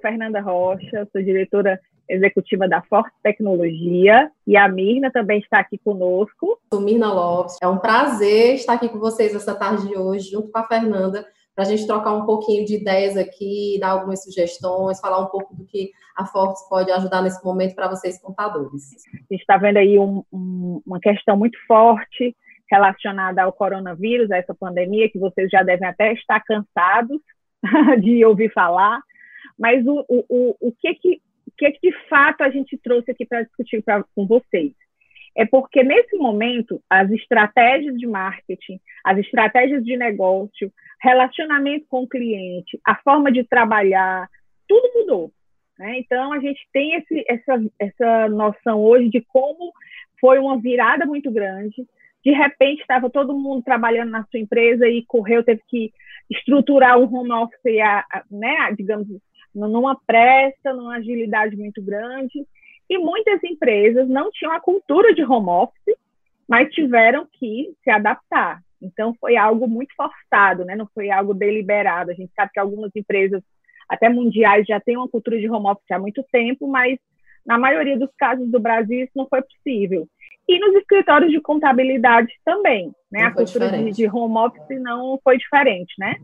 Fernanda 0.00 0.40
Rocha, 0.40 1.08
sou 1.12 1.22
diretora 1.22 1.78
executiva 2.08 2.68
da 2.68 2.82
Forte 2.82 3.14
Tecnologia, 3.22 4.30
e 4.46 4.56
a 4.56 4.68
Mirna 4.68 5.10
também 5.12 5.38
está 5.38 5.60
aqui 5.60 5.78
conosco. 5.78 6.58
Sou 6.72 6.80
Mirna 6.80 7.12
Lopes. 7.12 7.56
É 7.62 7.68
um 7.68 7.78
prazer 7.78 8.54
estar 8.54 8.74
aqui 8.74 8.88
com 8.88 8.98
vocês 8.98 9.34
essa 9.34 9.54
tarde 9.54 9.88
de 9.88 9.96
hoje, 9.96 10.30
junto 10.30 10.50
com 10.50 10.58
a 10.58 10.66
Fernanda, 10.66 11.24
para 11.54 11.64
a 11.64 11.68
gente 11.68 11.86
trocar 11.86 12.14
um 12.14 12.24
pouquinho 12.26 12.64
de 12.64 12.76
ideias 12.76 13.16
aqui, 13.16 13.78
dar 13.80 13.90
algumas 13.90 14.24
sugestões, 14.24 15.00
falar 15.00 15.20
um 15.20 15.26
pouco 15.26 15.54
do 15.54 15.64
que 15.64 15.90
a 16.16 16.24
Fortes 16.24 16.66
pode 16.68 16.90
ajudar 16.90 17.22
nesse 17.22 17.44
momento 17.44 17.74
para 17.74 17.88
vocês 17.88 18.20
contadores. 18.20 18.82
A 19.14 19.34
gente 19.34 19.40
está 19.40 19.56
vendo 19.56 19.76
aí 19.76 19.98
um, 19.98 20.24
um, 20.32 20.82
uma 20.86 20.98
questão 20.98 21.36
muito 21.36 21.58
forte 21.66 22.34
relacionada 22.70 23.42
ao 23.42 23.52
coronavírus, 23.52 24.30
a 24.30 24.36
essa 24.36 24.54
pandemia, 24.54 25.10
que 25.10 25.18
vocês 25.18 25.50
já 25.50 25.62
devem 25.62 25.88
até 25.88 26.12
estar 26.12 26.40
cansados 26.40 27.20
de 28.00 28.24
ouvir 28.24 28.52
falar, 28.52 29.00
mas 29.60 29.86
o, 29.86 30.04
o, 30.08 30.24
o, 30.28 30.56
o 30.68 30.72
que 30.72 30.94
que 30.94 31.20
o 31.46 31.52
que, 31.56 31.70
que 31.72 31.90
de 31.90 32.08
fato 32.08 32.40
a 32.42 32.48
gente 32.48 32.78
trouxe 32.78 33.10
aqui 33.10 33.26
para 33.26 33.42
discutir 33.42 33.82
pra, 33.82 34.02
com 34.14 34.26
vocês? 34.26 34.72
É 35.36 35.44
porque 35.44 35.82
nesse 35.82 36.16
momento 36.16 36.82
as 36.88 37.10
estratégias 37.10 37.96
de 37.98 38.06
marketing, 38.06 38.80
as 39.04 39.18
estratégias 39.18 39.84
de 39.84 39.96
negócio, 39.96 40.72
relacionamento 41.02 41.86
com 41.88 42.02
o 42.02 42.08
cliente, 42.08 42.80
a 42.86 42.94
forma 42.96 43.30
de 43.30 43.44
trabalhar, 43.44 44.28
tudo 44.66 44.90
mudou. 44.94 45.32
Né? 45.78 45.98
Então 45.98 46.32
a 46.32 46.38
gente 46.38 46.60
tem 46.72 46.94
esse, 46.94 47.24
essa, 47.28 47.62
essa 47.78 48.28
noção 48.28 48.82
hoje 48.82 49.08
de 49.08 49.20
como 49.20 49.72
foi 50.20 50.38
uma 50.38 50.58
virada 50.58 51.04
muito 51.04 51.30
grande. 51.30 51.86
De 52.24 52.32
repente 52.32 52.80
estava 52.80 53.08
todo 53.08 53.38
mundo 53.38 53.62
trabalhando 53.62 54.10
na 54.10 54.24
sua 54.24 54.40
empresa 54.40 54.88
e 54.88 55.04
correu, 55.06 55.44
teve 55.44 55.62
que 55.68 55.92
estruturar 56.30 56.98
um 56.98 57.12
home 57.12 57.32
office, 57.32 57.58
né, 58.30 58.72
digamos, 58.76 59.08
numa 59.54 59.98
pressa, 60.06 60.72
numa 60.72 60.96
agilidade 60.96 61.56
muito 61.56 61.82
grande. 61.82 62.46
E 62.88 62.98
muitas 62.98 63.42
empresas 63.44 64.08
não 64.08 64.30
tinham 64.30 64.52
a 64.52 64.60
cultura 64.60 65.14
de 65.14 65.22
home 65.22 65.48
office, 65.48 65.96
mas 66.48 66.72
tiveram 66.72 67.26
que 67.32 67.72
se 67.84 67.90
adaptar. 67.90 68.60
Então, 68.82 69.14
foi 69.20 69.36
algo 69.36 69.68
muito 69.68 69.94
forçado, 69.94 70.64
né? 70.64 70.74
não 70.74 70.88
foi 70.94 71.10
algo 71.10 71.34
deliberado. 71.34 72.10
A 72.10 72.14
gente 72.14 72.32
sabe 72.34 72.50
que 72.52 72.58
algumas 72.58 72.90
empresas, 72.96 73.42
até 73.88 74.08
mundiais, 74.08 74.66
já 74.66 74.80
têm 74.80 74.96
uma 74.96 75.08
cultura 75.08 75.38
de 75.38 75.48
home 75.48 75.68
office 75.68 75.90
há 75.90 75.98
muito 75.98 76.24
tempo, 76.32 76.66
mas 76.66 76.98
na 77.46 77.58
maioria 77.58 77.98
dos 77.98 78.10
casos 78.18 78.50
do 78.50 78.58
Brasil 78.58 79.04
isso 79.04 79.12
não 79.14 79.28
foi 79.28 79.42
possível. 79.42 80.08
E 80.48 80.58
nos 80.58 80.74
escritórios 80.74 81.30
de 81.30 81.40
contabilidade 81.40 82.32
também, 82.44 82.92
né? 83.10 83.22
a 83.22 83.30
cultura 83.30 83.70
de, 83.70 83.92
de, 83.92 84.08
home 84.08 84.36
office 84.36 84.80
não 84.80 85.18
foi 85.22 85.38
diferente, 85.38 85.94
né? 85.98 86.16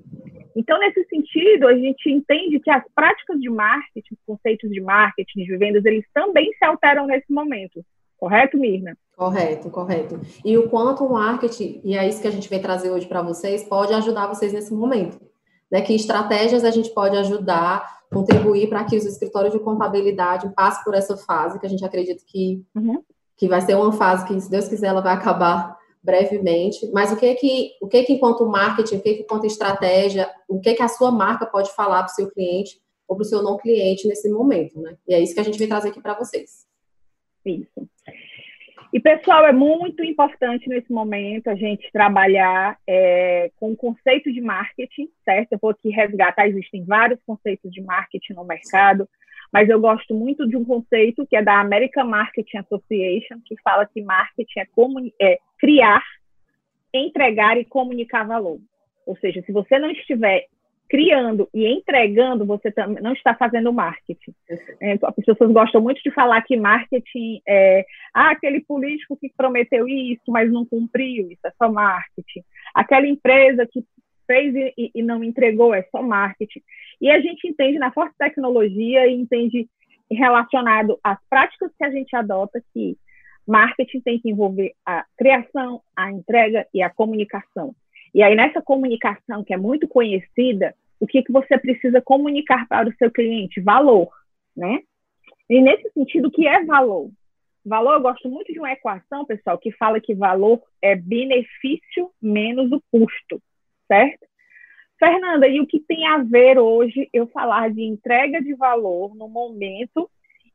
Então, 0.56 0.78
nesse 0.80 1.04
sentido, 1.04 1.68
a 1.68 1.74
gente 1.74 2.10
entende 2.10 2.58
que 2.58 2.70
as 2.70 2.82
práticas 2.94 3.38
de 3.38 3.50
marketing, 3.50 4.14
os 4.14 4.20
conceitos 4.26 4.70
de 4.70 4.80
marketing, 4.80 5.44
de 5.44 5.56
vendas, 5.58 5.84
eles 5.84 6.04
também 6.14 6.50
se 6.54 6.64
alteram 6.64 7.06
nesse 7.06 7.30
momento. 7.30 7.84
Correto, 8.16 8.56
Mirna? 8.56 8.96
Correto, 9.14 9.68
correto. 9.68 10.18
E 10.42 10.56
o 10.56 10.70
quanto 10.70 11.04
o 11.04 11.12
marketing, 11.12 11.82
e 11.84 11.94
é 11.94 12.08
isso 12.08 12.22
que 12.22 12.28
a 12.28 12.30
gente 12.30 12.48
vem 12.48 12.60
trazer 12.60 12.90
hoje 12.90 13.06
para 13.06 13.20
vocês, 13.20 13.64
pode 13.64 13.92
ajudar 13.92 14.28
vocês 14.28 14.54
nesse 14.54 14.72
momento. 14.72 15.20
Né? 15.70 15.82
Que 15.82 15.94
estratégias 15.94 16.64
a 16.64 16.70
gente 16.70 16.88
pode 16.94 17.18
ajudar, 17.18 17.86
contribuir 18.10 18.70
para 18.70 18.82
que 18.84 18.96
os 18.96 19.04
escritórios 19.04 19.52
de 19.52 19.60
contabilidade 19.60 20.50
passem 20.54 20.82
por 20.84 20.94
essa 20.94 21.18
fase, 21.18 21.60
que 21.60 21.66
a 21.66 21.68
gente 21.68 21.84
acredita 21.84 22.24
que, 22.26 22.64
uhum. 22.74 23.02
que 23.36 23.46
vai 23.46 23.60
ser 23.60 23.74
uma 23.74 23.92
fase 23.92 24.26
que, 24.26 24.40
se 24.40 24.50
Deus 24.50 24.68
quiser, 24.68 24.86
ela 24.86 25.02
vai 25.02 25.12
acabar 25.12 25.75
brevemente, 26.06 26.88
mas 26.92 27.12
o 27.12 27.18
que 27.18 27.26
é 27.26 27.34
que, 27.34 27.72
o 27.82 27.88
que 27.88 27.96
é 27.96 28.04
que 28.04 28.12
enquanto 28.12 28.46
marketing, 28.46 28.96
o 28.96 29.02
que 29.02 29.08
é 29.08 29.14
que 29.14 29.22
enquanto 29.22 29.44
estratégia, 29.44 30.30
o 30.48 30.60
que 30.60 30.74
que 30.74 30.82
a 30.82 30.88
sua 30.88 31.10
marca 31.10 31.44
pode 31.44 31.74
falar 31.74 32.04
para 32.04 32.12
o 32.12 32.14
seu 32.14 32.30
cliente 32.30 32.78
ou 33.08 33.16
para 33.16 33.22
o 33.22 33.26
seu 33.26 33.42
não 33.42 33.56
cliente 33.56 34.06
nesse 34.06 34.30
momento, 34.30 34.80
né? 34.80 34.96
E 35.06 35.14
é 35.14 35.20
isso 35.20 35.34
que 35.34 35.40
a 35.40 35.42
gente 35.42 35.58
vem 35.58 35.68
trazer 35.68 35.88
aqui 35.88 36.00
para 36.00 36.14
vocês. 36.14 36.64
Isso. 37.44 37.88
E, 38.92 39.00
pessoal, 39.00 39.44
é 39.44 39.52
muito 39.52 40.02
importante 40.02 40.68
nesse 40.68 40.92
momento 40.92 41.48
a 41.48 41.54
gente 41.54 41.90
trabalhar 41.92 42.78
é, 42.86 43.50
com 43.56 43.72
o 43.72 43.76
conceito 43.76 44.32
de 44.32 44.40
marketing, 44.40 45.08
certo? 45.24 45.52
Eu 45.52 45.58
vou 45.60 45.70
aqui 45.70 45.90
resgatar, 45.90 46.48
existem 46.48 46.84
vários 46.84 47.20
conceitos 47.26 47.70
de 47.70 47.82
marketing 47.82 48.34
no 48.34 48.44
mercado, 48.44 49.08
mas 49.52 49.68
eu 49.68 49.80
gosto 49.80 50.14
muito 50.14 50.48
de 50.48 50.56
um 50.56 50.64
conceito 50.64 51.26
que 51.26 51.36
é 51.36 51.42
da 51.42 51.60
American 51.60 52.06
Marketing 52.06 52.58
Association, 52.58 53.40
que 53.44 53.56
fala 53.62 53.86
que 53.86 54.02
marketing 54.02 54.60
é, 54.60 55.32
é 55.32 55.38
criar, 55.58 56.02
entregar 56.92 57.58
e 57.58 57.64
comunicar 57.64 58.24
valor. 58.24 58.58
Ou 59.06 59.16
seja, 59.16 59.42
se 59.42 59.52
você 59.52 59.78
não 59.78 59.90
estiver 59.90 60.46
criando 60.88 61.48
e 61.52 61.66
entregando, 61.66 62.46
você 62.46 62.72
não 63.00 63.12
está 63.12 63.34
fazendo 63.34 63.72
marketing. 63.72 64.34
É, 64.80 64.92
as 64.92 65.14
pessoas 65.16 65.52
gostam 65.52 65.80
muito 65.80 66.02
de 66.02 66.10
falar 66.10 66.40
que 66.42 66.56
marketing 66.56 67.40
é 67.46 67.84
ah, 68.14 68.30
aquele 68.30 68.60
político 68.60 69.16
que 69.16 69.32
prometeu 69.36 69.88
isso, 69.88 70.22
mas 70.28 70.50
não 70.50 70.64
cumpriu, 70.64 71.30
isso 71.30 71.44
é 71.44 71.52
só 71.58 71.70
marketing. 71.70 72.42
Aquela 72.74 73.06
empresa 73.06 73.66
que 73.66 73.84
fez 74.26 74.54
e, 74.54 74.90
e, 74.94 75.02
não 75.02 75.22
entregou, 75.22 75.74
é 75.74 75.82
só 75.90 76.02
marketing. 76.02 76.62
E 77.00 77.10
a 77.10 77.20
gente 77.20 77.46
entende 77.48 77.78
na 77.78 77.92
forte 77.92 78.14
tecnologia 78.18 79.06
e 79.06 79.14
entende 79.14 79.68
relacionado 80.10 80.98
às 81.02 81.18
práticas 81.28 81.70
que 81.76 81.84
a 81.84 81.90
gente 81.90 82.14
adota 82.14 82.62
que 82.72 82.96
marketing 83.46 84.00
tem 84.00 84.18
que 84.18 84.30
envolver 84.30 84.74
a 84.84 85.04
criação, 85.16 85.82
a 85.94 86.10
entrega 86.10 86.66
e 86.72 86.82
a 86.82 86.90
comunicação. 86.90 87.74
E 88.14 88.22
aí, 88.22 88.34
nessa 88.34 88.62
comunicação 88.62 89.44
que 89.44 89.52
é 89.52 89.56
muito 89.56 89.86
conhecida, 89.86 90.74
o 90.98 91.06
que, 91.06 91.22
que 91.22 91.32
você 91.32 91.58
precisa 91.58 92.00
comunicar 92.00 92.66
para 92.68 92.88
o 92.88 92.94
seu 92.96 93.10
cliente? 93.10 93.60
Valor, 93.60 94.08
né? 94.56 94.80
E 95.48 95.60
nesse 95.60 95.90
sentido, 95.92 96.28
o 96.28 96.30
que 96.30 96.46
é 96.46 96.64
valor? 96.64 97.10
Valor, 97.64 97.94
eu 97.94 98.00
gosto 98.00 98.28
muito 98.28 98.52
de 98.52 98.58
uma 98.58 98.72
equação, 98.72 99.24
pessoal, 99.24 99.58
que 99.58 99.70
fala 99.72 100.00
que 100.00 100.14
valor 100.14 100.62
é 100.80 100.94
benefício 100.94 102.10
menos 102.22 102.70
o 102.72 102.82
custo 102.90 103.40
certo? 103.86 104.26
Fernanda, 104.98 105.46
e 105.46 105.60
o 105.60 105.66
que 105.66 105.80
tem 105.80 106.06
a 106.06 106.18
ver 106.18 106.58
hoje 106.58 107.08
eu 107.12 107.26
falar 107.28 107.70
de 107.70 107.82
entrega 107.82 108.40
de 108.40 108.54
valor 108.54 109.14
no 109.14 109.28
momento 109.28 110.10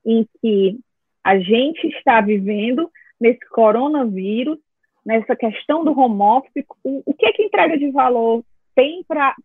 em 0.05 0.27
que 0.39 0.79
a 1.23 1.39
gente 1.39 1.87
está 1.87 2.21
vivendo 2.21 2.89
nesse 3.19 3.47
coronavírus, 3.49 4.57
nessa 5.05 5.35
questão 5.35 5.83
do 5.83 5.97
home 5.97 6.21
office, 6.21 6.65
o, 6.83 7.03
o 7.05 7.13
que 7.13 7.25
é 7.25 7.31
que 7.31 7.43
entrega 7.43 7.77
de 7.77 7.91
valor 7.91 8.43
tem 8.75 9.03
para 9.03 9.35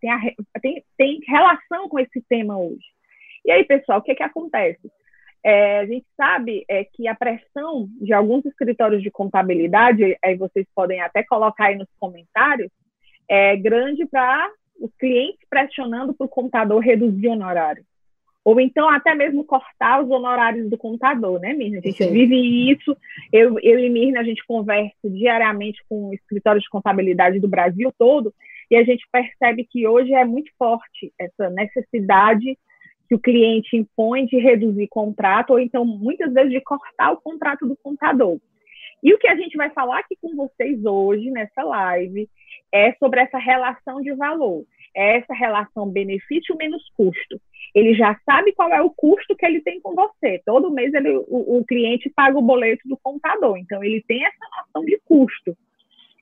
tem, 0.00 0.34
tem, 0.60 0.84
tem 0.96 1.20
relação 1.26 1.88
com 1.88 1.98
esse 1.98 2.20
tema 2.28 2.58
hoje? 2.58 2.84
E 3.44 3.50
aí, 3.50 3.64
pessoal, 3.64 3.98
o 3.98 4.02
que 4.02 4.12
é 4.12 4.14
que 4.14 4.22
acontece? 4.22 4.90
É, 5.44 5.80
a 5.80 5.86
gente 5.86 6.06
sabe 6.16 6.64
é, 6.66 6.84
que 6.84 7.06
a 7.06 7.14
pressão 7.14 7.86
de 8.00 8.14
alguns 8.14 8.46
escritórios 8.46 9.02
de 9.02 9.10
contabilidade, 9.10 10.16
aí 10.24 10.36
vocês 10.36 10.66
podem 10.74 11.02
até 11.02 11.22
colocar 11.22 11.66
aí 11.66 11.76
nos 11.76 11.88
comentários, 12.00 12.70
é 13.28 13.54
grande 13.56 14.06
para 14.06 14.50
os 14.80 14.90
clientes 14.96 15.46
pressionando 15.48 16.14
para 16.14 16.24
o 16.24 16.28
contador 16.28 16.80
reduzir 16.80 17.28
o 17.28 17.32
honorário. 17.32 17.84
Ou 18.44 18.60
então 18.60 18.88
até 18.90 19.14
mesmo 19.14 19.44
cortar 19.44 20.02
os 20.02 20.10
honorários 20.10 20.68
do 20.68 20.76
contador, 20.76 21.40
né, 21.40 21.54
Mirna? 21.54 21.78
A 21.78 21.80
gente 21.80 22.04
Sim. 22.04 22.12
vive 22.12 22.70
isso. 22.70 22.94
Eu, 23.32 23.58
eu 23.60 23.78
e 23.78 23.88
Mirna, 23.88 24.20
a 24.20 24.24
gente 24.24 24.44
conversa 24.46 24.92
diariamente 25.04 25.82
com 25.88 26.12
escritórios 26.12 26.64
de 26.64 26.70
contabilidade 26.70 27.40
do 27.40 27.48
Brasil 27.48 27.90
todo, 27.98 28.34
e 28.70 28.76
a 28.76 28.84
gente 28.84 29.06
percebe 29.10 29.64
que 29.64 29.86
hoje 29.86 30.12
é 30.12 30.24
muito 30.24 30.50
forte 30.58 31.12
essa 31.18 31.48
necessidade 31.50 32.58
que 33.08 33.14
o 33.14 33.18
cliente 33.18 33.76
impõe 33.76 34.26
de 34.26 34.38
reduzir 34.38 34.88
contrato, 34.88 35.50
ou 35.50 35.60
então, 35.60 35.84
muitas 35.84 36.32
vezes, 36.32 36.50
de 36.50 36.60
cortar 36.60 37.12
o 37.12 37.20
contrato 37.20 37.66
do 37.66 37.76
contador. 37.76 38.38
E 39.02 39.12
o 39.12 39.18
que 39.18 39.28
a 39.28 39.36
gente 39.36 39.56
vai 39.56 39.70
falar 39.70 39.98
aqui 39.98 40.16
com 40.20 40.34
vocês 40.34 40.82
hoje, 40.84 41.30
nessa 41.30 41.62
live, 41.62 42.28
é 42.72 42.92
sobre 42.94 43.20
essa 43.20 43.38
relação 43.38 44.00
de 44.00 44.12
valor, 44.14 44.64
é 44.96 45.18
essa 45.18 45.34
relação 45.34 45.90
benefício 45.90 46.56
menos 46.56 46.82
custo. 46.96 47.40
Ele 47.74 47.94
já 47.94 48.18
sabe 48.24 48.52
qual 48.52 48.72
é 48.72 48.80
o 48.80 48.90
custo 48.90 49.34
que 49.34 49.44
ele 49.44 49.60
tem 49.60 49.80
com 49.80 49.94
você. 49.94 50.40
Todo 50.46 50.70
mês 50.70 50.94
ele, 50.94 51.16
o, 51.16 51.58
o 51.58 51.64
cliente 51.64 52.08
paga 52.08 52.38
o 52.38 52.42
boleto 52.42 52.88
do 52.88 52.96
contador, 52.96 53.56
então 53.56 53.82
ele 53.82 54.02
tem 54.06 54.24
essa 54.24 54.46
noção 54.58 54.84
de 54.84 55.00
custo, 55.04 55.56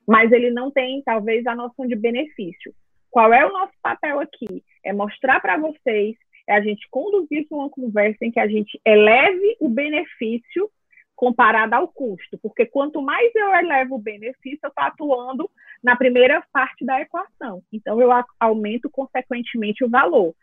mas 0.07 0.33
ele 0.33 0.51
não 0.51 0.71
tem, 0.71 1.03
talvez, 1.03 1.47
a 1.47 1.55
noção 1.55 1.87
de 1.87 1.95
benefício. 1.95 2.75
Qual 3.11 3.33
é 3.33 3.45
o 3.45 3.53
nosso 3.53 3.75
papel 3.83 4.21
aqui? 4.21 4.65
É 4.85 4.93
mostrar 4.93 5.41
para 5.41 5.59
vocês 5.59 6.17
é 6.47 6.55
a 6.55 6.61
gente 6.61 6.89
conduzir 6.91 7.47
uma 7.51 7.71
conversa 7.71 8.25
em 8.25 8.31
que 8.31 8.41
a 8.41 8.49
gente 8.49 8.81
eleve 8.85 9.57
o 9.61 9.69
benefício 9.69 10.71
comparado 11.15 11.75
ao 11.75 11.87
custo, 11.87 12.37
porque 12.43 12.67
quanto 12.67 13.01
mais 13.01 13.33
eu 13.35 13.55
elevo 13.55 13.95
o 13.95 14.03
benefício, 14.03 14.59
eu 14.65 14.69
estou 14.69 14.85
atuando 14.85 15.51
na 15.83 15.95
primeira 15.95 16.43
parte 16.53 16.85
da 16.85 17.01
equação. 17.01 17.63
Então, 17.73 18.01
eu 18.01 18.11
aumento, 18.41 18.91
consequentemente, 18.91 19.85
o 19.85 19.89
valor. 19.89 20.35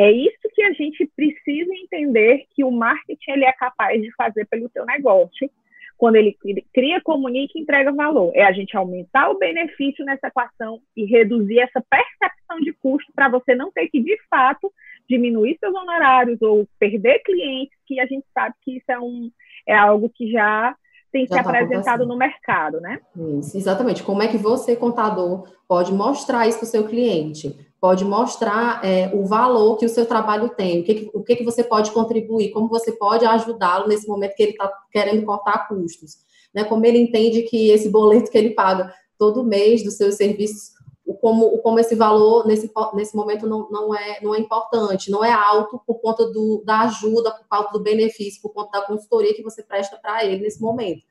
É 0.00 0.10
isso 0.10 0.48
que 0.54 0.62
a 0.62 0.72
gente 0.72 1.06
precisa 1.14 1.74
entender 1.74 2.46
que 2.54 2.64
o 2.64 2.70
marketing 2.70 3.32
ele 3.32 3.44
é 3.44 3.52
capaz 3.52 4.00
de 4.00 4.10
fazer 4.14 4.46
pelo 4.46 4.70
seu 4.70 4.86
negócio, 4.86 5.50
quando 5.98 6.16
ele 6.16 6.34
cria, 6.72 7.02
comunica 7.02 7.52
e 7.54 7.60
entrega 7.60 7.92
valor. 7.92 8.32
É 8.34 8.42
a 8.42 8.50
gente 8.50 8.74
aumentar 8.74 9.28
o 9.28 9.38
benefício 9.38 10.02
nessa 10.06 10.28
equação 10.28 10.80
e 10.96 11.04
reduzir 11.04 11.58
essa 11.58 11.84
percepção 11.90 12.60
de 12.60 12.72
custo 12.72 13.12
para 13.14 13.28
você 13.28 13.54
não 13.54 13.70
ter 13.70 13.88
que, 13.88 14.00
de 14.00 14.16
fato, 14.30 14.72
diminuir 15.06 15.58
seus 15.60 15.74
honorários 15.74 16.40
ou 16.40 16.66
perder 16.78 17.18
clientes, 17.18 17.76
que 17.86 18.00
a 18.00 18.06
gente 18.06 18.24
sabe 18.32 18.54
que 18.62 18.78
isso 18.78 18.90
é, 18.90 18.98
um, 18.98 19.30
é 19.68 19.74
algo 19.74 20.08
que 20.08 20.30
já 20.30 20.74
tem 21.12 21.26
já 21.26 21.38
se 21.38 21.42
tá 21.42 21.50
apresentado 21.50 22.06
no 22.06 22.16
mercado, 22.16 22.80
né? 22.80 23.00
Isso, 23.38 23.56
exatamente. 23.56 24.02
Como 24.02 24.22
é 24.22 24.28
que 24.28 24.38
você, 24.38 24.76
contador, 24.76 25.44
pode 25.68 25.92
mostrar 25.92 26.46
isso 26.46 26.58
para 26.58 26.66
o 26.66 26.68
seu 26.68 26.84
cliente? 26.84 27.56
Pode 27.80 28.04
mostrar 28.04 28.84
é, 28.84 29.10
o 29.14 29.24
valor 29.24 29.76
que 29.76 29.86
o 29.86 29.88
seu 29.88 30.06
trabalho 30.06 30.50
tem, 30.50 30.80
o 30.80 30.84
que, 30.84 31.10
o 31.14 31.22
que, 31.22 31.36
que 31.36 31.44
você 31.44 31.64
pode 31.64 31.90
contribuir, 31.92 32.50
como 32.50 32.68
você 32.68 32.92
pode 32.92 33.24
ajudá-lo 33.24 33.88
nesse 33.88 34.06
momento 34.06 34.34
que 34.34 34.42
ele 34.42 34.52
está 34.52 34.70
querendo 34.92 35.24
cortar 35.24 35.66
custos. 35.66 36.18
Né? 36.54 36.64
Como 36.64 36.84
ele 36.84 36.98
entende 36.98 37.42
que 37.42 37.70
esse 37.70 37.88
boleto 37.88 38.30
que 38.30 38.38
ele 38.38 38.50
paga 38.50 38.92
todo 39.18 39.44
mês 39.44 39.82
dos 39.82 39.96
seus 39.96 40.14
serviços 40.14 40.72
como, 41.14 41.58
como 41.58 41.78
esse 41.78 41.94
valor 41.94 42.46
nesse, 42.46 42.70
nesse 42.94 43.16
momento 43.16 43.46
não, 43.46 43.68
não, 43.70 43.94
é, 43.94 44.20
não 44.22 44.34
é 44.34 44.38
importante, 44.38 45.10
não 45.10 45.24
é 45.24 45.32
alto 45.32 45.80
por 45.86 46.00
conta 46.00 46.30
do, 46.30 46.62
da 46.64 46.80
ajuda, 46.80 47.30
por 47.30 47.46
conta 47.48 47.72
do 47.72 47.82
benefício, 47.82 48.42
por 48.42 48.52
conta 48.52 48.80
da 48.80 48.86
consultoria 48.86 49.34
que 49.34 49.42
você 49.42 49.62
presta 49.62 49.96
para 49.96 50.24
ele 50.24 50.42
nesse 50.42 50.60
momento, 50.60 51.04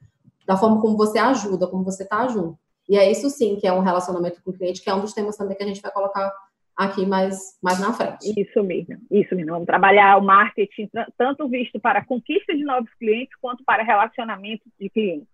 da 0.45 0.57
forma 0.57 0.79
como 0.81 0.97
você 0.97 1.17
ajuda, 1.19 1.67
como 1.67 1.83
você 1.83 2.03
está 2.03 2.27
junto. 2.27 2.57
E 2.87 2.97
é 2.97 3.09
isso 3.09 3.29
sim 3.29 3.55
que 3.55 3.67
é 3.67 3.73
um 3.73 3.81
relacionamento 3.81 4.41
com 4.43 4.51
o 4.51 4.53
cliente, 4.53 4.81
que 4.81 4.89
é 4.89 4.93
um 4.93 5.01
dos 5.01 5.13
temas 5.13 5.37
também 5.37 5.55
que 5.55 5.63
a 5.63 5.67
gente 5.67 5.81
vai 5.81 5.91
colocar 5.91 6.33
aqui 6.75 7.05
mais, 7.05 7.59
mais 7.61 7.79
na 7.79 7.91
frente. 7.91 8.33
Isso 8.35 8.63
mesmo, 8.63 8.97
isso 9.11 9.35
mesmo. 9.35 9.51
Vamos 9.51 9.65
trabalhar 9.65 10.17
o 10.17 10.23
marketing 10.23 10.89
tanto 11.17 11.47
visto 11.49 11.79
para 11.79 12.05
conquista 12.05 12.55
de 12.55 12.63
novos 12.63 12.89
clientes 12.95 13.35
quanto 13.41 13.63
para 13.65 13.83
relacionamento 13.83 14.63
de 14.79 14.89
clientes. 14.89 15.27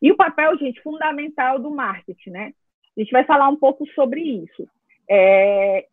E 0.00 0.12
o 0.12 0.16
papel, 0.16 0.56
gente, 0.56 0.80
fundamental 0.80 1.58
do 1.58 1.70
marketing, 1.70 2.30
né? 2.30 2.52
A 2.98 3.00
gente 3.00 3.12
vai 3.12 3.24
falar 3.24 3.48
um 3.48 3.56
pouco 3.56 3.86
sobre 3.94 4.20
isso. 4.20 4.68
É, 5.08 5.86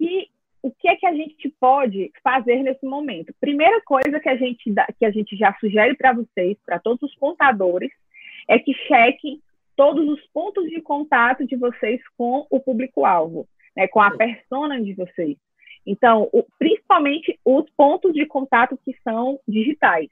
e 0.00 0.28
o 0.62 0.70
que 0.70 0.88
é 0.88 0.94
que 0.94 1.04
a 1.04 1.12
gente 1.12 1.52
pode 1.60 2.12
fazer 2.22 2.62
nesse 2.62 2.86
momento? 2.86 3.34
Primeira 3.40 3.82
coisa 3.82 4.20
que 4.20 4.28
a 4.28 4.36
gente, 4.36 4.70
dá, 4.70 4.86
que 4.96 5.04
a 5.04 5.10
gente 5.10 5.36
já 5.36 5.52
sugere 5.58 5.96
para 5.96 6.12
vocês, 6.12 6.56
para 6.64 6.78
todos 6.78 7.02
os 7.02 7.14
contadores, 7.16 7.90
é 8.48 8.56
que 8.58 8.72
chequem 8.72 9.40
todos 9.76 10.08
os 10.08 10.24
pontos 10.28 10.70
de 10.70 10.80
contato 10.80 11.44
de 11.44 11.56
vocês 11.56 12.00
com 12.16 12.46
o 12.48 12.60
público-alvo, 12.60 13.48
né, 13.76 13.88
com 13.88 14.00
a 14.00 14.12
persona 14.12 14.80
de 14.80 14.94
vocês. 14.94 15.36
Então, 15.84 16.28
o, 16.32 16.44
principalmente 16.56 17.36
os 17.44 17.68
pontos 17.76 18.14
de 18.14 18.24
contato 18.26 18.78
que 18.84 18.96
são 19.02 19.40
digitais. 19.46 20.08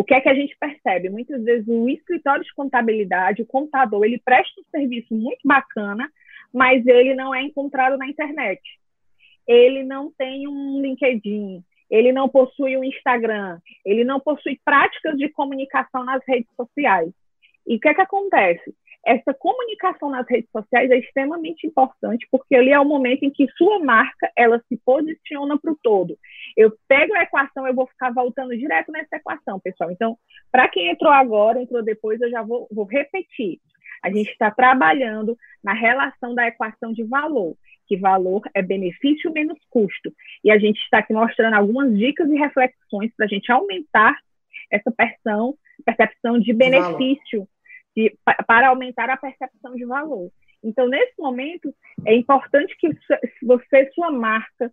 O 0.00 0.02
que 0.02 0.14
é 0.14 0.20
que 0.22 0.30
a 0.30 0.34
gente 0.34 0.56
percebe? 0.58 1.10
Muitas 1.10 1.44
vezes 1.44 1.68
o 1.68 1.86
escritório 1.86 2.42
de 2.42 2.54
contabilidade, 2.54 3.42
o 3.42 3.46
contador, 3.46 4.02
ele 4.02 4.18
presta 4.24 4.58
um 4.58 4.64
serviço 4.70 5.14
muito 5.14 5.40
bacana, 5.44 6.10
mas 6.50 6.86
ele 6.86 7.12
não 7.12 7.34
é 7.34 7.42
encontrado 7.42 7.98
na 7.98 8.08
internet. 8.08 8.62
Ele 9.46 9.82
não 9.84 10.10
tem 10.10 10.48
um 10.48 10.80
LinkedIn, 10.80 11.62
ele 11.90 12.12
não 12.12 12.30
possui 12.30 12.78
um 12.78 12.84
Instagram, 12.84 13.60
ele 13.84 14.02
não 14.02 14.18
possui 14.18 14.58
práticas 14.64 15.18
de 15.18 15.28
comunicação 15.28 16.02
nas 16.02 16.22
redes 16.26 16.48
sociais. 16.56 17.12
E 17.66 17.76
o 17.76 17.78
que 17.78 17.88
é 17.90 17.92
que 17.92 18.00
acontece? 18.00 18.74
Essa 19.04 19.32
comunicação 19.32 20.10
nas 20.10 20.28
redes 20.28 20.50
sociais 20.50 20.90
é 20.90 20.98
extremamente 20.98 21.66
importante, 21.66 22.26
porque 22.30 22.54
ali 22.54 22.70
é 22.70 22.78
o 22.78 22.84
momento 22.84 23.22
em 23.22 23.30
que 23.30 23.48
sua 23.56 23.78
marca 23.78 24.30
ela 24.36 24.62
se 24.68 24.76
posiciona 24.84 25.58
para 25.58 25.72
o 25.72 25.78
todo. 25.82 26.18
Eu 26.56 26.72
pego 26.86 27.14
a 27.14 27.22
equação, 27.22 27.66
eu 27.66 27.74
vou 27.74 27.86
ficar 27.86 28.12
voltando 28.12 28.56
direto 28.56 28.92
nessa 28.92 29.16
equação, 29.16 29.58
pessoal. 29.58 29.90
Então, 29.90 30.18
para 30.52 30.68
quem 30.68 30.88
entrou 30.88 31.10
agora, 31.10 31.62
entrou 31.62 31.82
depois, 31.82 32.20
eu 32.20 32.30
já 32.30 32.42
vou, 32.42 32.68
vou 32.70 32.84
repetir. 32.84 33.58
A 34.02 34.10
gente 34.10 34.30
está 34.30 34.50
trabalhando 34.50 35.36
na 35.62 35.72
relação 35.72 36.34
da 36.34 36.46
equação 36.46 36.92
de 36.92 37.02
valor, 37.04 37.54
que 37.86 37.96
valor 37.96 38.42
é 38.54 38.62
benefício 38.62 39.32
menos 39.32 39.58
custo. 39.68 40.12
E 40.44 40.50
a 40.50 40.58
gente 40.58 40.78
está 40.78 40.98
aqui 40.98 41.12
mostrando 41.12 41.54
algumas 41.54 41.96
dicas 41.96 42.30
e 42.30 42.36
reflexões 42.36 43.12
para 43.16 43.26
a 43.26 43.28
gente 43.28 43.50
aumentar 43.50 44.16
essa 44.70 44.90
percepção, 44.90 45.54
percepção 45.84 46.38
de 46.38 46.52
benefício 46.52 47.46
para 48.46 48.68
aumentar 48.68 49.10
a 49.10 49.16
percepção 49.16 49.74
de 49.74 49.84
valor. 49.84 50.30
Então, 50.62 50.88
nesse 50.88 51.14
momento, 51.18 51.74
é 52.06 52.14
importante 52.14 52.76
que 52.78 52.88
você, 53.42 53.90
sua 53.94 54.10
marca, 54.10 54.72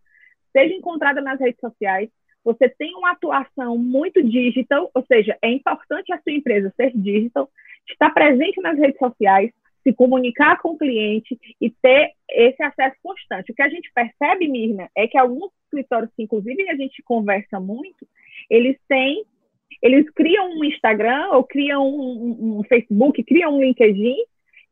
seja 0.52 0.74
encontrada 0.74 1.22
nas 1.22 1.40
redes 1.40 1.60
sociais, 1.60 2.10
você 2.44 2.70
tenha 2.70 2.98
uma 2.98 3.12
atuação 3.12 3.78
muito 3.78 4.24
digital, 4.24 4.90
ou 4.94 5.06
seja, 5.06 5.38
é 5.42 5.50
importante 5.50 6.14
a 6.14 6.22
sua 6.22 6.32
empresa 6.32 6.74
ser 6.76 6.92
digital, 6.96 7.50
estar 7.90 8.10
presente 8.12 8.62
nas 8.62 8.78
redes 8.78 8.98
sociais, 8.98 9.52
se 9.84 9.94
comunicar 9.94 10.58
com 10.62 10.72
o 10.72 10.78
cliente 10.78 11.38
e 11.62 11.70
ter 11.70 12.12
esse 12.30 12.62
acesso 12.62 12.96
constante. 13.02 13.52
O 13.52 13.56
que 13.56 13.62
a 13.62 13.70
gente 13.70 13.92
percebe, 13.94 14.48
Mirna, 14.48 14.90
é 14.96 15.08
que 15.08 15.18
alguns 15.18 15.52
escritórios, 15.64 16.12
que 16.16 16.24
inclusive 16.24 16.70
a 16.70 16.76
gente 16.76 17.02
conversa 17.04 17.60
muito, 17.60 18.08
eles 18.50 18.78
têm 18.88 19.24
eles 19.82 20.10
criam 20.12 20.50
um 20.50 20.64
Instagram 20.64 21.30
ou 21.34 21.44
criam 21.44 21.88
um, 21.88 22.60
um 22.60 22.64
Facebook, 22.64 23.24
criam 23.24 23.56
um 23.56 23.62
LinkedIn 23.62 24.16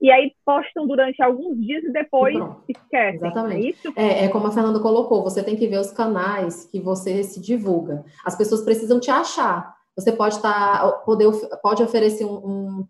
e 0.02 0.12
aí 0.12 0.34
postam 0.46 0.86
durante 0.86 1.22
alguns 1.22 1.58
dias 1.60 1.84
e 1.84 1.92
depois 1.92 2.36
e 2.68 2.72
esquecem. 2.72 3.16
Exatamente. 3.16 3.66
É, 3.66 3.70
isso? 3.70 3.94
É, 3.96 4.26
é, 4.26 4.28
como 4.28 4.48
a 4.48 4.52
Fernanda 4.52 4.80
colocou, 4.80 5.24
você 5.24 5.42
tem 5.44 5.56
que 5.56 5.68
ver 5.68 5.80
os 5.80 5.92
canais 5.92 6.66
que 6.66 6.80
você 6.80 7.24
se 7.24 7.40
divulga. 7.40 8.04
As 8.26 8.36
pessoas 8.36 8.62
precisam 8.62 9.00
te 9.00 9.10
achar. 9.10 9.74
Você 9.98 10.12
pode 10.12 10.36
estar, 10.36 10.82
tá, 10.82 10.92
poder, 11.06 11.32
pode 11.62 11.82
oferecer 11.82 12.26
um, 12.26 12.36
um, 12.36 12.88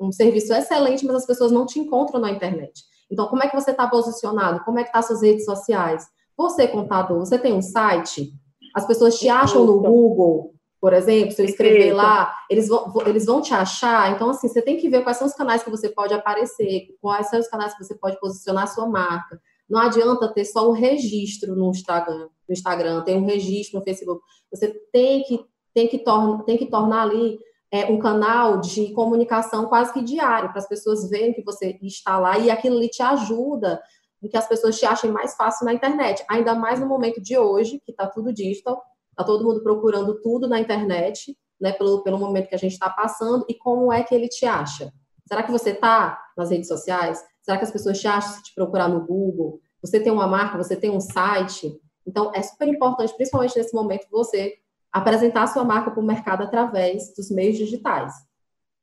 um, 0.00 0.12
serviço 0.12 0.52
excelente, 0.52 1.06
mas 1.06 1.16
as 1.16 1.26
pessoas 1.26 1.50
não 1.50 1.64
te 1.64 1.78
encontram 1.78 2.20
na 2.20 2.30
internet. 2.30 2.82
Então, 3.10 3.26
como 3.28 3.42
é 3.42 3.48
que 3.48 3.56
você 3.56 3.70
está 3.70 3.86
posicionado? 3.86 4.62
Como 4.64 4.78
é 4.78 4.82
que 4.82 4.88
estão 4.88 5.00
tá 5.00 5.06
suas 5.06 5.22
redes 5.22 5.44
sociais? 5.44 6.06
Você, 6.36 6.68
contador, 6.68 7.18
você 7.18 7.38
tem 7.38 7.54
um 7.54 7.62
site? 7.62 8.30
As 8.74 8.86
pessoas 8.86 9.18
te 9.18 9.28
acham 9.28 9.64
no 9.64 9.80
Google, 9.80 10.51
por 10.82 10.92
exemplo, 10.92 11.30
se 11.30 11.40
eu 11.40 11.46
escrever 11.46 11.92
lá, 11.92 12.36
eles 12.50 12.66
vão, 12.66 12.92
eles 13.06 13.24
vão 13.24 13.40
te 13.40 13.54
achar. 13.54 14.10
Então, 14.10 14.30
assim, 14.30 14.48
você 14.48 14.60
tem 14.60 14.76
que 14.76 14.88
ver 14.88 15.04
quais 15.04 15.16
são 15.16 15.28
os 15.28 15.32
canais 15.32 15.62
que 15.62 15.70
você 15.70 15.88
pode 15.88 16.12
aparecer, 16.12 16.88
quais 17.00 17.30
são 17.30 17.38
os 17.38 17.46
canais 17.46 17.72
que 17.72 17.84
você 17.84 17.94
pode 17.94 18.18
posicionar 18.18 18.64
a 18.64 18.66
sua 18.66 18.88
marca. 18.88 19.40
Não 19.70 19.78
adianta 19.78 20.26
ter 20.34 20.44
só 20.44 20.68
o 20.68 20.72
registro 20.72 21.54
no 21.54 21.70
Instagram, 21.70 22.28
no 22.48 22.52
Instagram, 22.52 23.02
tem 23.02 23.16
um 23.16 23.24
registro 23.24 23.78
no 23.78 23.84
Facebook. 23.84 24.20
Você 24.52 24.74
tem 24.92 25.22
que, 25.22 25.38
tem 25.72 25.86
que, 25.86 25.98
torna, 25.98 26.42
tem 26.42 26.58
que 26.58 26.66
tornar 26.66 27.02
ali 27.02 27.38
é, 27.70 27.86
um 27.86 28.00
canal 28.00 28.60
de 28.60 28.92
comunicação 28.92 29.66
quase 29.66 29.92
que 29.92 30.02
diário, 30.02 30.48
para 30.48 30.58
as 30.58 30.68
pessoas 30.68 31.08
verem 31.08 31.32
que 31.32 31.44
você 31.44 31.78
está 31.80 32.18
lá 32.18 32.40
e 32.40 32.50
aquilo 32.50 32.78
ali 32.78 32.88
te 32.88 33.04
ajuda 33.04 33.80
em 34.20 34.28
que 34.28 34.36
as 34.36 34.48
pessoas 34.48 34.76
te 34.76 34.84
achem 34.84 35.12
mais 35.12 35.36
fácil 35.36 35.64
na 35.64 35.72
internet. 35.72 36.24
Ainda 36.28 36.56
mais 36.56 36.80
no 36.80 36.88
momento 36.88 37.22
de 37.22 37.38
hoje, 37.38 37.80
que 37.84 37.92
está 37.92 38.08
tudo 38.08 38.32
digital, 38.32 38.82
Está 39.12 39.24
todo 39.24 39.44
mundo 39.44 39.62
procurando 39.62 40.20
tudo 40.20 40.48
na 40.48 40.58
internet, 40.58 41.36
né, 41.60 41.72
pelo, 41.72 42.02
pelo 42.02 42.18
momento 42.18 42.48
que 42.48 42.54
a 42.54 42.58
gente 42.58 42.72
está 42.72 42.90
passando, 42.90 43.46
e 43.48 43.54
como 43.54 43.92
é 43.92 44.02
que 44.02 44.14
ele 44.14 44.28
te 44.28 44.44
acha? 44.44 44.92
Será 45.26 45.42
que 45.42 45.52
você 45.52 45.70
está 45.70 46.20
nas 46.36 46.50
redes 46.50 46.66
sociais? 46.66 47.24
Será 47.40 47.56
que 47.56 47.64
as 47.64 47.70
pessoas 47.70 48.00
te 48.00 48.08
acham 48.08 48.32
se 48.32 48.42
te 48.42 48.54
procurar 48.54 48.88
no 48.88 49.06
Google? 49.06 49.60
Você 49.80 50.00
tem 50.00 50.12
uma 50.12 50.26
marca, 50.26 50.58
você 50.58 50.76
tem 50.76 50.90
um 50.90 51.00
site? 51.00 51.72
Então, 52.06 52.32
é 52.34 52.42
super 52.42 52.66
importante, 52.68 53.14
principalmente 53.14 53.56
nesse 53.56 53.74
momento, 53.74 54.06
você 54.10 54.54
apresentar 54.92 55.44
a 55.44 55.46
sua 55.46 55.64
marca 55.64 55.90
para 55.90 56.00
o 56.00 56.06
mercado 56.06 56.42
através 56.42 57.14
dos 57.14 57.30
meios 57.30 57.56
digitais. 57.56 58.12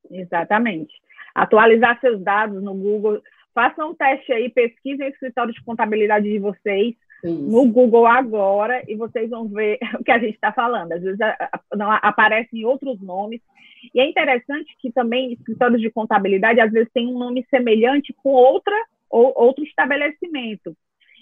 Exatamente. 0.10 0.94
Atualizar 1.36 2.00
seus 2.02 2.22
dados 2.22 2.62
no 2.64 2.74
Google. 2.74 3.22
Façam 3.54 3.92
um 3.92 3.96
teste 3.96 4.32
aí, 4.32 4.50
pesquisem 4.50 5.06
o 5.06 5.10
escritório 5.10 5.54
de 5.54 5.64
contabilidade 5.64 6.30
de 6.30 6.40
vocês, 6.40 6.96
isso. 7.24 7.50
no 7.50 7.66
Google 7.72 8.06
agora 8.06 8.84
e 8.88 8.96
vocês 8.96 9.30
vão 9.30 9.48
ver 9.48 9.78
o 10.00 10.04
que 10.04 10.12
a 10.12 10.20
gente 10.20 10.36
está 10.36 10.52
falando. 10.52 10.92
Às 10.92 11.02
vezes 11.02 11.22
a, 11.22 11.50
a, 11.52 11.76
não, 11.76 11.92
aparecem 11.92 12.66
outros 12.66 13.02
nomes. 13.02 13.42
E 13.94 14.00
é 14.00 14.10
interessante 14.10 14.76
que 14.80 14.92
também 14.92 15.34
escritórios 15.34 15.82
de 15.82 15.90
contabilidade 15.90 16.60
às 16.60 16.72
vezes 16.72 16.92
têm 16.94 17.08
um 17.08 17.18
nome 17.18 17.46
semelhante 17.50 18.14
com 18.14 18.30
outra 18.30 18.76
ou 19.10 19.34
outro 19.36 19.64
estabelecimento. 19.64 20.76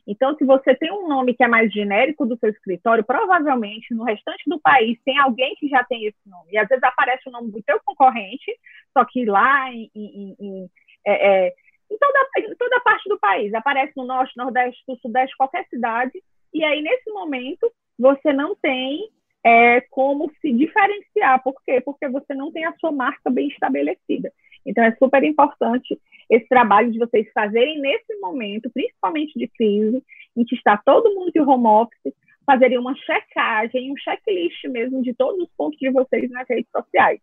Então, 0.07 0.35
se 0.37 0.45
você 0.45 0.73
tem 0.73 0.89
um 0.89 1.07
nome 1.07 1.33
que 1.33 1.43
é 1.43 1.47
mais 1.47 1.71
genérico 1.71 2.25
do 2.25 2.37
seu 2.37 2.49
escritório, 2.49 3.03
provavelmente 3.03 3.93
no 3.93 4.05
restante 4.05 4.43
do 4.47 4.57
país 4.57 4.97
tem 5.03 5.19
alguém 5.19 5.53
que 5.55 5.67
já 5.67 5.83
tem 5.83 6.05
esse 6.05 6.17
nome. 6.25 6.53
E 6.53 6.57
às 6.57 6.67
vezes 6.67 6.83
aparece 6.83 7.27
o 7.27 7.31
nome 7.31 7.51
do 7.51 7.61
seu 7.63 7.77
concorrente, 7.83 8.57
só 8.93 9.03
que 9.03 9.25
lá 9.25 9.69
em, 9.73 9.91
em, 9.93 10.35
em 10.39 10.69
é, 11.05 11.47
é, 11.47 11.53
em 11.89 11.97
toda, 11.97 12.27
em 12.37 12.55
toda 12.55 12.79
parte 12.81 13.07
do 13.09 13.19
país. 13.19 13.53
Aparece 13.53 13.93
no 13.95 14.05
norte, 14.05 14.35
nordeste, 14.37 14.83
sul, 14.85 14.97
sudeste, 15.01 15.35
qualquer 15.37 15.65
cidade. 15.69 16.21
E 16.53 16.63
aí, 16.63 16.81
nesse 16.81 17.09
momento, 17.11 17.71
você 17.97 18.33
não 18.33 18.55
tem 18.55 19.09
é, 19.43 19.81
como 19.89 20.31
se 20.41 20.51
diferenciar. 20.53 21.41
Por 21.43 21.55
quê? 21.65 21.81
Porque 21.81 22.07
você 22.09 22.33
não 22.33 22.51
tem 22.51 22.65
a 22.65 22.75
sua 22.77 22.91
marca 22.91 23.29
bem 23.29 23.47
estabelecida. 23.47 24.31
Então, 24.65 24.83
é 24.83 24.95
super 24.95 25.23
importante 25.23 25.99
esse 26.29 26.47
trabalho 26.47 26.91
de 26.91 26.99
vocês 26.99 27.27
fazerem 27.33 27.79
nesse 27.79 28.13
momento, 28.19 28.69
principalmente 28.69 29.37
de 29.39 29.47
crise, 29.47 30.03
em 30.35 30.43
que 30.43 30.55
está 30.55 30.77
todo 30.77 31.13
mundo 31.15 31.31
de 31.31 31.39
home 31.39 31.67
office, 31.67 32.13
fazerem 32.45 32.77
uma 32.77 32.95
checagem, 32.95 33.91
um 33.91 33.97
checklist 33.97 34.63
mesmo 34.65 35.01
de 35.01 35.13
todos 35.13 35.41
os 35.41 35.49
pontos 35.57 35.79
de 35.79 35.89
vocês 35.89 36.29
nas 36.29 36.47
redes 36.47 36.69
sociais. 36.71 37.19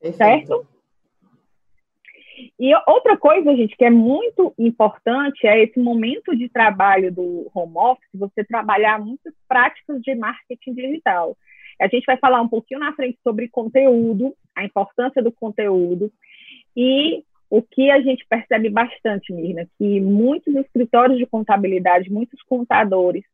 Perfeito. 0.00 0.46
Certo? 0.48 0.71
E 2.58 2.72
outra 2.86 3.16
coisa, 3.16 3.54
gente, 3.56 3.76
que 3.76 3.84
é 3.84 3.90
muito 3.90 4.54
importante 4.58 5.46
é 5.46 5.62
esse 5.62 5.78
momento 5.78 6.36
de 6.36 6.48
trabalho 6.48 7.12
do 7.12 7.50
home 7.54 7.76
office, 7.76 8.08
você 8.14 8.44
trabalhar 8.44 8.98
muitas 8.98 9.34
práticas 9.48 10.00
de 10.02 10.14
marketing 10.14 10.74
digital. 10.74 11.36
A 11.80 11.88
gente 11.88 12.04
vai 12.04 12.16
falar 12.16 12.40
um 12.40 12.48
pouquinho 12.48 12.80
na 12.80 12.92
frente 12.92 13.18
sobre 13.22 13.48
conteúdo, 13.48 14.34
a 14.54 14.64
importância 14.64 15.22
do 15.22 15.32
conteúdo 15.32 16.12
e 16.76 17.24
o 17.50 17.60
que 17.60 17.90
a 17.90 18.00
gente 18.00 18.24
percebe 18.28 18.70
bastante, 18.70 19.32
Mirna, 19.32 19.68
que 19.76 20.00
muitos 20.00 20.54
escritórios 20.54 21.18
de 21.18 21.26
contabilidade, 21.26 22.10
muitos 22.10 22.40
contadores 22.42 23.24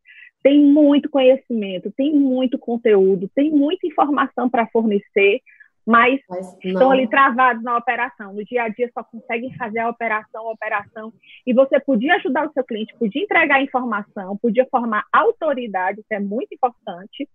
têm 0.42 0.60
muito 0.60 1.08
conhecimento, 1.08 1.92
têm 1.96 2.12
muito 2.12 2.58
conteúdo, 2.58 3.30
têm 3.34 3.50
muita 3.50 3.86
informação 3.86 4.48
para 4.48 4.66
fornecer, 4.68 5.40
mas, 5.88 6.20
mas 6.28 6.54
estão 6.62 6.90
ali 6.90 7.08
travados 7.08 7.62
na 7.62 7.74
operação. 7.74 8.34
No 8.34 8.44
dia 8.44 8.64
a 8.64 8.68
dia 8.68 8.90
só 8.92 9.02
conseguem 9.02 9.56
fazer 9.56 9.78
a 9.78 9.88
operação, 9.88 10.46
a 10.46 10.52
operação. 10.52 11.10
E 11.46 11.54
você 11.54 11.80
podia 11.80 12.16
ajudar 12.16 12.46
o 12.46 12.52
seu 12.52 12.62
cliente, 12.62 12.94
podia 12.98 13.22
entregar 13.22 13.62
informação, 13.62 14.36
podia 14.36 14.66
formar 14.70 15.06
autoridade, 15.10 16.00
isso 16.00 16.12
é 16.12 16.20
muito 16.20 16.54
importante. 16.54 17.26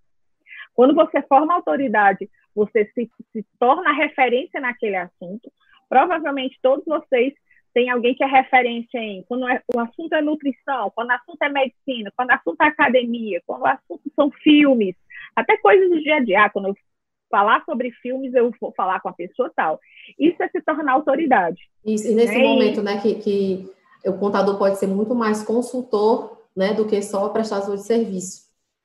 Quando 0.75 0.93
você 0.93 1.19
forma 1.23 1.55
autoridade, 1.55 2.29
você 2.53 2.85
se, 2.93 3.09
se 3.31 3.43
torna 3.57 3.91
referência 3.91 4.61
naquele 4.61 4.97
assunto. 4.97 5.51
Provavelmente 5.89 6.59
todos 6.61 6.85
vocês 6.85 7.33
têm 7.73 7.89
alguém 7.89 8.13
que 8.13 8.23
é 8.23 8.27
referência 8.27 8.99
em 8.99 9.23
quando 9.23 9.49
é, 9.49 9.63
o 9.75 9.79
assunto 9.79 10.13
é 10.13 10.21
nutrição, 10.21 10.91
quando 10.93 11.09
o 11.09 11.13
assunto 11.13 11.41
é 11.41 11.49
medicina, 11.49 12.13
quando 12.15 12.29
o 12.29 12.33
assunto 12.33 12.61
é 12.61 12.67
academia, 12.67 13.41
quando 13.47 13.63
o 13.63 13.67
assunto 13.67 14.11
são 14.15 14.29
filmes, 14.29 14.95
até 15.35 15.57
coisas 15.57 15.89
do 15.89 15.99
dia 16.03 16.17
a 16.17 16.19
dia. 16.19 16.49
Quando 16.51 16.67
eu 16.67 16.75
falar 17.33 17.63
sobre 17.65 17.89
filmes, 17.89 18.31
eu 18.35 18.51
vou 18.61 18.71
falar 18.77 18.99
com 18.99 19.09
a 19.09 19.13
pessoa 19.13 19.51
tal. 19.55 19.79
Isso 20.19 20.41
é 20.43 20.47
se 20.49 20.61
tornar 20.61 20.93
autoridade. 20.93 21.59
Isso, 21.83 22.07
e 22.07 22.13
nesse 22.13 22.37
né? 22.37 22.43
momento, 22.43 22.83
né, 22.83 23.01
que, 23.01 23.15
que 23.15 23.71
o 24.05 24.13
contador 24.13 24.59
pode 24.59 24.77
ser 24.77 24.85
muito 24.85 25.15
mais 25.15 25.41
consultor, 25.41 26.37
né, 26.55 26.75
do 26.75 26.85
que 26.85 27.01
só 27.01 27.29
prestador 27.29 27.75
de 27.75 27.81
serviço. 27.81 28.43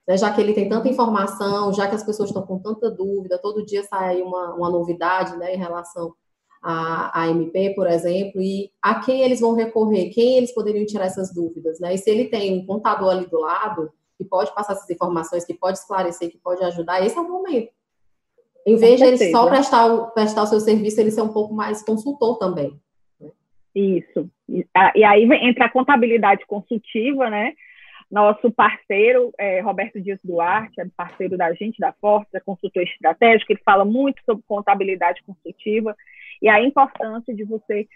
Né, 0.08 0.16
já 0.16 0.32
que 0.32 0.40
ele 0.40 0.54
tem 0.54 0.66
tanta 0.66 0.88
informação, 0.88 1.74
já 1.74 1.86
que 1.86 1.94
as 1.94 2.02
pessoas 2.02 2.30
estão 2.30 2.46
com 2.46 2.58
tanta 2.58 2.90
dúvida, 2.90 3.38
todo 3.38 3.66
dia 3.66 3.82
sai 3.82 4.22
uma, 4.22 4.54
uma 4.54 4.70
novidade, 4.70 5.36
né, 5.36 5.54
em 5.54 5.58
relação 5.58 6.14
à, 6.62 7.20
à 7.20 7.28
MP, 7.28 7.74
por 7.74 7.86
exemplo, 7.86 8.40
e 8.40 8.70
a 8.80 9.00
quem 9.00 9.20
eles 9.20 9.40
vão 9.40 9.52
recorrer, 9.52 10.08
quem 10.08 10.38
eles 10.38 10.54
poderiam 10.54 10.86
tirar 10.86 11.04
essas 11.04 11.34
dúvidas, 11.34 11.78
né? 11.78 11.92
E 11.94 11.98
se 11.98 12.08
ele 12.08 12.24
tem 12.24 12.58
um 12.58 12.64
contador 12.64 13.10
ali 13.10 13.26
do 13.26 13.38
lado, 13.38 13.92
que 14.16 14.24
pode 14.24 14.52
passar 14.54 14.72
essas 14.72 14.88
informações, 14.88 15.44
que 15.44 15.52
pode 15.52 15.78
esclarecer, 15.78 16.30
que 16.30 16.38
pode 16.38 16.64
ajudar, 16.64 17.04
esse 17.04 17.16
é 17.16 17.20
o 17.20 17.28
momento. 17.28 17.70
Em 18.66 18.76
vez 18.76 18.98
de 18.98 19.06
ele 19.06 19.16
só 19.30 19.48
prestar 19.48 19.86
o, 19.86 20.10
prestar 20.10 20.42
o 20.42 20.46
seu 20.46 20.60
serviço, 20.60 21.00
ele 21.00 21.10
ser 21.10 21.22
um 21.22 21.32
pouco 21.32 21.54
mais 21.54 21.82
consultor 21.82 22.38
também. 22.38 22.78
Isso. 23.74 24.28
E, 24.48 25.04
aí 25.04 25.24
entra 25.42 25.66
a 25.66 25.70
contabilidade 25.70 26.44
consultiva, 26.46 27.30
né? 27.30 27.52
Nosso 28.10 28.50
parceiro, 28.50 29.32
é, 29.38 29.60
Roberto 29.60 30.00
Dias 30.00 30.18
Duarte, 30.24 30.80
é 30.80 30.86
parceiro 30.96 31.36
da 31.36 31.52
gente, 31.52 31.78
da 31.78 31.92
Força, 31.92 32.28
é 32.34 32.40
consultor 32.40 32.82
estratégico, 32.82 33.52
ele 33.52 33.60
fala 33.62 33.84
muito 33.84 34.22
sobre 34.24 34.42
contabilidade 34.46 35.22
consultiva 35.26 35.94
e 36.40 36.48
a 36.48 36.62
importância 36.62 37.34
de 37.34 37.44
você 37.44 37.86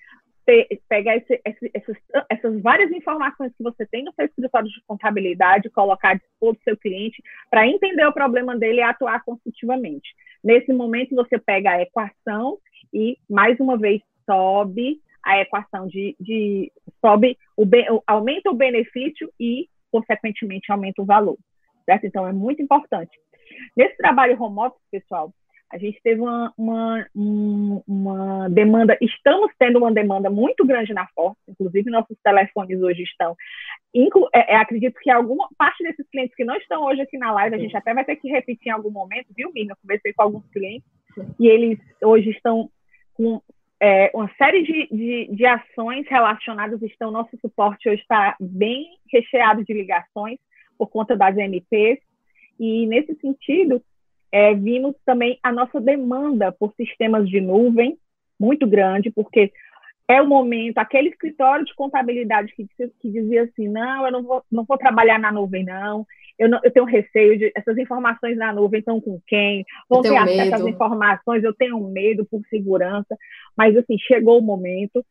ter, 0.45 0.69
pegar 0.89 1.17
esse, 1.17 1.41
esse, 1.45 1.71
essas, 1.73 1.97
essas, 2.29 2.61
várias 2.61 2.91
informações 2.91 3.53
que 3.57 3.63
você 3.63 3.87
tem 3.87 4.05
no 4.05 4.13
seu 4.13 4.27
escritório 4.27 4.69
de 4.69 4.83
contabilidade, 4.87 5.71
colocar 5.71 6.11
à 6.11 6.15
disposição 6.15 6.53
do 6.53 6.65
seu 6.65 6.77
cliente 6.77 7.23
para 7.51 7.67
entender 7.67 8.05
o 8.05 8.13
problema 8.13 8.57
dele 8.57 8.81
e 8.81 8.83
atuar 8.83 9.25
consultivamente. 9.25 10.15
Nesse 10.43 10.73
momento, 10.73 11.15
você 11.15 11.39
pega 11.39 11.71
a 11.73 11.83
equação 11.83 12.59
e, 12.93 13.17
mais 13.29 13.59
uma 13.61 13.77
vez, 13.79 14.03
sobe 14.27 15.01
a 15.25 15.41
equação 15.41 15.87
de, 15.87 16.17
de 16.19 16.73
sobe, 17.01 17.39
o, 17.57 17.65
aumenta 18.07 18.51
o 18.51 18.55
benefício 18.55 19.33
e, 19.39 19.69
consequentemente, 19.91 20.71
aumenta 20.71 21.01
o 21.01 21.07
valor. 21.07 21.39
Certo? 21.85 22.07
Então, 22.07 22.27
é 22.27 22.33
muito 22.33 22.61
importante. 22.63 23.17
Nesse 23.77 23.97
trabalho 23.97 24.41
home 24.41 24.59
office, 24.61 24.83
pessoal, 24.91 25.33
a 25.73 25.79
gente 25.79 25.99
teve 26.03 26.21
uma, 26.21 26.53
uma, 26.57 27.07
uma, 27.89 28.49
demanda, 28.51 28.97
estamos 29.01 29.51
tendo 29.59 29.79
uma 29.79 29.91
demanda 29.91 30.29
muito 30.29 30.67
grande 30.67 30.93
na 30.93 31.07
Força, 31.15 31.41
inclusive 31.49 31.91
nossos 31.91 32.17
telefones 32.23 32.83
hoje 32.83 33.03
estão. 33.03 33.35
Inclu, 33.95 34.29
é, 34.35 34.53
é, 34.53 34.57
acredito 34.57 35.01
que 35.01 35.11
alguma 35.11 35.49
parte 35.57 35.83
desses 35.83 36.07
clientes 36.11 36.37
que 36.37 36.45
não 36.45 36.57
estão 36.57 36.85
hoje 36.85 37.01
aqui 37.01 37.17
na 37.17 37.33
live, 37.33 37.57
a 37.57 37.59
gente 37.59 37.75
até 37.75 37.95
vai 37.95 38.05
ter 38.05 38.17
que 38.17 38.29
repetir 38.29 38.69
em 38.69 38.73
algum 38.73 38.91
momento, 38.91 39.29
viu, 39.35 39.51
Mirna? 39.55 39.73
Eu 39.73 39.77
conversei 39.81 40.13
com 40.13 40.23
alguns 40.23 40.47
clientes 40.51 40.87
e 41.41 41.49
eles 41.49 41.79
hoje 42.03 42.31
estão 42.31 42.69
com 43.15 43.41
é, 43.81 44.11
uma 44.15 44.31
série 44.37 44.63
de, 44.63 44.89
de, 44.95 45.35
de 45.35 45.47
ações 45.47 46.07
relacionadas, 46.07 46.83
estão, 46.83 47.11
nosso 47.11 47.37
suporte 47.41 47.89
hoje 47.89 48.03
está 48.03 48.37
bem 48.39 48.99
recheado 49.11 49.65
de 49.65 49.73
ligações 49.73 50.39
por 50.77 50.89
conta 50.89 51.17
das 51.17 51.37
MPs, 51.37 51.99
e 52.61 52.87
nesse 52.87 53.15
sentido, 53.17 53.83
é, 54.33 54.55
vimos 54.55 54.97
também 55.05 55.39
a 55.43 55.53
nossa 55.53 55.79
demanda 55.79 56.51
por 56.51 56.73
sistemas 56.75 57.29
de 57.29 57.41
nuvem 57.41 57.99
muito 58.41 58.67
grande, 58.67 59.11
porque 59.11 59.53
é 60.09 60.21
o 60.21 60.27
momento, 60.27 60.79
aquele 60.79 61.11
escritório 61.11 61.65
de 61.65 61.75
contabilidade 61.75 62.53
que, 62.55 62.67
que 63.01 63.11
dizia 63.11 63.45
assim, 63.45 63.69
não, 63.69 64.07
eu 64.07 64.13
não 64.13 64.23
vou, 64.23 64.43
não 64.51 64.65
vou 64.65 64.77
trabalhar 64.77 65.19
na 65.19 65.31
nuvem, 65.31 65.65
não, 65.65 66.07
eu, 66.39 66.49
não, 66.49 66.59
eu 66.65 66.71
tenho 66.71 66.87
receio 66.87 67.39
de 67.39 67.53
essas 67.55 67.79
informações 67.79 68.37
na 68.37 68.53
nuvem 68.53 68.81
estão 68.81 69.01
com 69.01 69.21
quem, 69.27 69.65
vão 69.89 70.03
ter 70.03 70.17
acesso 70.17 70.55
às 70.55 70.67
informações, 70.67 71.45
eu 71.45 71.55
tenho 71.55 71.79
medo 71.89 72.25
por 72.25 72.41
segurança, 72.49 73.17
mas 73.57 73.77
assim, 73.77 73.97
chegou 73.99 74.39
o 74.39 74.43
momento, 74.43 75.05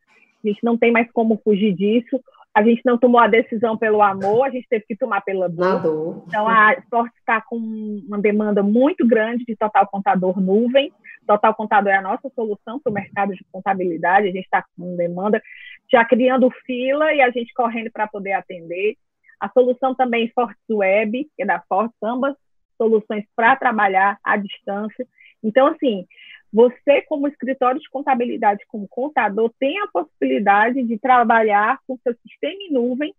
a 0.44 0.48
gente 0.48 0.62
não 0.62 0.76
tem 0.76 0.90
mais 0.90 1.10
como 1.12 1.40
fugir 1.42 1.72
disso 1.72 2.20
a 2.54 2.62
gente 2.62 2.82
não 2.84 2.98
tomou 2.98 3.20
a 3.20 3.28
decisão 3.28 3.78
pelo 3.78 4.02
amor, 4.02 4.46
a 4.46 4.50
gente 4.50 4.68
teve 4.68 4.84
que 4.86 4.96
tomar 4.96 5.22
pela 5.22 5.48
dor. 5.48 5.80
dor. 5.80 6.24
Então, 6.26 6.46
a 6.46 6.74
Sport 6.74 7.10
está 7.18 7.40
com 7.40 7.56
uma 7.56 8.18
demanda 8.18 8.62
muito 8.62 9.06
grande 9.06 9.44
de 9.44 9.56
Total 9.56 9.86
Contador 9.86 10.38
nuvem. 10.38 10.92
Total 11.26 11.54
Contador 11.54 11.92
é 11.92 11.96
a 11.96 12.02
nossa 12.02 12.28
solução 12.34 12.78
para 12.78 12.90
o 12.90 12.94
mercado 12.94 13.34
de 13.34 13.42
contabilidade. 13.50 14.28
A 14.28 14.32
gente 14.32 14.44
está 14.44 14.62
com 14.76 14.96
demanda, 14.96 15.42
já 15.90 16.04
criando 16.04 16.50
fila 16.66 17.12
e 17.14 17.22
a 17.22 17.30
gente 17.30 17.54
correndo 17.54 17.90
para 17.90 18.06
poder 18.06 18.32
atender. 18.32 18.96
A 19.40 19.48
solução 19.48 19.94
também 19.94 20.30
Fortes 20.34 20.62
Web, 20.70 21.30
que 21.34 21.42
é 21.42 21.46
da 21.46 21.62
Fortes, 21.68 21.96
ambas 22.02 22.36
soluções 22.76 23.24
para 23.34 23.56
trabalhar 23.56 24.18
à 24.22 24.36
distância. 24.36 25.06
Então, 25.42 25.68
assim, 25.68 26.06
você, 26.52 27.00
como 27.02 27.26
escritório 27.26 27.80
de 27.80 27.88
contabilidade, 27.88 28.64
como 28.68 28.86
contador, 28.86 29.50
tem 29.58 29.80
a 29.80 29.86
possibilidade 29.86 30.82
de 30.82 30.98
trabalhar 30.98 31.78
com 31.86 31.96
seu 31.98 32.14
sistema 32.16 32.62
em 32.62 32.72
nuvem 32.72 33.14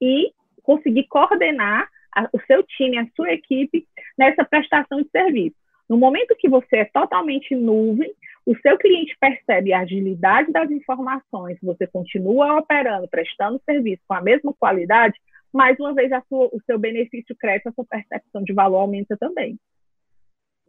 e 0.00 0.32
conseguir 0.62 1.04
coordenar 1.04 1.88
a, 2.14 2.28
o 2.32 2.40
seu 2.46 2.62
time, 2.62 2.98
a 2.98 3.06
sua 3.16 3.32
equipe 3.32 3.86
nessa 4.18 4.44
prestação 4.44 5.00
de 5.00 5.08
serviço. 5.08 5.56
No 5.88 5.96
momento 5.96 6.36
que 6.38 6.48
você 6.48 6.78
é 6.78 6.84
totalmente 6.84 7.54
nuvem, 7.54 8.12
o 8.46 8.54
seu 8.58 8.76
cliente 8.76 9.16
percebe 9.18 9.72
a 9.72 9.80
agilidade 9.80 10.52
das 10.52 10.70
informações, 10.70 11.58
você 11.62 11.86
continua 11.86 12.58
operando, 12.58 13.08
prestando 13.08 13.60
serviço 13.64 14.02
com 14.06 14.14
a 14.14 14.20
mesma 14.20 14.52
qualidade, 14.52 15.18
mais 15.52 15.78
uma 15.78 15.94
vez 15.94 16.10
sua, 16.28 16.46
o 16.46 16.60
seu 16.66 16.78
benefício 16.78 17.34
cresce, 17.36 17.68
a 17.68 17.72
sua 17.72 17.84
percepção 17.84 18.42
de 18.42 18.52
valor 18.52 18.78
aumenta 18.78 19.16
também. 19.16 19.58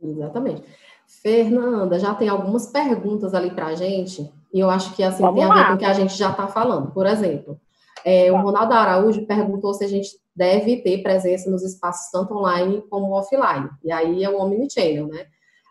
Exatamente. 0.02 0.64
Fernanda, 1.08 2.00
já 2.00 2.14
tem 2.14 2.30
algumas 2.30 2.68
perguntas 2.68 3.34
ali 3.34 3.52
para 3.52 3.68
a 3.68 3.76
gente, 3.76 4.32
e 4.54 4.60
eu 4.60 4.70
acho 4.70 4.96
que 4.96 5.04
assim 5.04 5.22
Vamos 5.22 5.40
tem 5.40 5.50
a 5.50 5.54
ver 5.54 5.68
com 5.68 5.74
o 5.74 5.78
que 5.78 5.86
a 5.86 5.94
gente 5.94 6.16
já 6.16 6.32
está 6.32 6.48
falando. 6.48 6.92
Por 6.92 7.06
exemplo, 7.06 7.60
é, 8.04 8.32
o 8.32 8.38
Ronaldo 8.38 8.74
Araújo 8.74 9.26
perguntou 9.26 9.74
se 9.74 9.84
a 9.84 9.88
gente 9.88 10.10
deve 10.36 10.78
ter 10.78 11.02
presença 11.02 11.50
nos 11.50 11.64
espaços 11.64 12.12
tanto 12.12 12.34
online 12.36 12.84
como 12.90 13.14
offline. 13.14 13.70
E 13.84 13.92
aí 13.92 14.24
é 14.24 14.30
o 14.30 14.40
omnichannel, 14.40 15.08
né? 15.08 15.26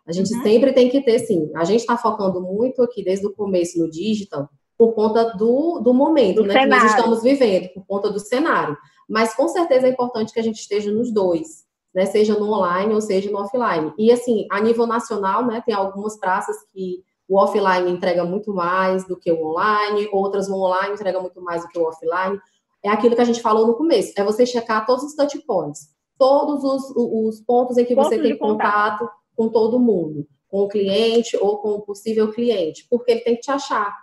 A 0.07 0.13
gente 0.13 0.35
uhum. 0.35 0.43
sempre 0.43 0.73
tem 0.73 0.89
que 0.89 1.01
ter, 1.01 1.19
sim. 1.21 1.51
A 1.55 1.65
gente 1.65 1.81
está 1.81 1.97
focando 1.97 2.41
muito 2.41 2.83
aqui 2.83 3.03
desde 3.03 3.27
o 3.27 3.33
começo 3.33 3.79
no 3.79 3.91
digital 3.91 4.49
por 4.77 4.93
conta 4.93 5.37
do, 5.37 5.81
do 5.81 5.95
momento 5.95 6.43
do 6.43 6.49
né, 6.49 6.61
que 6.61 6.67
nós 6.67 6.85
estamos 6.85 7.23
vivendo, 7.23 7.69
por 7.73 7.87
conta 7.87 8.11
do 8.11 8.19
cenário. 8.19 8.77
Mas 9.09 9.35
com 9.35 9.49
certeza 9.49 9.87
é 9.87 9.91
importante 9.91 10.33
que 10.33 10.41
a 10.41 10.43
gente 10.43 10.59
esteja 10.59 10.91
nos 10.91 11.13
dois 11.13 11.64
né, 11.95 12.07
seja 12.07 12.35
no 12.39 12.53
online 12.53 12.93
ou 12.93 13.01
seja 13.01 13.31
no 13.31 13.39
offline. 13.39 13.93
E 13.97 14.11
assim, 14.11 14.47
a 14.51 14.61
nível 14.61 14.87
nacional, 14.87 15.47
né, 15.47 15.63
tem 15.65 15.75
algumas 15.75 16.19
praças 16.19 16.57
que 16.73 17.03
o 17.29 17.39
offline 17.39 17.91
entrega 17.91 18.25
muito 18.25 18.53
mais 18.53 19.07
do 19.07 19.17
que 19.17 19.31
o 19.31 19.47
online, 19.47 20.09
outras 20.13 20.49
o 20.49 20.55
online 20.55 20.95
entrega 20.95 21.21
muito 21.21 21.41
mais 21.41 21.63
do 21.63 21.69
que 21.69 21.79
o 21.79 21.85
offline. 21.85 22.39
É 22.83 22.91
aquilo 22.91 23.15
que 23.15 23.23
a 23.23 23.25
gente 23.27 23.41
falou 23.41 23.67
no 23.67 23.75
começo, 23.75 24.13
é 24.17 24.25
você 24.25 24.45
checar 24.45 24.85
todos 24.85 25.05
os 25.05 25.15
touch 25.15 25.39
points, 25.47 25.89
todos 26.19 26.63
os, 26.65 26.93
os 26.97 27.41
pontos 27.41 27.79
em 27.79 27.85
que 27.85 27.95
você 27.95 28.19
tem 28.19 28.37
contato. 28.37 28.99
contato 28.99 29.11
com 29.37 29.49
todo 29.49 29.81
mundo, 29.81 30.27
com 30.49 30.63
o 30.63 30.69
cliente 30.69 31.37
ou 31.41 31.59
com 31.59 31.71
o 31.71 31.83
possível 31.83 32.31
cliente, 32.31 32.87
porque 32.91 33.13
ele 33.13 33.21
tem 33.21 33.37
que 33.37 33.43
te 33.43 33.51
achar. 33.51 33.97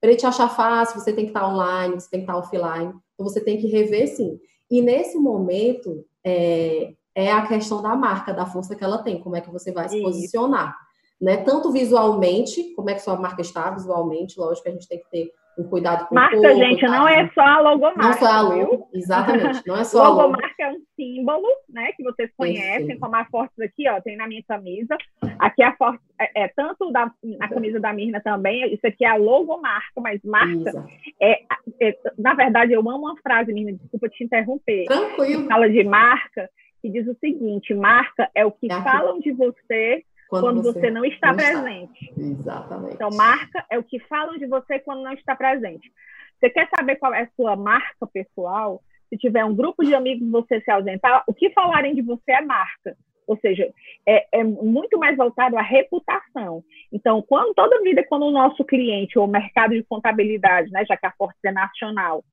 Para 0.00 0.10
ele 0.10 0.18
te 0.18 0.26
achar 0.26 0.48
fácil, 0.48 1.00
você 1.00 1.12
tem 1.12 1.24
que 1.24 1.30
estar 1.30 1.48
online, 1.48 1.94
você 1.94 2.10
tem 2.10 2.20
que 2.20 2.30
estar 2.30 2.36
offline, 2.36 2.92
então 3.14 3.26
você 3.26 3.40
tem 3.40 3.56
que 3.56 3.68
rever 3.68 4.14
sim. 4.14 4.38
E 4.70 4.82
nesse 4.82 5.16
momento, 5.16 6.04
é, 6.22 6.92
é 7.16 7.32
a 7.32 7.46
questão 7.46 7.80
da 7.80 7.96
marca, 7.96 8.34
da 8.34 8.44
força 8.44 8.76
que 8.76 8.84
ela 8.84 8.98
tem, 8.98 9.18
como 9.18 9.34
é 9.34 9.40
que 9.40 9.50
você 9.50 9.72
vai 9.72 9.88
se 9.88 10.02
posicionar. 10.02 10.76
né? 11.18 11.38
Tanto 11.38 11.72
visualmente, 11.72 12.74
como 12.74 12.90
é 12.90 12.94
que 12.94 13.00
sua 13.00 13.16
marca 13.16 13.40
está 13.40 13.70
visualmente, 13.70 14.38
lógico 14.38 14.64
que 14.64 14.68
a 14.68 14.72
gente 14.72 14.86
tem 14.86 14.98
que 14.98 15.10
ter 15.10 15.30
um 15.58 15.64
cuidado 15.64 16.06
com 16.06 16.14
marca, 16.14 16.36
o 16.36 16.42
corpo. 16.42 16.58
gente, 16.58 16.82
não 16.82 17.08
é 17.08 17.26
só 17.34 17.40
a 17.40 17.60
logomarca. 17.60 18.02
Não 18.02 18.12
só 18.12 18.26
a 18.26 18.40
logo, 18.42 18.88
exatamente. 18.92 19.62
Não 19.66 19.76
é 19.76 19.84
só 19.84 20.08
logomarca 20.10 20.54
é 20.58 20.70
um 20.70 20.82
símbolo, 20.94 21.48
né, 21.70 21.92
que 21.96 22.02
vocês 22.02 22.30
conhecem, 22.36 22.90
Isso. 22.90 23.00
como 23.00 23.16
a 23.16 23.24
Fortes 23.24 23.58
aqui, 23.60 23.88
ó, 23.88 23.98
tem 24.02 24.18
na 24.18 24.28
minha 24.28 24.42
camisa. 24.46 24.98
Aqui 25.38 25.62
a 25.62 25.74
Fortes 25.74 26.04
é, 26.20 26.44
é, 26.44 26.48
tanto 26.48 26.92
da, 26.92 27.10
na 27.22 27.48
camisa 27.48 27.80
da 27.80 27.94
Mirna 27.94 28.20
também, 28.20 28.74
isso 28.74 28.86
aqui 28.86 29.06
é 29.06 29.08
a 29.08 29.16
logomarca, 29.16 30.00
mas 30.02 30.20
marca 30.22 30.84
é, 31.20 31.40
é, 31.80 31.98
na 32.18 32.34
verdade, 32.34 32.74
eu 32.74 32.80
amo 32.80 32.98
uma 32.98 33.16
frase, 33.22 33.54
Mirna, 33.54 33.72
desculpa 33.72 34.10
te 34.10 34.24
interromper. 34.24 34.84
Tranquilo. 34.84 35.46
Fala 35.46 35.70
de 35.70 35.82
marca, 35.84 36.50
que 36.86 36.90
diz 36.90 37.08
o 37.08 37.18
seguinte, 37.18 37.74
marca 37.74 38.30
é 38.34 38.46
o 38.46 38.52
que 38.52 38.70
é 38.70 38.82
falam 38.82 39.18
de 39.18 39.32
você 39.32 40.04
quando, 40.28 40.42
quando 40.42 40.62
você, 40.62 40.80
você, 40.80 40.90
não 40.90 41.04
está 41.04 41.28
não 41.28 41.36
presente. 41.36 42.04
Está. 42.04 42.20
Exatamente. 42.22 42.94
Então, 42.94 43.10
marca 43.10 43.64
é 43.70 43.78
o 43.78 43.82
que 43.82 43.98
falam 44.00 44.38
de 44.38 44.46
você 44.46 44.78
quando 44.78 45.02
não 45.02 45.12
está 45.12 45.34
presente. 45.34 45.90
Você 46.38 46.50
quer 46.50 46.68
saber 46.76 46.96
qual 46.96 47.12
é 47.14 47.22
a 47.22 47.30
sua 47.36 47.56
marca 47.56 48.06
pessoal? 48.06 48.82
Se 49.08 49.16
tiver 49.16 49.44
um 49.44 49.54
grupo 49.54 49.84
de 49.84 49.94
amigos 49.94 50.28
você 50.30 50.60
se 50.60 50.70
ausentar, 50.70 51.24
o 51.26 51.34
que 51.34 51.50
falarem 51.50 51.94
de 51.94 52.02
você 52.02 52.32
é 52.32 52.40
marca. 52.40 52.96
Ou 53.26 53.36
seja, 53.38 53.68
é, 54.06 54.26
é 54.32 54.44
muito 54.44 54.98
mais 54.98 55.16
voltado 55.16 55.56
à 55.56 55.62
reputação. 55.62 56.62
Então, 56.92 57.22
quando 57.22 57.54
toda 57.54 57.82
vida, 57.82 58.04
quando 58.08 58.26
o 58.26 58.30
nosso 58.30 58.64
cliente 58.64 59.18
ou 59.18 59.26
mercado 59.26 59.74
de 59.74 59.82
contabilidade, 59.82 60.70
né, 60.70 60.84
já 60.84 60.96
que 60.96 61.06
a 61.06 61.12
Força 61.12 61.36
é 61.44 61.52
nacional, 61.52 62.24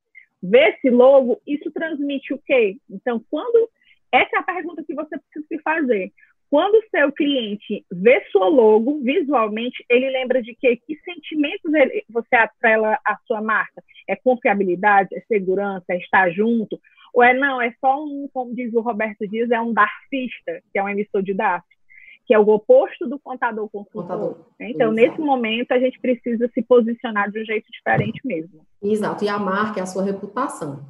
vê 0.41 0.69
esse 0.69 0.89
logo, 0.89 1.41
isso 1.47 1.71
transmite 1.71 2.33
o 2.33 2.39
quê? 2.45 2.77
Então, 2.89 3.23
quando 3.29 3.69
essa 4.13 4.35
é 4.35 4.39
a 4.39 4.43
pergunta 4.43 4.83
que 4.85 4.93
você 4.93 5.17
precisa 5.17 5.45
se 5.47 5.59
fazer. 5.63 6.13
Quando 6.49 6.75
o 6.75 6.89
seu 6.91 7.11
cliente 7.11 7.83
vê 7.91 8.23
sua 8.31 8.47
logo 8.47 8.99
visualmente, 8.99 9.83
ele 9.89 10.07
lembra 10.11 10.39
de 10.39 10.55
quê? 10.55 10.79
Que 10.85 10.95
sentimentos 10.99 11.73
ele, 11.73 12.05
você 12.07 12.35
atrela 12.35 12.99
à 13.03 13.17
sua 13.25 13.41
marca? 13.41 13.83
É 14.07 14.15
confiabilidade? 14.15 15.15
É 15.15 15.21
segurança? 15.21 15.85
É 15.89 15.97
estar 15.97 16.29
junto? 16.29 16.79
Ou 17.11 17.23
é 17.23 17.33
não, 17.33 17.59
é 17.59 17.73
só 17.81 18.03
um, 18.03 18.29
como 18.31 18.53
diz 18.53 18.71
o 18.73 18.81
Roberto 18.81 19.27
Dias, 19.27 19.49
é 19.49 19.59
um 19.59 19.73
darfista, 19.73 20.61
que 20.71 20.77
é 20.77 20.83
um 20.83 20.89
emissor 20.89 21.23
de 21.23 21.33
DARF, 21.33 21.65
que 22.25 22.35
é 22.35 22.39
o 22.39 22.47
oposto 22.47 23.07
do 23.07 23.17
contador 23.17 23.67
consultor. 23.69 24.45
Então, 24.59 24.91
Exato. 24.91 24.93
nesse 24.93 25.19
momento, 25.19 25.71
a 25.71 25.79
gente 25.79 25.99
precisa 25.99 26.47
se 26.53 26.61
posicionar 26.61 27.31
de 27.31 27.41
um 27.41 27.45
jeito 27.45 27.65
diferente 27.71 28.21
mesmo. 28.23 28.61
Exato, 28.79 29.25
e 29.25 29.29
a 29.29 29.39
marca 29.39 29.79
é 29.79 29.83
a 29.83 29.87
sua 29.87 30.03
reputação. 30.03 30.85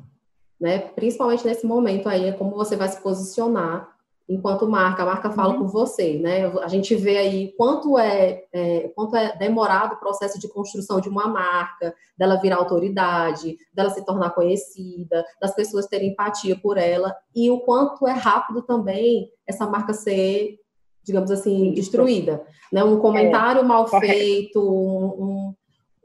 Né? 0.59 0.79
Principalmente 0.79 1.45
nesse 1.45 1.65
momento 1.65 2.07
aí, 2.07 2.29
é 2.29 2.31
como 2.31 2.55
você 2.55 2.75
vai 2.75 2.87
se 2.87 3.01
posicionar 3.01 3.93
enquanto 4.27 4.67
marca, 4.67 5.03
a 5.03 5.05
marca 5.05 5.31
fala 5.31 5.55
uhum. 5.55 5.67
você, 5.67 6.17
né? 6.17 6.45
A 6.61 6.67
gente 6.67 6.95
vê 6.95 7.17
aí 7.17 7.53
quanto 7.57 7.97
é, 7.97 8.45
é, 8.53 8.91
quanto 8.95 9.15
é 9.15 9.35
demorado 9.37 9.93
o 9.93 9.99
processo 9.99 10.39
de 10.39 10.47
construção 10.47 11.01
de 11.01 11.09
uma 11.09 11.27
marca, 11.27 11.93
dela 12.17 12.39
virar 12.39 12.57
autoridade, 12.57 13.57
dela 13.73 13.89
se 13.89 14.05
tornar 14.05 14.31
conhecida, 14.31 15.25
das 15.41 15.53
pessoas 15.53 15.87
terem 15.87 16.11
empatia 16.11 16.57
por 16.57 16.77
ela, 16.77 17.13
e 17.35 17.49
o 17.51 17.59
quanto 17.59 18.07
é 18.07 18.13
rápido 18.13 18.61
também 18.61 19.29
essa 19.45 19.67
marca 19.67 19.93
ser, 19.93 20.57
digamos 21.03 21.29
assim, 21.29 21.73
destruída, 21.73 22.45
né? 22.71 22.83
Um 22.83 22.99
comentário 22.99 23.61
é, 23.61 23.63
mal 23.63 23.85
correto. 23.85 24.13
feito, 24.13 24.61
um, 24.61 25.23
um, 25.23 25.55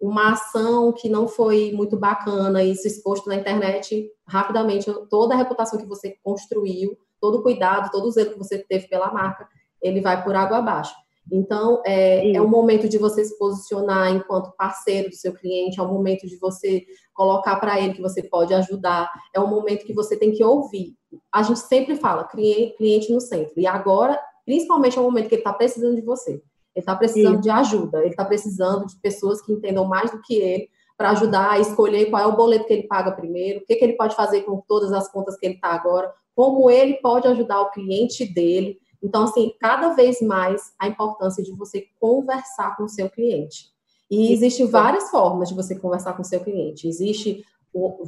uma 0.00 0.32
ação 0.32 0.92
que 0.92 1.08
não 1.08 1.26
foi 1.26 1.72
muito 1.72 1.96
bacana, 1.96 2.62
isso 2.62 2.86
exposto 2.86 3.28
na 3.28 3.36
internet, 3.36 4.10
rapidamente 4.26 4.92
toda 5.10 5.34
a 5.34 5.36
reputação 5.36 5.78
que 5.78 5.86
você 5.86 6.16
construiu 6.22 6.96
todo 7.20 7.38
o 7.38 7.42
cuidado, 7.42 7.90
todo 7.90 8.06
o 8.06 8.10
zelo 8.10 8.32
que 8.32 8.38
você 8.38 8.58
teve 8.58 8.88
pela 8.88 9.12
marca, 9.12 9.48
ele 9.82 10.00
vai 10.00 10.22
por 10.22 10.34
água 10.34 10.58
abaixo. 10.58 10.94
Então, 11.30 11.82
é, 11.84 12.32
é 12.32 12.40
o 12.40 12.48
momento 12.48 12.88
de 12.88 12.96
você 12.96 13.24
se 13.24 13.36
posicionar 13.38 14.10
enquanto 14.10 14.54
parceiro 14.56 15.10
do 15.10 15.14
seu 15.14 15.34
cliente, 15.34 15.78
é 15.78 15.82
o 15.82 15.88
momento 15.88 16.26
de 16.26 16.38
você 16.38 16.86
colocar 17.12 17.56
para 17.56 17.78
ele 17.78 17.92
que 17.92 18.00
você 18.00 18.22
pode 18.22 18.54
ajudar, 18.54 19.10
é 19.34 19.40
o 19.40 19.46
momento 19.46 19.84
que 19.84 19.92
você 19.92 20.16
tem 20.16 20.32
que 20.32 20.42
ouvir. 20.42 20.94
A 21.32 21.42
gente 21.42 21.60
sempre 21.60 21.96
fala, 21.96 22.26
cliente 22.26 23.12
no 23.12 23.20
centro. 23.20 23.52
E 23.58 23.66
agora, 23.66 24.18
principalmente, 24.46 24.96
é 24.96 25.00
o 25.00 25.04
momento 25.04 25.28
que 25.28 25.34
ele 25.34 25.42
está 25.42 25.52
precisando 25.52 25.96
de 25.96 26.02
você. 26.02 26.42
Ele 26.78 26.82
está 26.82 26.94
precisando 26.94 27.36
Sim. 27.36 27.40
de 27.40 27.50
ajuda, 27.50 27.98
ele 27.98 28.10
está 28.10 28.24
precisando 28.24 28.86
de 28.86 28.96
pessoas 29.00 29.42
que 29.42 29.52
entendam 29.52 29.84
mais 29.84 30.12
do 30.12 30.22
que 30.22 30.36
ele 30.36 30.68
para 30.96 31.10
ajudar 31.10 31.50
a 31.50 31.58
escolher 31.58 32.06
qual 32.06 32.22
é 32.22 32.26
o 32.26 32.36
boleto 32.36 32.66
que 32.66 32.72
ele 32.72 32.86
paga 32.86 33.10
primeiro, 33.10 33.60
o 33.60 33.66
que, 33.66 33.74
que 33.74 33.84
ele 33.84 33.94
pode 33.94 34.14
fazer 34.14 34.42
com 34.42 34.62
todas 34.66 34.92
as 34.92 35.10
contas 35.10 35.36
que 35.36 35.44
ele 35.44 35.56
está 35.56 35.72
agora, 35.72 36.12
como 36.36 36.70
ele 36.70 36.94
pode 36.94 37.26
ajudar 37.26 37.60
o 37.60 37.70
cliente 37.70 38.24
dele. 38.32 38.78
Então, 39.02 39.24
assim, 39.24 39.52
cada 39.60 39.90
vez 39.94 40.20
mais 40.20 40.72
a 40.78 40.86
importância 40.86 41.42
de 41.42 41.52
você 41.52 41.86
conversar 42.00 42.76
com 42.76 42.84
o 42.84 42.88
seu 42.88 43.10
cliente. 43.10 43.66
E 44.08 44.32
existem 44.32 44.66
várias 44.66 45.10
formas 45.10 45.48
de 45.48 45.54
você 45.54 45.76
conversar 45.76 46.14
com 46.14 46.22
o 46.22 46.24
seu 46.24 46.40
cliente. 46.40 46.86
Existe 46.86 47.44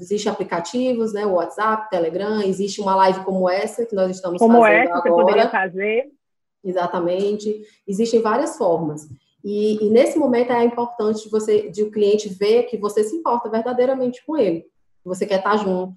existe 0.00 0.28
aplicativos, 0.28 1.12
né, 1.12 1.24
o 1.26 1.34
WhatsApp, 1.34 1.90
Telegram, 1.90 2.40
existe 2.40 2.80
uma 2.80 2.96
live 2.96 3.20
como 3.24 3.48
essa 3.48 3.84
que 3.84 3.94
nós 3.94 4.10
estamos 4.10 4.38
como 4.38 4.58
fazendo 4.58 4.80
essa, 4.80 4.94
agora. 4.94 5.02
Como 5.02 5.20
essa, 5.20 5.26
você 5.26 5.32
poderia 5.32 5.50
fazer. 5.50 6.19
Exatamente. 6.64 7.62
Existem 7.86 8.20
várias 8.20 8.56
formas. 8.56 9.08
E, 9.42 9.84
e, 9.84 9.90
nesse 9.90 10.18
momento 10.18 10.52
é 10.52 10.64
importante 10.64 11.30
você, 11.30 11.70
de 11.70 11.82
o 11.82 11.90
cliente 11.90 12.28
ver 12.28 12.64
que 12.64 12.76
você 12.76 13.02
se 13.02 13.16
importa 13.16 13.48
verdadeiramente 13.48 14.24
com 14.24 14.36
ele, 14.36 14.60
que 14.60 15.06
você 15.06 15.26
quer 15.26 15.38
estar 15.38 15.56
junto, 15.56 15.94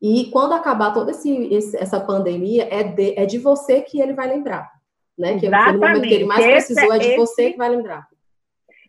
e 0.00 0.26
quando 0.30 0.52
acabar 0.52 0.92
toda 0.92 1.12
esse, 1.12 1.30
esse, 1.54 1.76
essa 1.76 2.00
pandemia, 2.00 2.68
é 2.70 2.82
de, 2.82 3.18
é 3.18 3.24
de 3.24 3.38
você 3.38 3.80
que 3.80 4.00
ele 4.00 4.12
vai 4.12 4.28
lembrar. 4.28 4.68
Né? 5.16 5.38
Que 5.38 5.46
Exatamente. 5.46 5.74
no 5.74 5.80
momento 5.80 6.02
que 6.02 6.14
ele 6.14 6.24
mais 6.24 6.44
esse, 6.44 6.74
precisou, 6.74 6.94
é 6.94 6.98
de 6.98 7.06
esse... 7.06 7.16
você 7.16 7.52
que 7.52 7.58
vai 7.58 7.68
lembrar. 7.68 8.08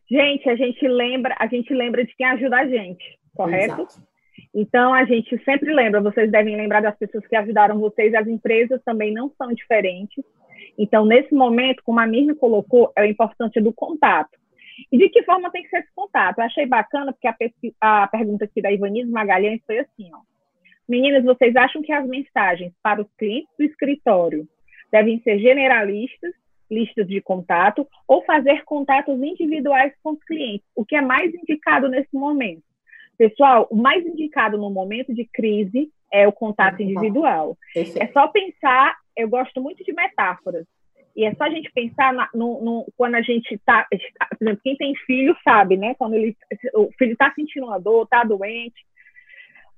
Gente, 0.10 0.50
a 0.50 0.56
gente 0.56 0.88
lembra, 0.88 1.36
a 1.40 1.48
gente 1.48 1.74
lembra 1.74 2.04
de 2.04 2.16
quem 2.16 2.26
ajuda 2.26 2.58
a 2.58 2.68
gente, 2.68 3.04
correto? 3.36 3.82
Exato. 3.82 4.14
Então 4.54 4.94
a 4.94 5.06
gente 5.06 5.42
sempre 5.44 5.74
lembra, 5.74 6.02
vocês 6.02 6.32
devem 6.32 6.56
lembrar 6.56 6.82
das 6.82 6.98
pessoas 6.98 7.26
que 7.28 7.36
ajudaram 7.36 7.80
vocês, 7.80 8.14
as 8.14 8.28
empresas 8.28 8.82
também 8.84 9.14
não 9.14 9.32
são 9.38 9.54
diferentes. 9.54 10.24
Então, 10.78 11.06
nesse 11.06 11.34
momento, 11.34 11.84
como 11.84 12.00
a 12.00 12.08
Mirna 12.08 12.36
colocou, 12.36 12.92
é 12.96 13.04
o 13.04 13.06
importante 13.06 13.62
do 13.62 13.74
contato. 13.74 14.38
E 14.92 14.98
de 14.98 15.10
que 15.10 15.24
forma 15.24 15.52
tem 15.52 15.64
que 15.64 15.70
ser 15.70 15.80
esse 15.80 15.94
contato? 15.96 16.40
Eu 16.40 16.46
achei 16.46 16.66
bacana, 16.66 17.14
porque 17.14 17.28
a, 17.80 18.04
a 18.04 18.08
pergunta 18.08 18.46
aqui 18.46 18.62
da 18.62 18.72
Ivanise 18.72 19.12
Magalhães 19.12 19.62
foi 19.66 19.80
assim, 19.80 20.10
ó. 20.14 20.20
Meninas, 20.88 21.24
vocês 21.24 21.56
acham 21.56 21.82
que 21.82 21.92
as 21.92 22.06
mensagens 22.08 22.74
para 22.82 23.02
os 23.02 23.08
clientes 23.18 23.50
do 23.58 23.64
escritório 23.64 24.48
devem 24.92 25.22
ser 25.22 25.40
generalistas, 25.40 26.34
listas 26.70 27.08
de 27.08 27.22
contato, 27.22 27.88
ou 28.08 28.24
fazer 28.26 28.64
contatos 28.64 29.22
individuais 29.22 29.94
com 30.04 30.12
os 30.12 30.24
clientes? 30.24 30.66
O 30.76 30.84
que 30.84 30.96
é 30.96 31.02
mais 31.02 31.34
indicado 31.34 31.88
nesse 31.88 32.14
momento? 32.14 32.64
Pessoal, 33.18 33.68
o 33.70 33.76
mais 33.76 34.06
indicado 34.06 34.58
no 34.58 34.70
momento 34.70 35.14
de 35.14 35.24
crise 35.26 35.90
é 36.12 36.28
o 36.28 36.32
contato 36.32 36.82
individual. 36.82 37.58
É 37.76 38.08
só 38.08 38.28
pensar, 38.28 38.98
eu 39.16 39.30
gosto 39.30 39.62
muito 39.62 39.84
de 39.84 39.94
metáforas. 39.94 40.66
E 41.16 41.26
é 41.26 41.34
só 41.36 41.44
a 41.44 41.50
gente 41.50 41.72
pensar 41.72 42.12
na, 42.14 42.28
no, 42.34 42.64
no, 42.64 42.86
quando 42.98 43.16
a 43.16 43.22
gente 43.22 43.54
está, 43.54 43.86
por 43.90 44.46
exemplo, 44.46 44.62
quem 44.64 44.76
tem 44.76 44.96
filho 45.06 45.36
sabe, 45.44 45.78
né? 45.78 45.94
Quando 45.96 46.16
ele, 46.16 46.36
o 46.74 46.90
filho 46.98 47.14
está 47.14 47.32
sentindo 47.34 47.68
uma 47.68 47.80
dor, 47.80 48.04
está 48.04 48.24
doente, 48.24 48.84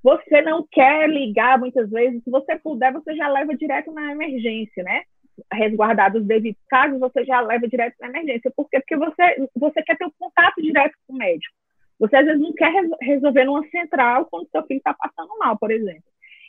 você 0.01 0.41
não 0.41 0.65
quer 0.71 1.09
ligar 1.09 1.59
muitas 1.59 1.89
vezes, 1.89 2.23
se 2.23 2.29
você 2.29 2.57
puder, 2.59 2.93
você 2.93 3.15
já 3.15 3.27
leva 3.27 3.55
direto 3.55 3.91
na 3.91 4.11
emergência, 4.11 4.83
né? 4.83 5.01
Resguardados 5.51 6.21
os 6.21 6.27
devidos 6.27 6.61
casos, 6.69 6.99
você 6.99 7.25
já 7.25 7.41
leva 7.41 7.67
direto 7.67 7.95
na 7.99 8.07
emergência. 8.07 8.53
Por 8.55 8.69
quê? 8.69 8.79
Porque 8.79 8.95
você, 8.95 9.49
você 9.55 9.81
quer 9.83 9.97
ter 9.97 10.05
um 10.05 10.11
contato 10.17 10.61
direto 10.61 10.93
com 11.05 11.13
o 11.15 11.17
médico. 11.17 11.53
Você 11.99 12.15
às 12.17 12.25
vezes 12.25 12.41
não 12.41 12.53
quer 12.53 12.71
resolver 13.01 13.45
numa 13.45 13.67
central 13.69 14.27
quando 14.27 14.49
seu 14.49 14.63
filho 14.67 14.77
está 14.77 14.93
passando 14.93 15.37
mal, 15.39 15.57
por 15.57 15.71
exemplo. 15.71 16.03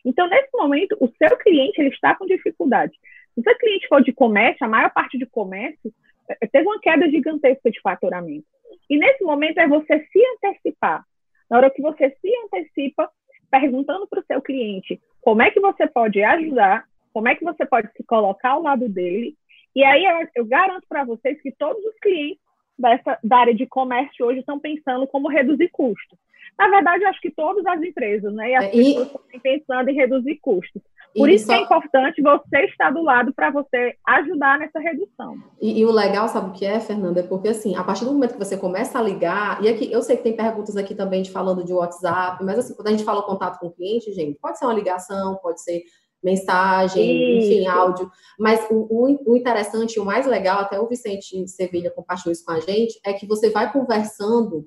Então, 0.07 0.29
nesse 0.29 0.51
momento, 0.57 0.97
o 1.01 1.09
seu 1.19 1.37
cliente 1.37 1.81
ele 1.81 1.89
está 1.89 2.15
com 2.15 2.27
dificuldade. 2.27 2.97
Se 3.35 3.41
o 3.41 3.43
seu 3.43 3.59
cliente 3.59 3.89
for 3.89 4.01
de 4.01 4.13
comércio, 4.13 4.65
a 4.65 4.69
maior 4.69 4.91
parte 4.91 5.19
de 5.19 5.27
comércio 5.27 5.93
eh, 6.31 6.47
teve 6.47 6.65
uma 6.65 6.79
queda 6.81 7.11
gigantesca 7.11 7.69
de 7.69 7.81
faturamento. 7.81 8.47
E 8.89 8.97
nesse 8.97 9.25
momento 9.25 9.59
é 9.59 9.67
você 9.67 10.07
se 10.13 10.23
antecipar. 10.37 11.05
Na 11.51 11.57
hora 11.57 11.71
que 11.71 11.83
você 11.83 12.17
se 12.21 12.33
antecipa, 12.45 13.11
perguntando 13.51 14.07
para 14.07 14.21
o 14.21 14.25
seu 14.25 14.41
cliente 14.41 15.01
como 15.21 15.43
é 15.43 15.51
que 15.51 15.59
você 15.59 15.89
pode 15.89 16.23
ajudar, 16.23 16.85
como 17.13 17.29
é 17.29 17.35
que 17.35 17.45
você 17.45 17.67
pode 17.67 17.91
se 17.97 18.05
colocar 18.05 18.51
ao 18.51 18.63
lado 18.63 18.89
dele. 18.89 19.35
E 19.75 19.83
aí 19.83 20.05
eu, 20.05 20.29
eu 20.37 20.47
garanto 20.47 20.87
para 20.89 21.05
vocês 21.05 21.41
que 21.43 21.51
todos 21.51 21.85
os 21.85 21.99
clientes 21.99 22.39
dessa, 22.79 23.19
da 23.23 23.39
área 23.39 23.55
de 23.55 23.67
comércio 23.67 24.27
hoje 24.27 24.41
estão 24.41 24.59
pensando 24.59 25.07
como 25.07 25.29
reduzir 25.29 25.69
custos. 25.71 26.19
Na 26.59 26.69
verdade, 26.69 27.05
eu 27.05 27.09
acho 27.09 27.21
que 27.21 27.31
todas 27.31 27.65
as 27.67 27.83
empresas, 27.83 28.33
né? 28.33 28.51
E 28.51 28.55
as 28.55 28.65
é, 28.65 28.77
e... 28.77 28.85
pessoas 28.85 29.07
estão 29.07 29.41
pensando 29.43 29.89
em 29.91 29.95
reduzir 29.95 30.37
custos. 30.41 30.83
Por 31.17 31.31
isso, 31.31 31.45
isso 31.45 31.53
é 31.53 31.63
importante 31.63 32.21
você 32.21 32.59
estar 32.67 32.91
do 32.91 33.03
lado 33.03 33.33
para 33.33 33.51
você 33.51 33.95
ajudar 34.07 34.59
nessa 34.59 34.79
redução. 34.79 35.37
E, 35.61 35.81
e, 35.81 35.85
o 35.87 35.91
legal, 35.91 36.29
sabe 36.29 36.51
o 36.51 36.53
que 36.53 36.67
é, 36.67 36.79
Fernanda? 36.79 37.21
É 37.21 37.23
porque 37.23 37.49
assim, 37.49 37.75
a 37.75 37.83
partir 37.83 38.05
do 38.05 38.13
momento 38.13 38.35
que 38.35 38.39
você 38.39 38.57
começa 38.57 38.99
a 38.99 39.03
ligar, 39.03 39.63
e 39.65 39.69
aqui 39.69 39.91
eu 39.91 40.03
sei 40.03 40.19
que 40.19 40.23
tem 40.23 40.37
perguntas 40.37 40.77
aqui 40.77 40.95
também 40.95 41.23
de 41.23 41.31
falando 41.31 41.65
de 41.65 41.73
WhatsApp, 41.73 42.45
mas 42.45 42.59
assim, 42.59 42.75
quando 42.75 42.89
a 42.89 42.91
gente 42.91 43.05
fala 43.05 43.23
contato 43.23 43.59
com 43.59 43.69
o 43.69 43.73
cliente, 43.73 44.13
gente, 44.13 44.39
pode 44.39 44.59
ser 44.59 44.67
uma 44.67 44.75
ligação, 44.75 45.37
pode 45.37 45.63
ser 45.63 45.83
mensagem, 46.23 47.39
isso. 47.39 47.53
enfim, 47.53 47.67
áudio. 47.67 48.11
Mas 48.39 48.67
o, 48.71 48.87
o, 48.91 49.33
o 49.33 49.37
interessante, 49.37 50.01
o 50.01 50.05
mais 50.05 50.27
legal, 50.27 50.61
até 50.61 50.81
o 50.81 50.89
Vicente 50.89 51.47
Sevilha 51.49 51.91
compartilhou 51.91 52.33
isso 52.33 52.45
com 52.45 52.53
a 52.53 52.61
gente, 52.61 52.99
é 53.05 53.13
que 53.13 53.27
você 53.27 53.51
vai 53.51 53.73
conversando 53.73 54.67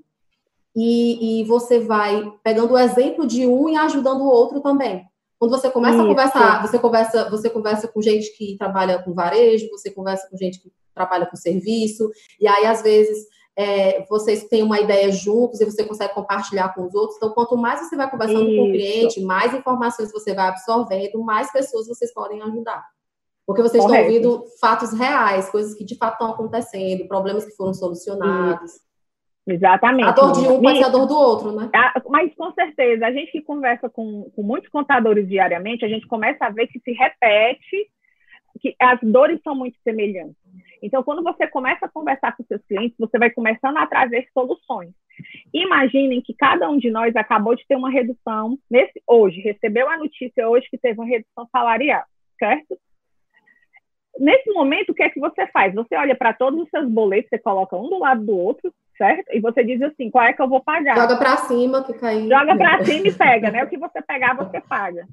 e, 0.75 1.41
e 1.41 1.43
você 1.43 1.79
vai 1.79 2.31
pegando 2.43 2.73
o 2.73 2.77
exemplo 2.77 3.25
de 3.25 3.45
um 3.45 3.69
e 3.69 3.75
ajudando 3.75 4.21
o 4.21 4.29
outro 4.29 4.61
também. 4.61 5.05
Quando 5.37 5.51
você 5.51 5.71
começa 5.71 5.95
Isso. 5.95 6.05
a 6.05 6.07
conversar, 6.07 6.61
você 6.61 6.79
conversa, 6.79 7.29
você 7.29 7.49
conversa 7.49 7.87
com 7.87 8.01
gente 8.01 8.35
que 8.37 8.57
trabalha 8.57 9.01
com 9.01 9.13
varejo, 9.13 9.69
você 9.69 9.89
conversa 9.89 10.27
com 10.29 10.37
gente 10.37 10.59
que 10.59 10.69
trabalha 10.93 11.25
com 11.25 11.37
serviço, 11.37 12.11
e 12.39 12.45
aí 12.47 12.65
às 12.65 12.81
vezes 12.81 13.25
é, 13.59 14.05
vocês 14.05 14.45
têm 14.45 14.63
uma 14.63 14.79
ideia 14.79 15.11
juntos 15.11 15.59
e 15.59 15.65
você 15.65 15.83
consegue 15.83 16.13
compartilhar 16.13 16.73
com 16.73 16.85
os 16.85 16.95
outros. 16.95 17.17
Então, 17.17 17.33
quanto 17.33 17.57
mais 17.57 17.81
você 17.81 17.97
vai 17.97 18.09
conversando 18.09 18.49
Isso. 18.49 18.55
com 18.55 18.69
o 18.69 18.71
cliente, 18.71 19.21
mais 19.21 19.53
informações 19.53 20.13
você 20.13 20.33
vai 20.33 20.47
absorvendo, 20.47 21.21
mais 21.21 21.51
pessoas 21.51 21.85
vocês 21.85 22.13
podem 22.13 22.41
ajudar. 22.41 22.81
Porque 23.45 23.61
vocês 23.61 23.83
Correto. 23.83 24.13
estão 24.13 24.31
ouvindo 24.31 24.45
fatos 24.61 24.93
reais, 24.93 25.49
coisas 25.49 25.75
que 25.75 25.83
de 25.83 25.97
fato 25.97 26.13
estão 26.13 26.31
acontecendo, 26.31 27.05
problemas 27.05 27.43
que 27.43 27.51
foram 27.51 27.73
solucionados. 27.73 28.71
Isso. 28.71 28.89
Exatamente. 29.45 30.07
A 30.07 30.11
dor 30.11 30.31
de 30.31 30.47
um 30.47 30.61
pode 30.61 30.77
ser 30.77 30.85
a 30.85 30.89
dor 30.89 31.05
do 31.05 31.17
outro, 31.17 31.51
né? 31.51 31.69
Mas 32.07 32.33
com 32.35 32.53
certeza, 32.53 33.07
a 33.07 33.11
gente 33.11 33.29
que 33.29 33.41
conversa 33.41 33.89
com, 33.89 34.31
com 34.33 34.41
muitos 34.41 34.69
contadores 34.69 35.27
diariamente, 35.27 35.83
a 35.83 35.89
gente 35.89 36.07
começa 36.07 36.45
a 36.45 36.49
ver 36.49 36.67
que 36.67 36.79
se 36.79 36.91
repete, 36.93 37.91
que 38.61 38.73
as 38.79 38.99
dores 39.01 39.41
são 39.43 39.53
muito 39.53 39.77
semelhantes. 39.83 40.37
Então, 40.81 41.03
quando 41.03 41.23
você 41.23 41.47
começa 41.47 41.85
a 41.85 41.89
conversar 41.89 42.35
com 42.35 42.43
seus 42.43 42.61
clientes, 42.65 42.97
você 42.97 43.17
vai 43.17 43.29
começando 43.29 43.77
a 43.77 43.87
trazer 43.87 44.27
soluções. 44.33 44.91
Imaginem 45.53 46.21
que 46.21 46.33
cada 46.33 46.69
um 46.69 46.77
de 46.77 46.89
nós 46.89 47.15
acabou 47.15 47.55
de 47.55 47.65
ter 47.67 47.75
uma 47.75 47.89
redução 47.89 48.57
nesse 48.69 49.01
hoje, 49.07 49.41
recebeu 49.41 49.89
a 49.89 49.97
notícia 49.97 50.47
hoje 50.47 50.67
que 50.69 50.77
teve 50.77 50.99
uma 50.99 51.07
redução 51.07 51.47
salarial, 51.51 52.03
certo? 52.37 52.77
Nesse 54.17 54.51
momento, 54.51 54.91
o 54.91 54.93
que 54.93 55.03
é 55.03 55.09
que 55.09 55.19
você 55.19 55.47
faz? 55.47 55.73
Você 55.73 55.95
olha 55.95 56.15
para 56.15 56.33
todos 56.33 56.61
os 56.61 56.69
seus 56.69 56.89
boletos, 56.89 57.29
você 57.29 57.37
coloca 57.37 57.75
um 57.77 57.89
do 57.89 57.99
lado 57.99 58.25
do 58.25 58.35
outro, 58.35 58.73
certo? 58.97 59.29
E 59.31 59.39
você 59.39 59.63
diz 59.63 59.81
assim, 59.81 60.09
qual 60.09 60.25
é 60.25 60.33
que 60.33 60.41
eu 60.41 60.47
vou 60.47 60.61
pagar? 60.61 60.95
Joga 60.95 61.17
para 61.17 61.37
cima 61.37 61.83
que 61.83 61.93
caiu. 61.93 62.27
Joga 62.27 62.55
para 62.55 62.83
cima 62.83 63.07
e 63.07 63.13
pega, 63.13 63.51
né? 63.51 63.63
O 63.63 63.69
que 63.69 63.77
você 63.77 64.01
pegar, 64.01 64.35
você 64.37 64.59
paga. 64.59 65.07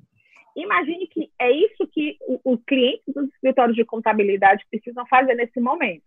Imagine 0.57 1.07
que 1.07 1.31
é 1.39 1.51
isso 1.51 1.87
que 1.87 2.17
os 2.45 2.59
clientes 2.65 3.15
dos 3.15 3.29
escritórios 3.29 3.77
de 3.77 3.85
contabilidade 3.85 4.65
precisam 4.71 5.07
fazer 5.07 5.35
nesse 5.35 5.61
momento. 5.61 6.03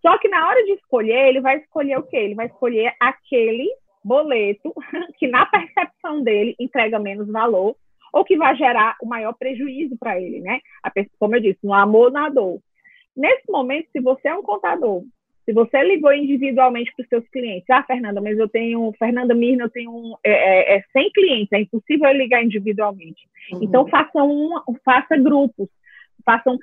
Só 0.00 0.16
que 0.18 0.28
na 0.28 0.48
hora 0.48 0.64
de 0.64 0.72
escolher, 0.72 1.28
ele 1.28 1.40
vai 1.40 1.58
escolher 1.58 1.98
o 1.98 2.02
quê? 2.02 2.16
Ele 2.16 2.34
vai 2.34 2.46
escolher 2.46 2.94
aquele 2.98 3.68
boleto 4.02 4.72
que, 5.18 5.28
na 5.28 5.44
percepção 5.44 6.22
dele, 6.22 6.56
entrega 6.58 6.98
menos 6.98 7.28
valor 7.28 7.76
ou 8.12 8.24
que 8.24 8.36
vai 8.36 8.56
gerar 8.56 8.96
o 9.02 9.06
maior 9.06 9.34
prejuízo 9.34 9.96
para 9.98 10.18
ele, 10.18 10.40
né? 10.40 10.60
Como 11.18 11.36
eu 11.36 11.40
disse, 11.40 11.58
no 11.62 11.74
amor, 11.74 12.10
na 12.10 12.30
dor. 12.30 12.60
Nesse 13.14 13.50
momento, 13.50 13.88
se 13.90 14.00
você 14.00 14.28
é 14.28 14.34
um 14.34 14.42
contador 14.42 15.02
se 15.46 15.52
você 15.52 15.80
ligou 15.84 16.12
individualmente 16.12 16.92
para 16.94 17.04
os 17.04 17.08
seus 17.08 17.28
clientes, 17.28 17.70
ah, 17.70 17.84
Fernanda, 17.84 18.20
mas 18.20 18.36
eu 18.36 18.48
tenho, 18.48 18.92
Fernanda 18.98 19.32
Mirna, 19.32 19.64
eu 19.64 19.70
tenho 19.70 20.18
é, 20.24 20.76
é, 20.76 20.82
100 20.92 21.06
é 21.06 21.10
clientes, 21.10 21.52
é 21.52 21.60
impossível 21.60 22.08
eu 22.08 22.18
ligar 22.18 22.44
individualmente. 22.44 23.28
Uhum. 23.52 23.60
Então, 23.62 23.86
faça, 23.86 24.24
um, 24.24 24.50
faça 24.84 25.16
grupos, 25.16 25.68
façam 26.24 26.58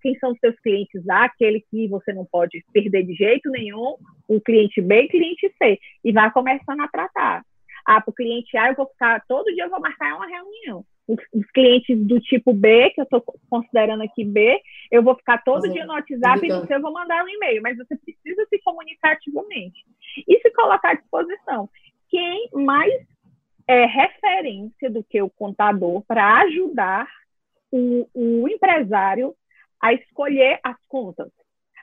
quem 0.00 0.18
são 0.18 0.32
os 0.32 0.38
seus 0.38 0.58
clientes 0.60 1.06
A, 1.10 1.26
aquele 1.26 1.62
que 1.70 1.86
você 1.88 2.14
não 2.14 2.24
pode 2.24 2.64
perder 2.72 3.04
de 3.04 3.12
jeito 3.12 3.50
nenhum, 3.50 3.96
o 4.26 4.40
cliente 4.40 4.80
B 4.80 5.02
e 5.02 5.08
cliente 5.08 5.54
C, 5.58 5.78
e 6.02 6.10
vá 6.10 6.30
começando 6.30 6.80
a 6.80 6.88
tratar. 6.88 7.44
Ah, 7.86 8.00
para 8.00 8.10
o 8.10 8.14
cliente 8.14 8.56
A, 8.56 8.70
eu 8.70 8.76
vou 8.76 8.86
ficar, 8.86 9.22
todo 9.28 9.52
dia 9.52 9.64
eu 9.64 9.70
vou 9.70 9.80
marcar 9.80 10.16
uma 10.16 10.26
reunião 10.26 10.82
os, 11.06 11.50
clientes 11.52 11.98
do 12.06 12.20
tipo 12.20 12.52
B, 12.52 12.90
que 12.90 13.00
eu 13.00 13.04
estou 13.04 13.22
considerando 13.50 14.02
aqui 14.02 14.24
B, 14.24 14.60
eu 14.90 15.02
vou 15.02 15.14
ficar 15.16 15.42
todo 15.42 15.68
dia 15.68 15.84
no 15.84 15.92
WhatsApp 15.92 16.46
e 16.46 16.48
você 16.48 16.74
eu 16.74 16.80
vou 16.80 16.92
mandar 16.92 17.24
um 17.24 17.28
e-mail, 17.28 17.62
mas 17.62 17.76
você 17.76 17.96
precisa 17.96 18.46
se 18.48 18.58
comunicar 18.60 19.12
ativamente. 19.12 19.84
E 20.26 20.38
se 20.40 20.50
colocar 20.50 20.90
à 20.90 20.94
disposição. 20.94 21.68
Quem 22.08 22.48
mais 22.52 22.92
é 23.66 23.86
referência 23.86 24.90
do 24.90 25.02
que 25.02 25.20
o 25.22 25.30
contador 25.30 26.02
para 26.02 26.40
ajudar 26.42 27.08
o, 27.70 28.08
o 28.12 28.48
empresário 28.48 29.34
a 29.80 29.92
escolher 29.92 30.60
as 30.62 30.76
contas, 30.88 31.30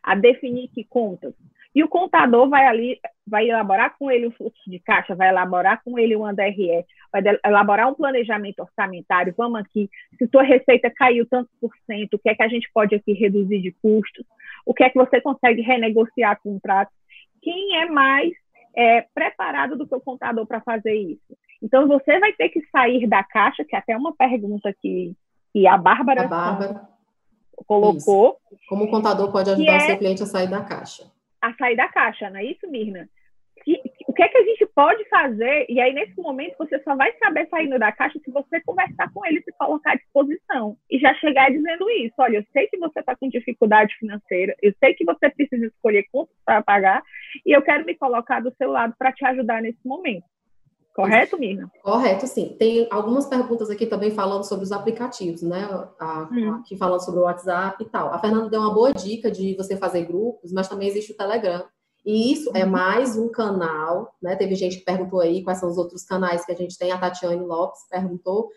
a 0.04 0.16
definir 0.16 0.70
que 0.70 0.84
contas, 0.86 1.34
e 1.80 1.84
o 1.84 1.88
contador 1.88 2.50
vai 2.50 2.68
ali, 2.68 3.00
vai 3.26 3.50
elaborar 3.50 3.96
com 3.98 4.12
ele 4.12 4.28
o 4.28 4.32
fluxo 4.32 4.70
de 4.70 4.80
caixa, 4.80 5.16
vai 5.16 5.30
elaborar 5.30 5.82
com 5.82 5.98
ele 5.98 6.14
um 6.14 6.34
DRE, 6.34 6.86
vai 7.10 7.24
elaborar 7.46 7.88
um 7.88 7.94
planejamento 7.94 8.60
orçamentário. 8.60 9.34
Vamos 9.38 9.62
aqui, 9.62 9.90
se 10.18 10.28
sua 10.28 10.44
receita 10.44 10.92
caiu 10.94 11.26
tanto 11.26 11.50
por 11.62 11.72
cento, 11.86 12.16
o 12.16 12.20
que 12.20 12.28
é 12.28 12.36
que 12.36 12.44
a 12.44 12.50
gente 12.50 12.70
pode 12.74 12.96
aqui 12.96 13.14
reduzir 13.14 13.62
de 13.62 13.72
custos? 13.82 14.26
O 14.66 14.74
que 14.74 14.84
é 14.84 14.90
que 14.90 14.98
você 14.98 15.22
consegue 15.22 15.62
renegociar 15.62 16.38
contratos? 16.44 16.94
Quem 17.42 17.78
é 17.78 17.86
mais 17.86 18.34
é, 18.76 19.06
preparado 19.16 19.78
do 19.78 19.88
que 19.88 19.96
o 19.96 20.02
contador 20.02 20.46
para 20.46 20.60
fazer 20.60 20.96
isso? 20.96 21.38
Então, 21.64 21.88
você 21.88 22.20
vai 22.20 22.34
ter 22.34 22.50
que 22.50 22.60
sair 22.70 23.08
da 23.08 23.24
caixa, 23.24 23.64
que 23.64 23.74
é 23.74 23.80
até 23.80 23.96
uma 23.96 24.14
pergunta 24.14 24.76
que, 24.82 25.14
que 25.54 25.66
a 25.66 25.78
Bárbara, 25.78 26.24
a 26.24 26.28
Bárbara. 26.28 26.82
colocou. 27.66 28.38
Isso. 28.52 28.68
Como 28.68 28.84
o 28.84 28.92
contador 28.92 29.32
pode 29.32 29.50
ajudar 29.50 29.78
o 29.78 29.80
seu 29.80 29.96
é 29.96 29.98
cliente 29.98 30.24
a 30.24 30.26
sair 30.26 30.50
da 30.50 30.62
caixa? 30.62 31.19
A 31.42 31.54
sair 31.56 31.76
da 31.76 31.88
caixa, 31.88 32.30
não 32.30 32.40
é 32.40 32.46
isso, 32.46 32.70
Mirna? 32.70 33.08
o 34.08 34.14
que 34.14 34.24
é 34.24 34.28
que 34.28 34.38
a 34.38 34.44
gente 34.44 34.66
pode 34.68 35.08
fazer? 35.10 35.66
E 35.70 35.80
aí, 35.80 35.94
nesse 35.94 36.20
momento, 36.20 36.56
você 36.58 36.80
só 36.80 36.96
vai 36.96 37.12
saber 37.18 37.48
saindo 37.50 37.78
da 37.78 37.92
caixa 37.92 38.20
se 38.20 38.32
você 38.32 38.60
conversar 38.62 39.12
com 39.14 39.26
ele, 39.26 39.42
se 39.42 39.52
colocar 39.54 39.92
à 39.92 39.96
disposição. 39.96 40.78
E 40.90 40.98
já 40.98 41.14
chegar 41.16 41.52
dizendo 41.52 41.90
isso: 41.92 42.16
olha, 42.18 42.38
eu 42.38 42.46
sei 42.52 42.68
que 42.68 42.78
você 42.78 43.00
está 43.00 43.16
com 43.16 43.30
dificuldade 43.30 43.96
financeira, 43.98 44.56
eu 44.62 44.74
sei 44.80 44.94
que 44.94 45.06
você 45.06 45.30
precisa 45.30 45.66
escolher 45.66 46.06
quanto 46.12 46.32
para 46.46 46.64
pagar, 46.64 47.04
e 47.46 47.56
eu 47.56 47.62
quero 47.62 47.86
me 47.86 47.96
colocar 47.96 48.40
do 48.40 48.54
seu 48.56 48.72
lado 48.72 48.96
para 48.98 49.12
te 49.12 49.26
ajudar 49.26 49.62
nesse 49.62 49.86
momento. 49.86 50.26
Correto, 50.94 51.38
Mirna? 51.38 51.72
Correto, 51.82 52.28
sim. 52.28 52.56
Tem 52.60 52.88
algumas 52.92 53.26
perguntas 53.26 53.70
aqui 53.70 53.86
também 53.86 54.12
falando 54.12 54.44
sobre 54.44 54.66
os 54.66 54.72
aplicativos, 54.72 55.42
né? 55.42 55.66
A, 56.00 56.28
hum. 56.32 56.54
Aqui 56.56 56.76
falando 56.78 57.04
sobre 57.04 57.20
o 57.20 57.24
WhatsApp 57.24 57.84
e 57.84 57.90
tal. 57.90 58.14
A 58.14 58.20
Fernanda 58.20 58.50
deu 58.50 58.60
uma 58.60 58.74
boa 58.74 58.92
dica 58.92 59.32
de 59.32 59.56
você 59.56 59.78
fazer 59.78 60.06
grupos, 60.06 60.52
mas 60.52 60.68
também 60.68 60.88
existe 60.88 61.14
o 61.14 61.18
Telegram. 61.18 61.64
E 62.06 62.32
isso 62.32 62.52
é 62.56 62.64
uhum. 62.64 62.72
mais 62.72 63.18
um 63.18 63.30
canal, 63.30 64.16
né? 64.22 64.36
Teve 64.36 64.56
gente 64.56 64.80
que 64.80 64.86
perguntou 64.86 65.20
aí 65.20 65.44
quais 65.44 65.60
são 65.60 65.70
os 65.70 65.78
outros 65.78 66.04
canais 66.04 66.46
que 66.46 66.52
a 66.52 66.56
gente 66.56 66.78
tem. 66.78 66.92
A 66.92 66.98
Tatiane 66.98 67.46
Lopes 67.46 67.82
perguntou. 67.90 68.50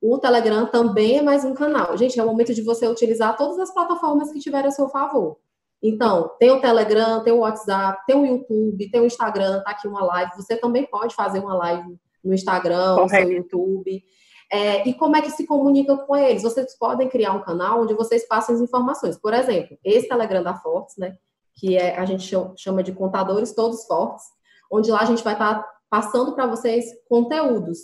O 0.00 0.18
Telegram 0.18 0.66
também 0.66 1.18
é 1.18 1.22
mais 1.22 1.44
um 1.44 1.54
canal. 1.54 1.96
Gente, 1.96 2.18
é 2.18 2.22
o 2.22 2.26
momento 2.26 2.54
de 2.54 2.62
você 2.62 2.86
utilizar 2.86 3.36
todas 3.36 3.58
as 3.58 3.72
plataformas 3.72 4.32
que 4.32 4.38
tiverem 4.38 4.68
a 4.68 4.70
seu 4.70 4.88
favor. 4.88 5.38
Então, 5.82 6.30
tem 6.38 6.50
o 6.50 6.60
Telegram, 6.60 7.22
tem 7.22 7.32
o 7.32 7.38
WhatsApp, 7.38 8.02
tem 8.06 8.16
o 8.16 8.26
YouTube, 8.26 8.90
tem 8.90 9.00
o 9.00 9.06
Instagram, 9.06 9.62
tá 9.62 9.70
aqui 9.70 9.86
uma 9.86 10.04
live. 10.04 10.32
Você 10.36 10.56
também 10.56 10.84
pode 10.84 11.14
fazer 11.14 11.38
uma 11.38 11.54
live 11.54 11.96
no 12.24 12.34
Instagram, 12.34 12.96
Correto. 12.96 13.26
no 13.26 13.28
seu 13.28 13.36
YouTube. 13.38 14.04
É, 14.50 14.88
e 14.88 14.94
como 14.94 15.16
é 15.16 15.22
que 15.22 15.30
se 15.30 15.46
comunica 15.46 15.96
com 15.96 16.16
eles? 16.16 16.42
Vocês 16.42 16.76
podem 16.76 17.08
criar 17.08 17.32
um 17.32 17.42
canal 17.42 17.82
onde 17.82 17.94
vocês 17.94 18.26
passam 18.26 18.54
as 18.54 18.60
informações. 18.60 19.16
Por 19.16 19.34
exemplo, 19.34 19.76
esse 19.84 20.08
Telegram 20.08 20.42
da 20.42 20.54
Fortes, 20.54 20.96
né? 20.96 21.16
Que 21.54 21.76
é, 21.76 21.96
a 21.96 22.04
gente 22.04 22.34
chama 22.56 22.82
de 22.82 22.92
contadores 22.92 23.52
todos 23.52 23.84
fortes, 23.84 24.24
onde 24.70 24.90
lá 24.90 25.00
a 25.00 25.04
gente 25.04 25.22
vai 25.22 25.34
estar 25.34 25.62
tá 25.62 25.68
passando 25.90 26.34
para 26.34 26.46
vocês 26.46 26.86
conteúdos, 27.08 27.78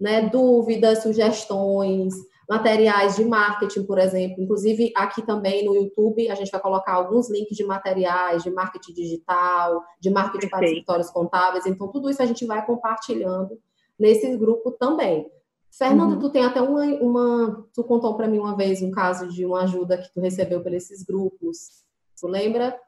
né? 0.00 0.28
Dúvidas, 0.28 1.02
sugestões, 1.02 2.14
materiais 2.48 3.16
de 3.16 3.24
marketing, 3.24 3.84
por 3.84 3.98
exemplo. 3.98 4.42
Inclusive, 4.42 4.92
aqui 4.96 5.22
também 5.22 5.64
no 5.64 5.74
YouTube, 5.74 6.28
a 6.30 6.34
gente 6.34 6.50
vai 6.50 6.60
colocar 6.60 6.92
alguns 6.92 7.30
links 7.30 7.56
de 7.56 7.64
materiais 7.64 8.42
de 8.42 8.50
marketing 8.50 8.92
digital, 8.92 9.82
de 10.00 10.10
marketing 10.10 10.48
para 10.48 10.64
escritórios 10.66 11.10
contábeis. 11.10 11.66
Então, 11.66 11.88
tudo 11.88 12.10
isso 12.10 12.22
a 12.22 12.26
gente 12.26 12.44
vai 12.46 12.64
compartilhando 12.64 13.58
nesse 13.98 14.36
grupo 14.36 14.70
também. 14.72 15.30
Fernando, 15.76 16.12
uhum. 16.12 16.18
tu 16.20 16.30
tem 16.30 16.44
até 16.44 16.62
uma, 16.62 16.84
uma 16.84 17.66
tu 17.74 17.82
contou 17.82 18.14
para 18.16 18.28
mim 18.28 18.38
uma 18.38 18.56
vez 18.56 18.80
um 18.80 18.92
caso 18.92 19.28
de 19.28 19.44
uma 19.44 19.62
ajuda 19.62 19.98
que 19.98 20.12
tu 20.12 20.20
recebeu 20.20 20.60
por 20.60 20.72
esses 20.72 21.02
grupos. 21.02 21.82
Tu 22.20 22.28
lembra 22.28 22.78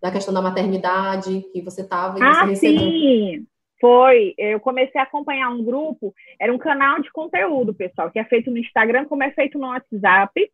da 0.00 0.10
questão 0.10 0.34
da 0.34 0.42
maternidade 0.42 1.42
que 1.52 1.62
você 1.62 1.82
estava 1.82 2.18
e 2.18 2.22
ah, 2.22 2.40
você 2.40 2.50
recebeu? 2.50 2.80
Sim. 2.80 3.46
Foi, 3.82 4.32
eu 4.38 4.60
comecei 4.60 5.00
a 5.00 5.02
acompanhar 5.02 5.50
um 5.50 5.64
grupo, 5.64 6.14
era 6.40 6.54
um 6.54 6.58
canal 6.58 7.02
de 7.02 7.10
conteúdo, 7.10 7.74
pessoal, 7.74 8.12
que 8.12 8.18
é 8.20 8.22
feito 8.22 8.48
no 8.48 8.56
Instagram, 8.56 9.06
como 9.06 9.24
é 9.24 9.32
feito 9.32 9.58
no 9.58 9.66
WhatsApp. 9.66 10.52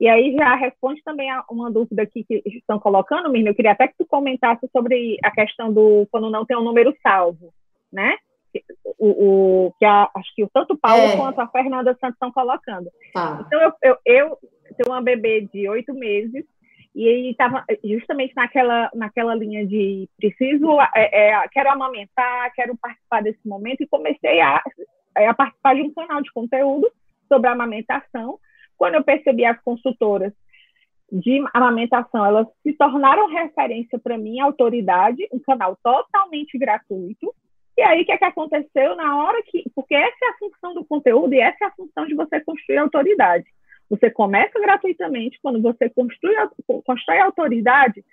E 0.00 0.08
aí 0.08 0.34
já 0.34 0.54
responde 0.54 1.02
também 1.04 1.30
a 1.30 1.44
uma 1.50 1.70
dúvida 1.70 2.00
aqui 2.00 2.24
que 2.24 2.42
estão 2.46 2.78
colocando, 2.78 3.30
Mirna. 3.30 3.50
Eu 3.50 3.54
queria 3.54 3.72
até 3.72 3.86
que 3.86 3.98
tu 3.98 4.06
comentasse 4.06 4.66
sobre 4.72 5.18
a 5.22 5.30
questão 5.30 5.70
do 5.70 6.08
quando 6.10 6.30
não 6.30 6.46
tem 6.46 6.56
um 6.56 6.64
número 6.64 6.96
salvo, 7.02 7.52
né? 7.92 8.16
O, 8.98 9.66
o 9.66 9.72
que 9.78 9.84
a, 9.84 10.08
acho 10.16 10.34
que 10.34 10.46
tanto 10.50 10.72
o 10.72 10.78
Paulo 10.78 11.02
é. 11.02 11.16
quanto 11.18 11.38
a 11.38 11.48
Fernanda 11.48 11.94
Santos 12.00 12.14
estão 12.14 12.32
colocando. 12.32 12.90
Tá. 13.12 13.44
Então 13.46 13.60
eu, 13.60 13.72
eu, 13.82 13.96
eu 14.06 14.38
tenho 14.74 14.88
uma 14.88 15.02
bebê 15.02 15.46
de 15.52 15.68
oito 15.68 15.92
meses 15.92 16.46
e 16.94 17.06
ele 17.06 17.30
estava 17.30 17.64
justamente 17.84 18.34
naquela, 18.34 18.90
naquela 18.94 19.34
linha 19.34 19.66
de 19.66 20.08
preciso, 20.16 20.80
é, 20.94 21.30
é, 21.30 21.48
quero 21.48 21.70
amamentar, 21.70 22.52
quero 22.54 22.76
participar 22.76 23.22
desse 23.22 23.46
momento, 23.46 23.82
e 23.82 23.86
comecei 23.86 24.40
a, 24.40 24.62
a 25.16 25.34
participar 25.34 25.74
de 25.74 25.82
um 25.82 25.94
canal 25.94 26.20
de 26.20 26.32
conteúdo 26.32 26.90
sobre 27.28 27.48
amamentação, 27.48 28.38
quando 28.76 28.94
eu 28.94 29.04
percebi 29.04 29.44
as 29.44 29.60
consultoras 29.62 30.32
de 31.12 31.44
amamentação, 31.52 32.24
elas 32.24 32.46
se 32.62 32.72
tornaram 32.72 33.28
referência 33.28 33.98
para 33.98 34.16
mim, 34.16 34.40
autoridade, 34.40 35.28
um 35.32 35.38
canal 35.38 35.76
totalmente 35.82 36.56
gratuito. 36.56 37.34
E 37.76 37.82
aí, 37.82 38.02
o 38.02 38.04
que, 38.04 38.12
é 38.12 38.18
que 38.18 38.24
aconteceu 38.24 38.94
na 38.94 39.16
hora 39.16 39.42
que. 39.42 39.64
Porque 39.74 39.94
essa 39.94 40.16
é 40.22 40.28
a 40.28 40.38
função 40.38 40.74
do 40.74 40.84
conteúdo 40.84 41.34
e 41.34 41.40
essa 41.40 41.64
é 41.64 41.66
a 41.66 41.72
função 41.72 42.06
de 42.06 42.14
você 42.14 42.40
construir 42.40 42.78
autoridade. 42.78 43.44
Você 43.90 44.10
começa 44.10 44.58
gratuitamente, 44.58 45.38
quando 45.42 45.60
você 45.60 45.90
constrói, 45.90 46.34
constrói 46.84 47.18
autoridade, 47.18 48.04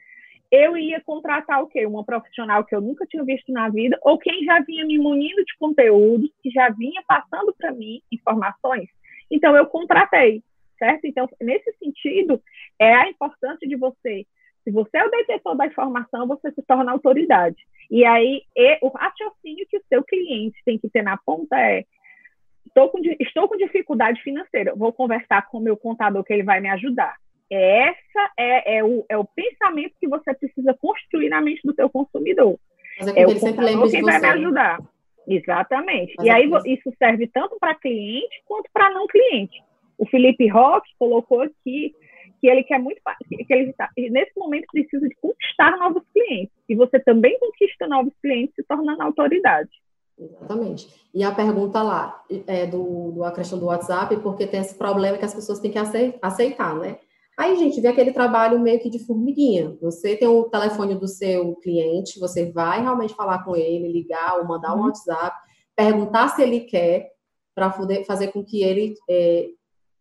eu 0.51 0.75
ia 0.75 0.99
contratar 1.01 1.61
o 1.61 1.67
quê? 1.67 1.85
Uma 1.85 2.03
profissional 2.03 2.65
que 2.65 2.75
eu 2.75 2.81
nunca 2.81 3.05
tinha 3.05 3.23
visto 3.23 3.51
na 3.51 3.69
vida, 3.69 3.97
ou 4.01 4.17
quem 4.17 4.43
já 4.43 4.59
vinha 4.61 4.85
me 4.85 4.97
munindo 4.97 5.45
de 5.45 5.55
conteúdos, 5.59 6.31
que 6.41 6.49
já 6.49 6.69
vinha 6.69 7.01
passando 7.07 7.53
para 7.57 7.71
mim 7.71 8.01
informações. 8.11 8.89
Então, 9.29 9.55
eu 9.55 9.67
contratei 9.67 10.41
certo? 10.77 11.05
Então, 11.05 11.27
nesse 11.41 11.71
sentido, 11.77 12.41
é 12.79 12.93
a 12.93 13.09
importância 13.09 13.67
de 13.67 13.75
você. 13.75 14.25
Se 14.63 14.71
você 14.71 14.97
é 14.97 15.05
o 15.05 15.11
detetor 15.11 15.55
da 15.55 15.65
informação, 15.65 16.27
você 16.27 16.51
se 16.51 16.61
torna 16.63 16.91
autoridade. 16.91 17.57
E 17.89 18.05
aí, 18.05 18.41
e, 18.55 18.77
o 18.81 18.89
raciocínio 18.89 19.65
que 19.69 19.77
o 19.77 19.83
seu 19.87 20.03
cliente 20.03 20.61
tem 20.65 20.77
que 20.77 20.89
ter 20.89 21.01
na 21.01 21.17
ponta 21.17 21.57
é: 21.59 21.85
estou 22.77 22.89
com, 22.89 22.99
estou 23.19 23.47
com 23.49 23.57
dificuldade 23.57 24.21
financeira, 24.21 24.75
vou 24.75 24.93
conversar 24.93 25.47
com 25.47 25.57
o 25.57 25.61
meu 25.61 25.75
contador 25.75 26.23
que 26.23 26.31
ele 26.31 26.43
vai 26.43 26.61
me 26.61 26.69
ajudar. 26.69 27.15
Essa 27.49 28.31
é, 28.37 28.77
é, 28.77 28.83
o, 28.83 29.05
é 29.09 29.17
o 29.17 29.25
pensamento 29.25 29.95
que 29.99 30.07
você 30.07 30.33
precisa 30.33 30.73
construir 30.79 31.29
na 31.29 31.41
mente 31.41 31.61
do 31.63 31.73
seu 31.73 31.89
consumidor. 31.89 32.59
É, 33.15 33.23
é 33.23 33.27
o 33.27 33.39
contador 33.39 33.89
quem 33.89 34.03
vai 34.03 34.19
me 34.19 34.27
ajudar. 34.27 34.79
Exatamente. 35.27 36.13
Mas 36.17 36.27
e 36.27 36.29
aí 36.29 36.49
isso 36.65 36.93
serve 36.97 37.27
tanto 37.27 37.57
para 37.59 37.75
cliente 37.75 38.41
quanto 38.45 38.69
para 38.71 38.89
não 38.91 39.07
cliente. 39.07 39.61
O 39.97 40.05
Felipe 40.07 40.47
Roque 40.47 40.89
colocou 40.99 41.41
aqui 41.41 41.93
que 42.39 42.47
ele 42.47 42.63
quer 42.63 42.79
muito 42.79 43.01
que 43.27 43.53
ele 43.53 43.71
está, 43.71 43.89
nesse 43.97 44.37
momento 44.37 44.67
precisa 44.71 45.07
de 45.07 45.15
conquistar 45.15 45.75
novos 45.77 46.03
clientes 46.13 46.53
e 46.69 46.75
você 46.75 46.99
também 46.99 47.37
conquista 47.39 47.87
novos 47.87 48.13
clientes 48.21 48.53
se 48.55 48.63
tornando 48.63 49.01
autoridade. 49.01 49.71
Exatamente. 50.19 50.88
E 51.13 51.23
a 51.23 51.32
pergunta 51.32 51.82
lá 51.84 52.23
é 52.47 52.65
do, 52.65 53.12
do 53.12 53.23
a 53.23 53.32
questão 53.32 53.60
do 53.60 53.67
WhatsApp, 53.67 54.17
porque 54.17 54.47
tem 54.47 54.62
esse 54.62 54.75
problema 54.75 55.17
que 55.17 55.25
as 55.25 55.34
pessoas 55.34 55.60
têm 55.60 55.71
que 55.71 55.77
aceitar, 56.21 56.75
né? 56.75 56.97
Aí, 57.38 57.56
gente, 57.56 57.80
vê 57.80 57.88
aquele 57.88 58.12
trabalho 58.12 58.60
meio 58.60 58.80
que 58.80 58.89
de 58.89 58.97
formiguinha. 58.97 59.77
Você 59.80 60.15
tem 60.15 60.27
o 60.27 60.45
telefone 60.45 60.95
do 60.95 61.08
seu 61.08 61.56
cliente, 61.58 62.19
você 62.19 62.51
vai 62.51 62.82
realmente 62.82 63.13
falar 63.13 63.43
com 63.43 63.56
ele, 63.56 63.91
ligar 63.91 64.39
ou 64.39 64.47
mandar 64.47 64.73
um 64.73 64.80
uhum. 64.80 64.86
WhatsApp, 64.86 65.38
perguntar 65.75 66.30
se 66.30 66.41
ele 66.41 66.62
quer, 66.62 67.12
para 67.53 67.71
fazer 68.06 68.27
com 68.32 68.43
que 68.43 68.63
ele 68.63 68.95
é, 69.10 69.49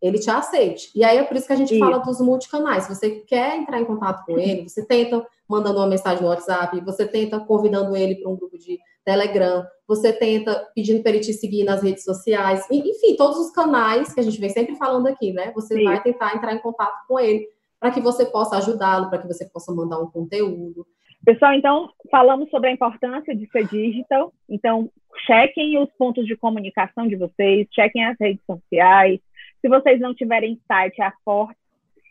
ele 0.01 0.19
te 0.19 0.29
aceite. 0.29 0.91
E 0.95 1.03
aí 1.03 1.17
é 1.17 1.23
por 1.23 1.37
isso 1.37 1.47
que 1.47 1.53
a 1.53 1.55
gente 1.57 1.73
isso. 1.73 1.79
fala 1.79 1.97
dos 1.97 2.19
multicanais. 2.21 2.83
Se 2.83 2.95
você 2.95 3.09
quer 3.21 3.57
entrar 3.57 3.81
em 3.81 3.85
contato 3.85 4.25
com 4.25 4.37
ele, 4.37 4.67
você 4.67 4.85
tenta 4.85 5.25
mandando 5.49 5.79
uma 5.79 5.87
mensagem 5.87 6.21
no 6.21 6.29
WhatsApp, 6.29 6.79
você 6.81 7.07
tenta 7.07 7.39
convidando 7.39 7.95
ele 7.95 8.15
para 8.15 8.29
um 8.29 8.35
grupo 8.35 8.57
de 8.57 8.79
Telegram, 9.07 9.65
você 9.87 10.11
tenta 10.11 10.67
pedindo 10.75 11.01
para 11.01 11.13
ele 11.13 11.21
te 11.21 11.31
seguir 11.31 11.63
nas 11.63 11.81
redes 11.81 12.03
sociais, 12.03 12.67
enfim, 12.69 13.15
todos 13.15 13.37
os 13.37 13.51
canais 13.51 14.13
que 14.13 14.19
a 14.19 14.23
gente 14.23 14.37
vem 14.37 14.49
sempre 14.49 14.75
falando 14.75 15.07
aqui, 15.07 15.31
né? 15.31 15.53
Você 15.55 15.75
Sim. 15.75 15.85
vai 15.85 16.03
tentar 16.03 16.35
entrar 16.35 16.53
em 16.53 16.59
contato 16.59 17.07
com 17.07 17.17
ele 17.17 17.47
para 17.79 17.89
que 17.91 18.01
você 18.01 18.25
possa 18.25 18.57
ajudá-lo, 18.57 19.09
para 19.09 19.19
que 19.19 19.27
você 19.27 19.49
possa 19.49 19.73
mandar 19.73 19.97
um 19.99 20.11
conteúdo. 20.11 20.85
Pessoal, 21.23 21.53
então, 21.53 21.89
falamos 22.11 22.49
sobre 22.49 22.67
a 22.67 22.73
importância 22.73 23.33
de 23.33 23.49
ser 23.49 23.65
digital. 23.67 24.33
Então, 24.49 24.89
chequem 25.25 25.81
os 25.81 25.89
pontos 25.97 26.25
de 26.25 26.35
comunicação 26.35 27.07
de 27.07 27.15
vocês, 27.15 27.65
chequem 27.71 28.03
as 28.03 28.17
redes 28.19 28.43
sociais, 28.45 29.21
se 29.61 29.69
vocês 29.69 30.01
não 30.01 30.13
tiverem 30.13 30.59
site, 30.67 31.01
a 31.01 31.13
Forte 31.23 31.57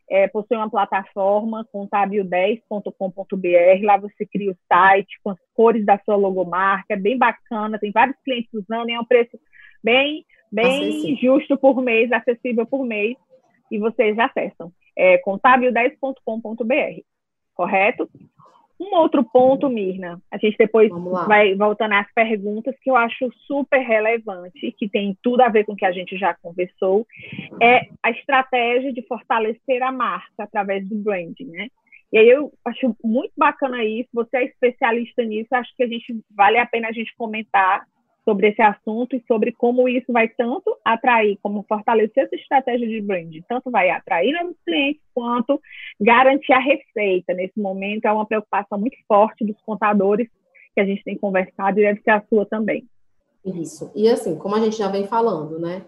é, 0.09 0.29
possui 0.29 0.57
uma 0.57 0.71
plataforma 0.71 1.67
contábil10.com.br. 1.75 3.85
Lá 3.85 3.97
você 3.97 4.25
cria 4.27 4.53
o 4.53 4.57
site 4.69 5.19
com 5.23 5.31
as 5.31 5.39
cores 5.55 5.85
da 5.85 5.99
sua 6.05 6.17
logomarca, 6.17 6.95
é 6.95 6.97
bem 6.97 7.19
bacana, 7.19 7.79
tem 7.79 7.91
vários 7.91 8.17
clientes 8.23 8.53
usando, 8.53 8.89
e 8.89 8.93
é 8.93 9.01
um 9.01 9.05
preço 9.05 9.39
bem, 9.83 10.25
bem 10.51 11.17
justo 11.17 11.57
por 11.57 11.83
mês, 11.83 12.11
acessível 12.13 12.67
por 12.67 12.85
mês, 12.85 13.17
e 13.71 13.79
vocês 13.79 14.19
acessam. 14.19 14.73
É 14.97 15.21
contábil10.com.br, 15.23 17.01
correto? 17.55 18.09
Um 18.79 18.95
outro 18.97 19.25
ponto, 19.25 19.71
Mirna, 19.71 20.21
a 20.31 20.37
gente 20.37 20.57
depois 20.59 20.91
vai 21.27 21.55
voltando 21.55 21.95
às 21.95 22.13
perguntas 22.13 22.75
que 22.83 22.91
eu 22.91 22.97
acho 22.97 23.33
super 23.47 23.79
relevante, 23.79 24.75
que 24.79 24.89
tem 24.89 25.17
tudo 25.23 25.41
a 25.41 25.49
ver 25.49 25.65
com 25.65 25.73
o 25.73 25.77
que 25.77 25.87
a 25.87 25.93
gente 25.93 26.17
já 26.19 26.35
conversou, 26.35 27.07
é 27.61 27.89
a 28.03 28.11
estratégia 28.11 28.93
de 28.93 29.01
fortalecer 29.07 29.83
a 29.83 29.91
marca 29.91 30.43
através 30.45 30.87
do 30.87 30.97
branding, 30.97 31.47
né? 31.47 31.69
E 32.13 32.19
aí 32.19 32.29
eu 32.29 32.53
acho 32.65 32.95
muito 33.03 33.33
bacana 33.37 33.85
isso, 33.85 34.09
você 34.13 34.37
é 34.37 34.45
especialista 34.45 35.25
nisso, 35.25 35.49
acho 35.53 35.75
que 35.75 35.83
a 35.83 35.89
gente 35.89 36.15
vale 36.31 36.59
a 36.59 36.67
pena 36.67 36.89
a 36.89 36.93
gente 36.93 37.15
comentar 37.17 37.85
sobre 38.27 38.49
esse 38.49 38.61
assunto 38.61 39.15
e 39.15 39.23
sobre 39.29 39.53
como 39.53 39.89
isso 39.89 40.13
vai 40.13 40.29
tanto 40.29 40.77
atrair, 40.85 41.39
como 41.41 41.65
fortalecer 41.69 42.25
essa 42.25 42.35
estratégia 42.35 42.89
de 42.89 43.01
branding, 43.01 43.45
tanto 43.49 43.71
vai 43.71 43.89
atrair 43.89 44.33
novos 44.33 44.57
clientes, 44.65 45.01
quanto 45.15 45.61
garantir 46.01 46.53
a 46.53 46.59
receita. 46.59 47.33
Nesse 47.33 47.61
momento, 47.61 48.05
é 48.05 48.13
uma 48.13 48.27
preocupação 48.27 48.79
muito 48.79 48.97
forte 49.07 49.45
dos 49.45 49.57
contadores 49.63 50.29
que 50.75 50.81
a 50.81 50.85
gente 50.85 51.05
tem 51.05 51.17
conversado 51.17 51.79
e 51.79 51.85
deve 51.85 52.03
ser 52.03 52.11
a 52.11 52.23
sua 52.29 52.45
também. 52.45 52.85
Isso. 53.45 53.93
E 53.95 54.09
assim, 54.09 54.37
como 54.37 54.57
a 54.57 54.61
gente 54.61 54.77
já 54.77 54.89
vem 54.89 55.07
falando, 55.07 55.61
né? 55.61 55.85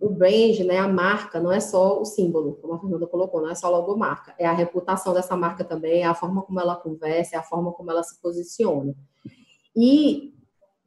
O 0.00 0.08
brand, 0.08 0.58
né, 0.60 0.78
a 0.78 0.88
marca, 0.88 1.40
não 1.40 1.52
é 1.52 1.60
só 1.60 2.00
o 2.00 2.04
símbolo, 2.04 2.58
como 2.60 2.74
a 2.74 2.78
Fernanda 2.80 3.06
colocou, 3.06 3.40
não 3.40 3.50
é 3.50 3.54
só 3.54 3.68
a 3.68 3.70
logomarca, 3.70 4.34
é 4.36 4.46
a 4.46 4.52
reputação 4.52 5.14
dessa 5.14 5.36
marca 5.36 5.62
também, 5.62 6.02
é 6.02 6.06
a 6.06 6.14
forma 6.14 6.42
como 6.42 6.60
ela 6.60 6.74
conversa, 6.74 7.36
é 7.36 7.38
a 7.38 7.42
forma 7.42 7.72
como 7.72 7.90
ela 7.90 8.02
se 8.02 8.20
posiciona. 8.20 8.94
E 9.76 10.32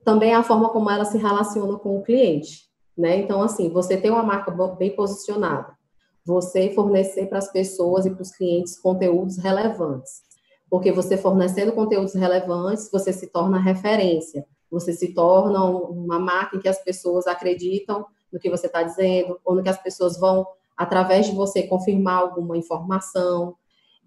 também 0.06 0.34
a 0.34 0.44
forma 0.44 0.70
como 0.70 0.90
ela 0.90 1.04
se 1.04 1.18
relaciona 1.18 1.78
com 1.80 1.98
o 1.98 2.04
cliente, 2.04 2.70
né? 2.96 3.18
Então, 3.18 3.42
assim, 3.42 3.70
você 3.70 3.98
ter 3.98 4.12
uma 4.12 4.24
marca 4.24 4.52
bem 4.78 4.96
posicionada, 4.96 5.76
você 6.24 6.70
fornecer 6.70 7.26
para 7.28 7.40
as 7.40 7.52
pessoas 7.52 8.06
e 8.06 8.12
para 8.12 8.22
os 8.22 8.32
clientes 8.32 8.80
conteúdos 8.80 9.38
relevantes, 9.38 10.22
porque 10.70 10.92
você 10.92 11.18
fornecendo 11.18 11.74
conteúdos 11.74 12.14
relevantes, 12.14 12.90
você 12.92 13.12
se 13.12 13.28
torna 13.28 13.60
referência, 13.60 14.46
você 14.70 14.94
se 14.94 15.14
torna 15.14 15.64
uma 15.66 16.20
marca 16.20 16.56
em 16.56 16.60
que 16.60 16.70
as 16.70 16.82
pessoas 16.84 17.26
acreditam 17.28 18.06
no 18.32 18.40
que 18.40 18.50
você 18.50 18.68
está 18.68 18.84
dizendo, 18.84 19.40
ou 19.44 19.56
no 19.56 19.64
que 19.64 19.70
as 19.70 19.82
pessoas 19.82 20.20
vão, 20.20 20.46
através 20.78 21.26
de 21.26 21.36
você, 21.36 21.64
confirmar 21.64 22.20
alguma 22.20 22.58
informação, 22.58 23.56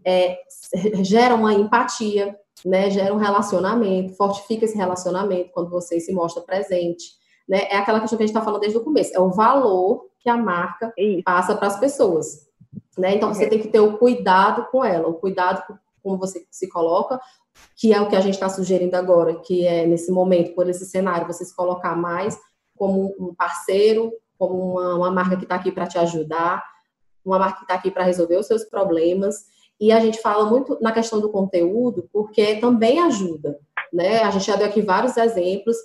é, 0.05 0.39
gera 1.03 1.35
uma 1.35 1.55
empatia, 1.55 2.37
né? 2.65 2.91
Gera 2.91 3.15
um 3.15 3.19
relacionamento, 3.19 4.15
fortifica 4.15 4.65
esse 4.65 4.77
relacionamento 4.77 5.51
quando 5.53 5.71
você 5.71 6.01
se 6.01 6.13
mostra 6.13 6.43
presente. 6.43 7.13
Né? 7.49 7.63
É 7.71 7.77
aquela 7.77 8.01
questão 8.01 8.17
que 8.17 8.25
a 8.25 8.27
gente 8.27 8.35
está 8.35 8.45
falando 8.45 8.61
desde 8.61 8.79
o 8.79 8.85
começo, 8.85 9.15
é 9.15 9.21
o 9.21 9.31
valor 9.31 10.07
que 10.21 10.29
a 10.29 10.37
marca 10.37 10.93
Isso. 10.97 11.23
passa 11.25 11.57
para 11.57 11.69
as 11.69 11.79
pessoas. 11.79 12.47
Né? 12.97 13.15
Então, 13.15 13.33
você 13.33 13.49
tem 13.49 13.61
que 13.61 13.69
ter 13.69 13.81
o 13.81 13.97
cuidado 13.97 14.67
com 14.71 14.85
ela, 14.85 15.09
o 15.09 15.15
cuidado 15.15 15.65
com 15.67 15.79
como 16.03 16.17
você 16.17 16.47
se 16.51 16.69
coloca, 16.69 17.21
que 17.77 17.93
é 17.93 18.01
o 18.01 18.09
que 18.09 18.17
a 18.17 18.21
gente 18.21 18.35
está 18.35 18.49
sugerindo 18.49 18.97
agora, 18.97 19.35
que 19.41 19.67
é 19.67 19.87
nesse 19.87 20.11
momento, 20.11 20.55
por 20.55 20.69
esse 20.69 20.87
cenário, 20.87 21.27
você 21.27 21.45
se 21.45 21.55
colocar 21.55 21.97
mais 21.97 22.39
como 22.77 23.15
um 23.19 23.35
parceiro, 23.35 24.13
como 24.39 24.73
uma, 24.73 24.95
uma 24.95 25.11
marca 25.11 25.37
que 25.37 25.43
está 25.43 25.57
aqui 25.57 25.71
para 25.71 25.87
te 25.87 25.99
ajudar, 25.99 26.65
uma 27.25 27.39
marca 27.39 27.59
que 27.59 27.65
está 27.65 27.75
aqui 27.75 27.91
para 27.91 28.05
resolver 28.05 28.37
os 28.37 28.47
seus 28.47 28.65
problemas 28.65 29.47
e 29.81 29.93
a 29.93 30.01
gente 30.01 30.21
fala 30.21 30.45
muito 30.45 30.77
na 30.81 30.93
questão 30.93 31.21
do 31.21 31.31
conteúdo, 31.31 32.09
porque 32.13 32.57
também 32.57 32.99
ajuda, 33.01 33.59
né? 33.93 34.23
A 34.23 34.31
gente 34.31 34.47
já 34.47 34.57
deu 34.57 34.67
aqui 34.67 34.83
vários 34.83 35.17
exemplos 35.17 35.77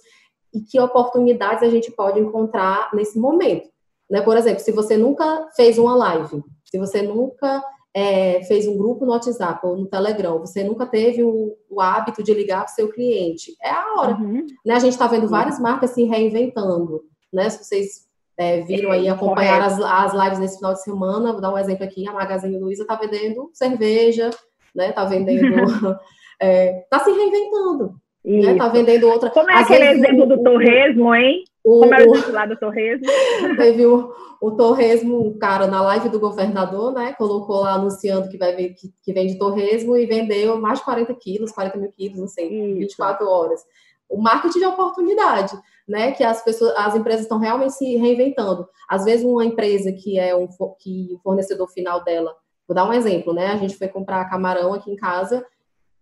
e 0.53 0.61
que 0.61 0.79
oportunidades 0.79 1.63
a 1.63 1.69
gente 1.69 1.91
pode 1.91 2.19
encontrar 2.19 2.89
nesse 2.93 3.19
momento. 3.19 3.69
Né? 4.09 4.21
Por 4.21 4.37
exemplo, 4.37 4.59
se 4.59 4.71
você 4.71 4.97
nunca 4.97 5.49
fez 5.55 5.77
uma 5.77 5.95
live, 5.95 6.43
se 6.63 6.77
você 6.77 7.01
nunca 7.01 7.63
é, 7.93 8.43
fez 8.43 8.67
um 8.67 8.77
grupo 8.77 9.05
no 9.05 9.11
WhatsApp 9.11 9.65
ou 9.65 9.77
no 9.77 9.87
Telegram, 9.87 10.39
você 10.39 10.63
nunca 10.63 10.85
teve 10.85 11.23
o, 11.23 11.55
o 11.69 11.81
hábito 11.81 12.23
de 12.23 12.33
ligar 12.33 12.63
para 12.63 12.71
o 12.71 12.75
seu 12.75 12.89
cliente, 12.89 13.55
é 13.61 13.69
a 13.69 13.95
hora. 13.97 14.15
Uhum. 14.15 14.45
Né? 14.65 14.73
A 14.73 14.79
gente 14.79 14.93
está 14.93 15.07
vendo 15.07 15.27
várias 15.27 15.59
marcas 15.59 15.91
se 15.91 16.03
reinventando. 16.03 17.03
Né? 17.31 17.49
Se 17.49 17.63
vocês 17.63 18.07
é, 18.37 18.61
viram 18.61 18.91
aí 18.91 19.07
acompanhar 19.07 19.61
as, 19.61 19.79
as 19.79 20.13
lives 20.13 20.39
nesse 20.39 20.57
final 20.57 20.73
de 20.73 20.83
semana. 20.83 21.31
Vou 21.31 21.41
dar 21.41 21.53
um 21.53 21.57
exemplo 21.57 21.83
aqui: 21.83 22.07
a 22.07 22.13
Magazine 22.13 22.57
Luiza 22.57 22.83
está 22.83 22.95
vendendo 22.95 23.49
cerveja, 23.53 24.29
né? 24.73 24.89
Está 24.89 25.05
vendendo. 25.05 25.45
está 25.63 25.99
é, 26.41 26.99
se 27.03 27.11
reinventando. 27.11 27.95
Né? 28.25 28.55
Tá 28.55 28.69
vendendo 28.69 29.07
outra. 29.09 29.29
Como 29.29 29.51
é 29.51 29.55
aquele 29.55 29.85
exemplo 29.85 30.25
do 30.25 30.41
torresmo, 30.41 31.13
hein? 31.13 31.43
O, 31.63 31.81
Como 31.81 31.93
é 31.93 32.05
o 32.05 32.15
exemplo 32.15 32.33
lá 32.33 32.45
do 32.45 32.57
torresmo? 32.57 33.05
Teve 33.57 33.85
o, 33.85 34.13
o 34.41 34.51
torresmo, 34.51 35.27
um 35.27 35.37
cara 35.37 35.67
na 35.67 35.81
live 35.81 36.09
do 36.09 36.19
governador, 36.19 36.93
né? 36.93 37.13
Colocou 37.17 37.61
lá 37.61 37.73
anunciando 37.73 38.29
que 38.29 38.37
vai 38.37 38.53
que, 38.55 38.93
que 39.03 39.13
vende 39.13 39.37
torresmo 39.37 39.97
e 39.97 40.05
vendeu 40.05 40.59
mais 40.59 40.79
de 40.79 40.85
40 40.85 41.13
quilos, 41.15 41.51
40 41.51 41.77
mil 41.77 41.91
quilos, 41.91 42.19
não 42.19 42.27
sei, 42.27 42.47
Isso. 42.47 42.79
24 42.79 43.27
horas. 43.27 43.61
O 44.09 44.21
marketing 44.21 44.59
de 44.59 44.65
oportunidade 44.65 45.57
né, 45.87 46.11
que 46.11 46.23
as 46.23 46.43
pessoas, 46.43 46.73
as 46.77 46.95
empresas 46.95 47.21
estão 47.23 47.39
realmente 47.39 47.73
se 47.73 47.95
reinventando. 47.97 48.67
Às 48.89 49.03
vezes 49.03 49.25
uma 49.25 49.45
empresa 49.45 49.91
que 49.91 50.17
é 50.17 50.35
um 50.35 50.47
que 50.79 51.09
o 51.13 51.19
fornecedor 51.19 51.69
final 51.69 52.03
dela, 52.03 52.33
vou 52.67 52.75
dar 52.75 52.87
um 52.87 52.93
exemplo, 52.93 53.33
né? 53.33 53.47
A 53.47 53.57
gente 53.57 53.75
foi 53.75 53.87
comprar 53.87 54.29
camarão 54.29 54.73
aqui 54.73 54.91
em 54.91 54.95
casa 54.95 55.45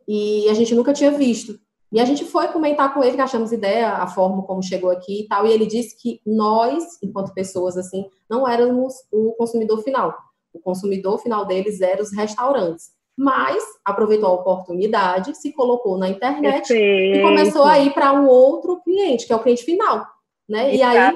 e 0.07 0.47
a 0.49 0.53
gente 0.53 0.75
nunca 0.75 0.93
tinha 0.93 1.11
visto. 1.11 1.59
E 1.91 1.99
a 1.99 2.05
gente 2.05 2.23
foi 2.23 2.47
comentar 2.47 2.93
com 2.93 3.03
ele 3.03 3.15
que 3.15 3.21
achamos 3.21 3.51
ideia, 3.51 3.89
a 3.89 4.07
forma 4.07 4.43
como 4.43 4.63
chegou 4.63 4.89
aqui 4.89 5.21
e 5.21 5.27
tal, 5.27 5.45
e 5.45 5.51
ele 5.51 5.65
disse 5.65 6.01
que 6.01 6.21
nós, 6.25 6.83
enquanto 7.03 7.33
pessoas 7.33 7.75
assim, 7.75 8.05
não 8.29 8.47
éramos 8.47 8.93
o 9.11 9.33
consumidor 9.33 9.83
final. 9.83 10.15
O 10.53 10.59
consumidor 10.59 11.19
final 11.19 11.45
deles 11.45 11.81
eram 11.81 12.01
os 12.01 12.13
restaurantes. 12.13 12.91
Mas 13.21 13.63
aproveitou 13.85 14.29
a 14.29 14.33
oportunidade, 14.33 15.37
se 15.37 15.53
colocou 15.53 15.95
na 15.95 16.09
internet 16.09 16.67
Perfeito. 16.69 17.19
e 17.19 17.21
começou 17.21 17.65
a 17.65 17.77
ir 17.77 17.93
para 17.93 18.11
um 18.13 18.27
outro 18.27 18.81
cliente, 18.81 19.27
que 19.27 19.31
é 19.31 19.35
o 19.35 19.43
cliente 19.43 19.63
final. 19.63 20.07
Né? 20.49 20.75
E 20.75 20.81
aí 20.81 21.15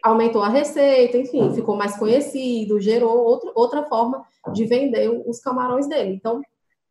aumentou 0.00 0.42
a 0.42 0.48
receita, 0.48 1.18
enfim, 1.18 1.52
ficou 1.52 1.76
mais 1.76 1.96
conhecido, 1.96 2.80
gerou 2.80 3.18
outro, 3.18 3.50
outra 3.52 3.82
forma 3.82 4.24
de 4.52 4.64
vender 4.64 5.08
os 5.26 5.40
camarões 5.40 5.88
dele. 5.88 6.14
Então, 6.14 6.40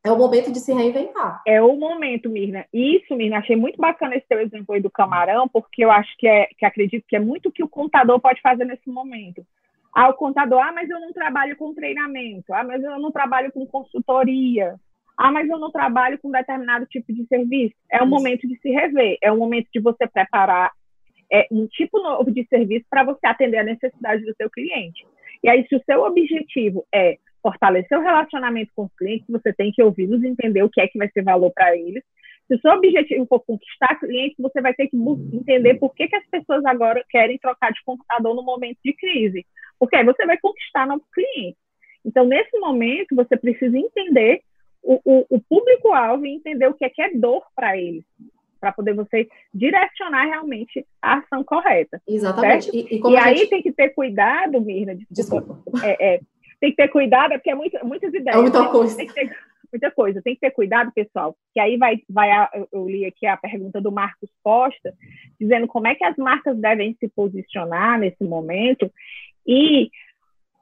é 0.06 0.12
o 0.12 0.18
momento 0.18 0.52
de 0.52 0.60
se 0.60 0.74
reinventar. 0.74 1.42
É 1.48 1.62
o 1.62 1.78
momento, 1.78 2.30
Mirna. 2.30 2.66
Isso, 2.74 3.16
Mirna, 3.16 3.38
achei 3.38 3.56
muito 3.56 3.78
bacana 3.80 4.16
esse 4.18 4.28
teu 4.28 4.42
exemplo 4.42 4.76
aí 4.76 4.82
do 4.82 4.92
camarão, 4.92 5.48
porque 5.48 5.86
eu 5.86 5.90
acho 5.90 6.14
que 6.18 6.28
é 6.28 6.48
que 6.58 6.66
acredito 6.66 7.06
que 7.08 7.16
é 7.16 7.20
muito 7.20 7.48
o 7.48 7.52
que 7.52 7.64
o 7.64 7.70
contador 7.70 8.20
pode 8.20 8.42
fazer 8.42 8.66
nesse 8.66 8.90
momento. 8.90 9.46
Ah, 9.94 10.10
o 10.10 10.14
contador, 10.14 10.60
ah, 10.60 10.72
mas 10.72 10.90
eu 10.90 11.00
não 11.00 11.14
trabalho 11.14 11.56
com 11.56 11.74
treinamento, 11.74 12.52
ah, 12.54 12.64
mas 12.64 12.84
eu 12.84 13.00
não 13.00 13.12
trabalho 13.12 13.52
com 13.52 13.66
consultoria, 13.68 14.76
ah, 15.16 15.32
mas 15.32 15.48
eu 15.48 15.60
não 15.60 15.72
trabalho 15.72 16.18
com 16.20 16.32
determinado 16.32 16.86
tipo 16.88 17.14
de 17.14 17.26
serviço. 17.28 17.76
É 17.92 18.00
o 18.00 18.06
Isso. 18.06 18.10
momento 18.10 18.48
de 18.48 18.58
se 18.58 18.70
rever, 18.72 19.18
é 19.22 19.32
o 19.32 19.38
momento 19.38 19.68
de 19.72 19.80
você 19.80 20.08
preparar 20.08 20.72
é, 21.32 21.48
um 21.52 21.68
tipo 21.68 22.02
novo 22.02 22.32
de 22.32 22.46
serviço 22.48 22.86
para 22.90 23.04
você 23.04 23.26
atender 23.26 23.58
a 23.58 23.64
necessidade 23.64 24.24
do 24.24 24.36
seu 24.36 24.50
cliente. 24.50 25.06
E 25.44 25.50
aí, 25.50 25.66
se 25.68 25.76
o 25.76 25.84
seu 25.84 26.04
objetivo 26.04 26.86
é 26.94 27.18
fortalecer 27.42 27.98
o 27.98 28.02
relacionamento 28.02 28.72
com 28.76 28.86
os 28.86 28.96
clientes, 28.96 29.28
você 29.28 29.52
tem 29.52 29.72
que 29.72 29.84
ouvi-los, 29.84 30.24
entender 30.24 30.64
o 30.64 30.70
que 30.70 30.80
é 30.80 30.88
que 30.88 30.98
vai 30.98 31.10
ser 31.10 31.24
valor 31.24 31.52
para 31.52 31.76
eles. 31.76 32.04
Se 32.54 32.58
o 32.58 32.62
seu 32.62 32.72
objetivo 32.74 33.26
for 33.26 33.40
conquistar 33.40 34.00
clientes, 34.00 34.38
você 34.38 34.62
vai 34.62 34.76
ter 34.76 34.88
que 34.88 34.96
entender 35.34 35.74
por 35.76 35.94
que, 35.96 36.08
que 36.08 36.16
as 36.16 36.28
pessoas 36.28 36.64
agora 36.66 37.04
querem 37.10 37.40
trocar 37.40 37.72
de 37.72 37.84
computador 37.84 38.36
no 38.36 38.44
momento 38.44 38.78
de 38.86 38.94
crise. 38.94 39.44
Porque 39.80 39.96
aí 39.96 40.06
você 40.06 40.24
vai 40.26 40.38
conquistar 40.38 40.86
novos 40.86 41.08
clientes. 41.12 41.60
Então, 42.06 42.26
nesse 42.26 42.56
momento, 42.60 43.16
você 43.16 43.36
precisa 43.36 43.76
entender 43.76 44.42
o, 44.84 45.00
o, 45.04 45.26
o 45.32 45.42
público-alvo 45.42 46.28
e 46.28 46.36
entender 46.36 46.68
o 46.68 46.76
que 46.76 46.86
é 46.86 46.90
que 46.90 47.02
é 47.02 47.16
dor 47.16 47.44
para 47.56 47.76
eles, 47.76 48.04
para 48.60 48.72
poder 48.72 48.94
você 48.94 49.28
direcionar 49.52 50.26
realmente 50.26 50.86
a 51.02 51.20
ação 51.20 51.44
correta. 51.44 52.00
Exatamente. 52.08 52.70
E, 52.72 52.98
e, 52.98 53.02
e 53.02 53.18
aí 53.18 53.38
gente... 53.38 53.50
tem 53.50 53.62
que 53.64 53.72
ter 53.72 53.90
cuidado, 53.96 54.62
Mirna, 54.62 54.96
desculpa, 55.10 55.56
desculpa. 55.56 55.88
É, 55.88 56.16
é, 56.16 56.20
tem 56.60 56.70
que 56.70 56.76
ter 56.76 56.90
cuidado, 56.90 57.34
é 57.34 57.38
porque 57.38 57.50
é 57.50 57.56
muito, 57.56 57.84
muitas 57.84 58.14
ideias. 58.14 58.38
É 58.38 58.42
muita 58.42 58.70
coisa. 58.70 58.96
Tem 58.96 59.08
que 59.08 59.14
ter, 59.14 59.36
muita 59.74 59.92
coisa. 59.92 60.22
Tem 60.22 60.36
que 60.36 60.42
ter 60.42 60.52
cuidado, 60.52 60.92
pessoal, 60.94 61.36
que 61.54 61.60
aí 61.60 61.78
vai, 61.78 62.00
vai 62.10 62.32
a, 62.32 62.50
eu 62.72 62.88
li 62.88 63.06
aqui 63.06 63.26
a 63.26 63.36
pergunta 63.36 63.82
do 63.82 63.92
Marcos 63.92 64.30
Costa, 64.44 64.94
dizendo 65.40 65.68
como 65.68 65.88
é 65.88 65.96
que 65.96 66.06
as 66.06 66.16
marcas 66.18 66.58
devem 66.58 66.96
se 67.00 67.10
posicionar 67.10 68.00
nesse 68.00 68.24
momento 68.24 68.92
e 69.46 69.90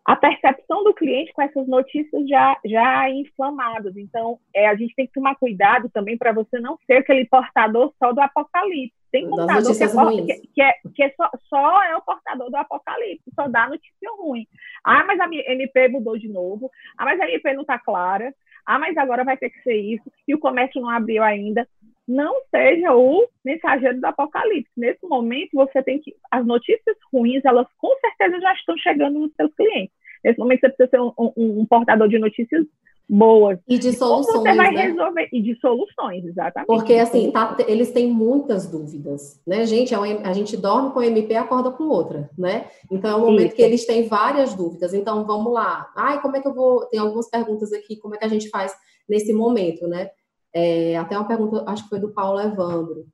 a 0.03 0.15
percepção 0.15 0.83
do 0.83 0.93
cliente 0.93 1.31
com 1.33 1.41
essas 1.41 1.67
notícias 1.67 2.27
já, 2.27 2.57
já 2.65 3.09
inflamadas. 3.09 3.95
Então, 3.95 4.39
é, 4.53 4.67
a 4.67 4.75
gente 4.75 4.95
tem 4.95 5.05
que 5.05 5.13
tomar 5.13 5.35
cuidado 5.35 5.89
também 5.89 6.17
para 6.17 6.31
você 6.31 6.59
não 6.59 6.77
ser 6.87 6.97
aquele 6.97 7.25
portador 7.25 7.93
só 7.99 8.11
do 8.11 8.19
apocalipse. 8.19 8.95
Tem 9.11 9.29
portador 9.29 9.75
que, 9.75 9.83
é, 9.83 10.35
que, 10.35 10.47
que, 10.47 10.61
é, 10.61 10.73
que 10.95 11.03
é 11.03 11.09
só, 11.11 11.29
só, 11.49 11.83
é 11.83 11.95
o 11.95 12.01
portador 12.01 12.49
do 12.49 12.55
apocalipse, 12.55 13.29
só 13.35 13.47
dá 13.47 13.67
notícia 13.67 14.09
ruim. 14.17 14.47
Ah, 14.83 15.03
mas 15.05 15.19
a 15.19 15.27
MP 15.27 15.87
mudou 15.89 16.17
de 16.17 16.29
novo. 16.29 16.71
Ah, 16.97 17.05
mas 17.05 17.19
a 17.19 17.29
MP 17.29 17.53
não 17.53 17.61
está 17.61 17.77
clara. 17.77 18.33
Ah, 18.65 18.79
mas 18.79 18.95
agora 18.97 19.23
vai 19.23 19.37
ter 19.37 19.49
que 19.49 19.61
ser 19.63 19.75
isso. 19.75 20.11
E 20.27 20.33
o 20.33 20.39
comércio 20.39 20.81
não 20.81 20.89
abriu 20.89 21.23
ainda. 21.23 21.67
Não 22.07 22.35
seja 22.49 22.95
o 22.95 23.27
mensageiro 23.43 23.99
do 23.99 24.05
apocalipse. 24.05 24.71
Nesse 24.75 25.05
momento, 25.05 25.49
você 25.53 25.81
tem 25.83 25.99
que. 25.99 26.15
As 26.29 26.45
notícias 26.45 26.97
ruins, 27.11 27.43
elas 27.45 27.67
com 27.77 27.95
certeza 27.99 28.39
já 28.39 28.53
estão 28.53 28.77
chegando 28.77 29.19
nos 29.19 29.33
seus 29.35 29.53
clientes. 29.55 29.93
Nesse 30.23 30.39
momento, 30.39 30.61
você 30.61 30.69
precisa 30.69 30.89
ser 30.89 31.01
um, 31.01 31.13
um, 31.17 31.61
um 31.61 31.65
portador 31.65 32.07
de 32.07 32.19
notícias 32.19 32.65
boas. 33.11 33.59
E 33.67 33.77
de 33.77 33.91
soluções. 33.91 34.37
Como 34.37 34.47
você 34.47 34.55
vai 34.55 34.71
né? 34.71 34.81
resolver. 34.83 35.29
E 35.33 35.41
de 35.41 35.59
soluções, 35.59 36.25
exatamente. 36.25 36.67
Porque, 36.67 36.93
assim, 36.93 37.29
tá, 37.31 37.57
eles 37.67 37.91
têm 37.91 38.09
muitas 38.09 38.65
dúvidas, 38.71 39.41
né, 39.45 39.65
gente? 39.65 39.93
É 39.93 39.97
a 39.97 40.33
gente 40.33 40.55
dorme 40.55 40.91
com 40.91 41.01
MP 41.01 41.33
e 41.33 41.37
acorda 41.37 41.71
com 41.71 41.83
outra, 41.83 42.29
né? 42.37 42.67
Então, 42.89 43.11
é 43.11 43.15
um 43.15 43.25
momento 43.25 43.47
Isso. 43.47 43.55
que 43.55 43.61
eles 43.61 43.85
têm 43.85 44.07
várias 44.07 44.55
dúvidas. 44.55 44.93
Então, 44.93 45.25
vamos 45.25 45.51
lá. 45.51 45.91
Ai, 45.95 46.21
como 46.21 46.37
é 46.37 46.41
que 46.41 46.47
eu 46.47 46.53
vou. 46.53 46.85
Tem 46.85 46.99
algumas 46.99 47.29
perguntas 47.29 47.73
aqui, 47.73 47.97
como 47.97 48.15
é 48.15 48.17
que 48.17 48.25
a 48.25 48.29
gente 48.29 48.49
faz 48.49 48.73
nesse 49.09 49.33
momento, 49.33 49.87
né? 49.87 50.09
É, 50.53 50.97
até 50.97 51.17
uma 51.17 51.27
pergunta, 51.27 51.63
acho 51.67 51.83
que 51.83 51.89
foi 51.89 51.99
do 51.99 52.13
Paulo 52.13 52.39
Evandro. 52.39 53.05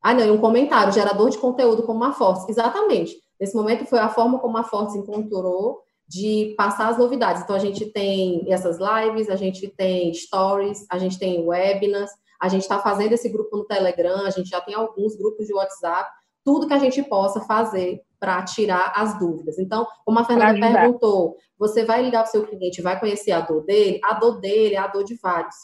Ah, 0.00 0.14
não, 0.14 0.24
e 0.24 0.30
um 0.30 0.38
comentário, 0.38 0.92
gerador 0.92 1.28
de 1.30 1.38
conteúdo 1.38 1.82
como 1.82 2.04
a 2.04 2.12
Force. 2.12 2.48
Exatamente. 2.48 3.16
Nesse 3.40 3.54
momento 3.54 3.84
foi 3.86 3.98
a 3.98 4.08
forma 4.08 4.38
como 4.38 4.56
a 4.56 4.64
Force 4.64 4.96
encontrou 4.96 5.82
de 6.06 6.54
passar 6.56 6.88
as 6.88 6.98
novidades. 6.98 7.42
Então, 7.42 7.54
a 7.54 7.58
gente 7.58 7.86
tem 7.86 8.50
essas 8.50 8.78
lives, 8.78 9.28
a 9.28 9.36
gente 9.36 9.68
tem 9.68 10.12
stories, 10.14 10.86
a 10.90 10.98
gente 10.98 11.18
tem 11.18 11.46
webinars, 11.46 12.10
a 12.40 12.48
gente 12.48 12.62
está 12.62 12.78
fazendo 12.78 13.12
esse 13.12 13.28
grupo 13.28 13.56
no 13.56 13.64
Telegram, 13.64 14.24
a 14.24 14.30
gente 14.30 14.48
já 14.48 14.60
tem 14.60 14.74
alguns 14.74 15.16
grupos 15.16 15.46
de 15.46 15.52
WhatsApp, 15.52 16.08
tudo 16.44 16.66
que 16.66 16.72
a 16.72 16.78
gente 16.78 17.02
possa 17.02 17.40
fazer 17.42 18.00
para 18.18 18.42
tirar 18.42 18.92
as 18.96 19.18
dúvidas. 19.18 19.58
Então, 19.58 19.86
como 20.04 20.18
a 20.18 20.24
Fernanda 20.24 20.58
perguntou, 20.58 21.36
você 21.58 21.84
vai 21.84 22.02
ligar 22.02 22.22
para 22.22 22.28
o 22.28 22.32
seu 22.32 22.46
cliente, 22.46 22.80
vai 22.80 22.98
conhecer 22.98 23.32
a 23.32 23.40
dor 23.40 23.64
dele, 23.64 24.00
a 24.02 24.14
dor 24.14 24.40
dele 24.40 24.74
é 24.74 24.78
a 24.78 24.86
dor 24.86 25.04
de 25.04 25.14
vários. 25.16 25.54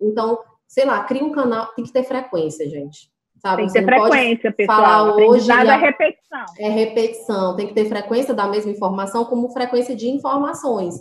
Então, 0.00 0.38
sei 0.66 0.84
lá, 0.84 1.04
cria 1.04 1.24
um 1.24 1.32
canal, 1.32 1.68
tem 1.74 1.84
que 1.84 1.92
ter 1.92 2.04
frequência, 2.04 2.68
gente. 2.68 3.10
Sabe? 3.40 3.62
Tem 3.62 3.66
que 3.66 3.72
ter 3.72 3.84
frequência, 3.84 4.52
pessoal. 4.52 4.78
Falar 4.78 5.16
hoje 5.16 5.50
é 5.50 5.76
repetição. 5.76 6.44
É 6.58 6.68
repetição. 6.68 7.56
Tem 7.56 7.66
que 7.66 7.74
ter 7.74 7.84
frequência 7.86 8.32
da 8.32 8.46
mesma 8.48 8.70
informação 8.70 9.24
como 9.24 9.50
frequência 9.50 9.94
de 9.94 10.08
informações. 10.08 10.94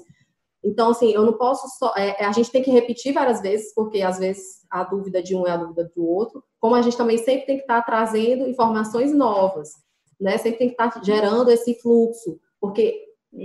Então, 0.63 0.91
assim, 0.91 1.11
eu 1.11 1.25
não 1.25 1.33
posso 1.33 1.67
só. 1.77 1.93
É, 1.95 2.23
é, 2.23 2.25
a 2.25 2.31
gente 2.31 2.51
tem 2.51 2.63
que 2.63 2.71
repetir 2.71 3.13
várias 3.13 3.41
vezes, 3.41 3.73
porque 3.73 4.01
às 4.01 4.17
vezes 4.17 4.61
a 4.69 4.83
dúvida 4.83 5.21
de 5.21 5.35
um 5.35 5.45
é 5.45 5.51
a 5.51 5.57
dúvida 5.57 5.91
do 5.95 6.05
outro. 6.05 6.43
Como 6.59 6.75
a 6.75 6.81
gente 6.81 6.95
também 6.95 7.17
sempre 7.17 7.45
tem 7.45 7.57
que 7.57 7.63
estar 7.63 7.81
trazendo 7.81 8.47
informações 8.47 9.13
novas, 9.13 9.71
né? 10.19 10.37
Sempre 10.37 10.59
tem 10.59 10.67
que 10.69 10.81
estar 10.81 11.03
gerando 11.03 11.51
esse 11.51 11.75
fluxo, 11.81 12.39
porque 12.61 13.03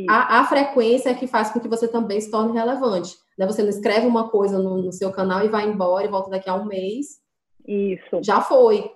a, 0.08 0.40
a, 0.40 0.44
frequência 0.44 1.10
é 1.10 1.14
que 1.14 1.26
faz 1.26 1.50
com 1.50 1.58
que 1.58 1.68
você 1.68 1.88
também 1.88 2.20
se 2.20 2.30
torne 2.30 2.52
relevante. 2.52 3.16
Né? 3.38 3.46
Você 3.46 3.62
não 3.62 3.70
escreve 3.70 4.06
uma 4.06 4.28
coisa 4.28 4.58
no, 4.58 4.82
no 4.82 4.92
seu 4.92 5.12
canal 5.12 5.44
e 5.44 5.48
vai 5.48 5.66
embora 5.66 6.04
e 6.04 6.10
volta 6.10 6.30
daqui 6.30 6.50
a 6.50 6.54
um 6.54 6.66
mês 6.66 7.26
isso. 7.68 8.22
Já 8.22 8.40
foi. 8.40 8.90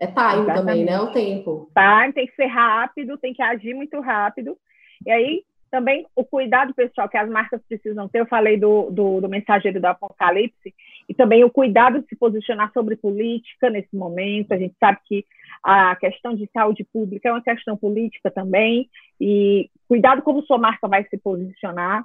É 0.00 0.06
time 0.08 0.42
Exatamente. 0.42 0.54
também, 0.56 0.84
né? 0.84 1.00
O 1.00 1.12
tempo. 1.12 1.70
Time, 1.72 2.12
tem 2.12 2.26
que 2.26 2.34
ser 2.34 2.46
rápido, 2.46 3.16
tem 3.16 3.32
que 3.32 3.40
agir 3.40 3.72
muito 3.72 4.00
rápido. 4.00 4.58
E 5.06 5.10
aí, 5.10 5.42
também 5.70 6.04
o 6.14 6.24
cuidado 6.24 6.74
pessoal 6.74 7.08
que 7.08 7.16
as 7.16 7.30
marcas 7.30 7.62
precisam 7.68 8.08
ter, 8.08 8.20
eu 8.20 8.26
falei 8.26 8.58
do, 8.58 8.90
do, 8.90 9.20
do, 9.20 9.28
mensageiro 9.28 9.80
do 9.80 9.86
apocalipse, 9.86 10.74
e 11.08 11.14
também 11.14 11.44
o 11.44 11.50
cuidado 11.50 12.00
de 12.00 12.08
se 12.08 12.16
posicionar 12.16 12.72
sobre 12.72 12.96
política 12.96 13.70
nesse 13.70 13.94
momento. 13.96 14.52
A 14.52 14.58
gente 14.58 14.74
sabe 14.78 14.98
que 15.04 15.24
a 15.62 15.94
questão 15.96 16.34
de 16.34 16.50
saúde 16.52 16.84
pública 16.92 17.28
é 17.28 17.32
uma 17.32 17.42
questão 17.42 17.76
política 17.76 18.30
também, 18.30 18.90
e 19.20 19.70
cuidado 19.88 20.20
como 20.22 20.42
sua 20.42 20.58
marca 20.58 20.88
vai 20.88 21.04
se 21.04 21.16
posicionar. 21.16 22.04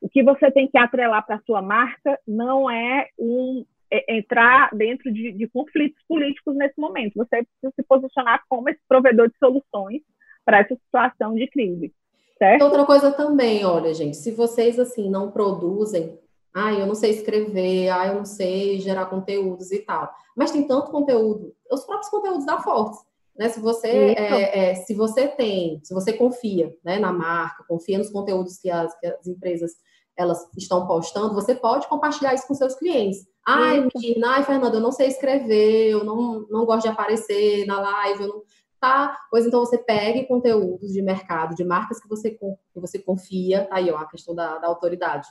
O 0.00 0.08
que 0.08 0.22
você 0.22 0.50
tem 0.50 0.68
que 0.68 0.78
atrelar 0.78 1.24
para 1.24 1.36
a 1.36 1.42
sua 1.46 1.62
marca 1.62 2.18
não 2.26 2.70
é 2.70 3.08
um, 3.18 3.64
é, 3.90 4.16
entrar 4.16 4.70
dentro 4.74 5.12
de, 5.12 5.32
de, 5.32 5.48
conflitos 5.48 6.02
políticos 6.08 6.54
nesse 6.56 6.78
momento. 6.78 7.14
Você 7.16 7.44
precisa 7.44 7.72
se 7.74 7.82
posicionar 7.88 8.42
como 8.48 8.68
esse 8.68 8.80
provedor 8.88 9.28
de 9.28 9.38
soluções 9.38 10.02
para 10.44 10.58
essa 10.58 10.74
situação 10.74 11.34
de 11.34 11.46
crise. 11.46 11.92
Certo? 12.36 12.62
Outra 12.62 12.84
coisa 12.84 13.12
também, 13.12 13.64
olha, 13.64 13.94
gente, 13.94 14.16
se 14.16 14.32
vocês 14.32 14.78
assim 14.78 15.08
não 15.08 15.30
produzem, 15.30 16.18
ah, 16.52 16.72
eu 16.72 16.86
não 16.86 16.94
sei 16.94 17.10
escrever, 17.10 17.88
ah, 17.90 18.08
eu 18.08 18.14
não 18.16 18.24
sei 18.24 18.80
gerar 18.80 19.06
conteúdos 19.06 19.70
e 19.70 19.78
tal, 19.78 20.12
mas 20.36 20.50
tem 20.50 20.66
tanto 20.66 20.90
conteúdo, 20.90 21.54
os 21.70 21.84
próprios 21.84 22.10
conteúdos 22.10 22.44
da 22.44 22.58
Fortes. 22.58 22.98
Né? 23.36 23.48
Se 23.48 23.60
você 23.60 23.88
é, 23.88 24.70
é, 24.70 24.74
se 24.74 24.94
você 24.94 25.28
tem, 25.28 25.80
se 25.82 25.92
você 25.92 26.12
confia 26.12 26.74
né, 26.84 26.98
na 26.98 27.12
marca, 27.12 27.64
confia 27.68 27.98
nos 27.98 28.10
conteúdos 28.10 28.58
que 28.58 28.70
as, 28.70 28.98
que 28.98 29.06
as 29.06 29.26
empresas 29.26 29.72
elas 30.16 30.46
estão 30.56 30.86
postando, 30.86 31.34
você 31.34 31.54
pode 31.54 31.88
compartilhar 31.88 32.34
isso 32.34 32.46
com 32.46 32.54
seus 32.54 32.74
clientes. 32.74 33.26
Ai, 33.46 33.86
menina, 33.94 34.36
ai, 34.36 34.44
Fernanda, 34.44 34.76
eu 34.76 34.80
não 34.80 34.92
sei 34.92 35.08
escrever, 35.08 35.90
eu 35.90 36.04
não, 36.04 36.46
não 36.48 36.64
gosto 36.64 36.82
de 36.82 36.88
aparecer 36.88 37.66
na 37.66 37.80
live, 37.80 38.22
eu 38.22 38.28
não... 38.28 38.42
Tá? 38.80 39.16
Pois 39.30 39.46
então 39.46 39.60
você 39.60 39.78
pegue 39.78 40.26
conteúdos 40.26 40.92
de 40.92 41.00
mercado, 41.00 41.54
de 41.54 41.64
marcas 41.64 41.98
que 42.00 42.08
você, 42.08 42.32
que 42.32 42.80
você 42.80 42.98
confia, 42.98 43.64
tá 43.64 43.76
aí, 43.76 43.90
ó, 43.90 43.96
a 43.96 44.06
questão 44.06 44.34
da, 44.34 44.58
da 44.58 44.68
autoridade. 44.68 45.26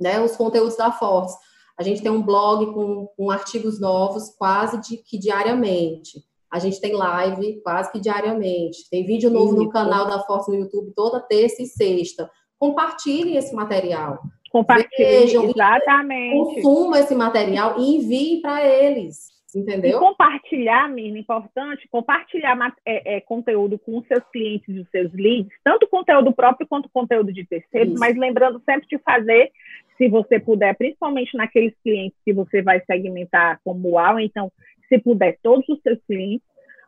Né? 0.00 0.20
Os 0.20 0.36
conteúdos 0.36 0.76
da 0.76 0.92
Fortes. 0.92 1.34
A 1.76 1.82
gente 1.82 2.00
tem 2.00 2.12
um 2.12 2.22
blog 2.22 2.72
com, 2.72 3.08
com 3.16 3.30
artigos 3.30 3.80
novos 3.80 4.30
quase 4.36 4.80
de, 4.80 4.98
que 4.98 5.18
diariamente. 5.18 6.22
A 6.52 6.58
gente 6.58 6.80
tem 6.80 6.92
live 6.92 7.60
quase 7.62 7.90
que 7.90 7.98
diariamente. 7.98 8.88
Tem 8.90 9.06
vídeo 9.06 9.30
novo 9.30 9.54
Isso. 9.54 9.64
no 9.64 9.70
canal 9.70 10.06
da 10.06 10.20
Força 10.20 10.52
no 10.52 10.58
YouTube 10.58 10.92
toda 10.94 11.18
terça 11.18 11.62
e 11.62 11.66
sexta. 11.66 12.30
Compartilhem 12.62 13.36
esse 13.36 13.52
material. 13.52 14.22
Compartilhem, 14.48 15.24
exatamente. 15.50 16.62
Consumam 16.62 16.94
esse 16.94 17.12
material 17.12 17.74
e 17.76 17.96
enviem 17.96 18.40
para 18.40 18.64
eles. 18.64 19.32
Entendeu? 19.52 19.96
E 19.96 20.00
compartilhar, 20.00 20.88
Mirna, 20.88 21.18
importante, 21.18 21.88
compartilhar 21.90 22.56
é, 22.86 23.16
é, 23.16 23.20
conteúdo 23.20 23.80
com 23.80 23.98
os 23.98 24.06
seus 24.06 24.22
clientes 24.30 24.68
e 24.68 24.78
os 24.78 24.88
seus 24.90 25.12
leads, 25.12 25.52
tanto 25.64 25.88
conteúdo 25.88 26.32
próprio 26.32 26.64
quanto 26.68 26.88
conteúdo 26.88 27.32
de 27.32 27.44
terceiros, 27.44 27.98
mas 27.98 28.16
lembrando 28.16 28.62
sempre 28.64 28.86
de 28.86 28.96
fazer, 28.98 29.50
se 29.98 30.08
você 30.08 30.38
puder, 30.38 30.76
principalmente 30.76 31.36
naqueles 31.36 31.74
clientes 31.82 32.16
que 32.24 32.32
você 32.32 32.62
vai 32.62 32.80
segmentar 32.86 33.60
como 33.64 33.94
UAU, 33.94 34.20
então, 34.20 34.52
se 34.88 35.00
puder, 35.00 35.36
todos 35.42 35.68
os 35.68 35.82
seus 35.82 35.98
clientes, 36.06 36.46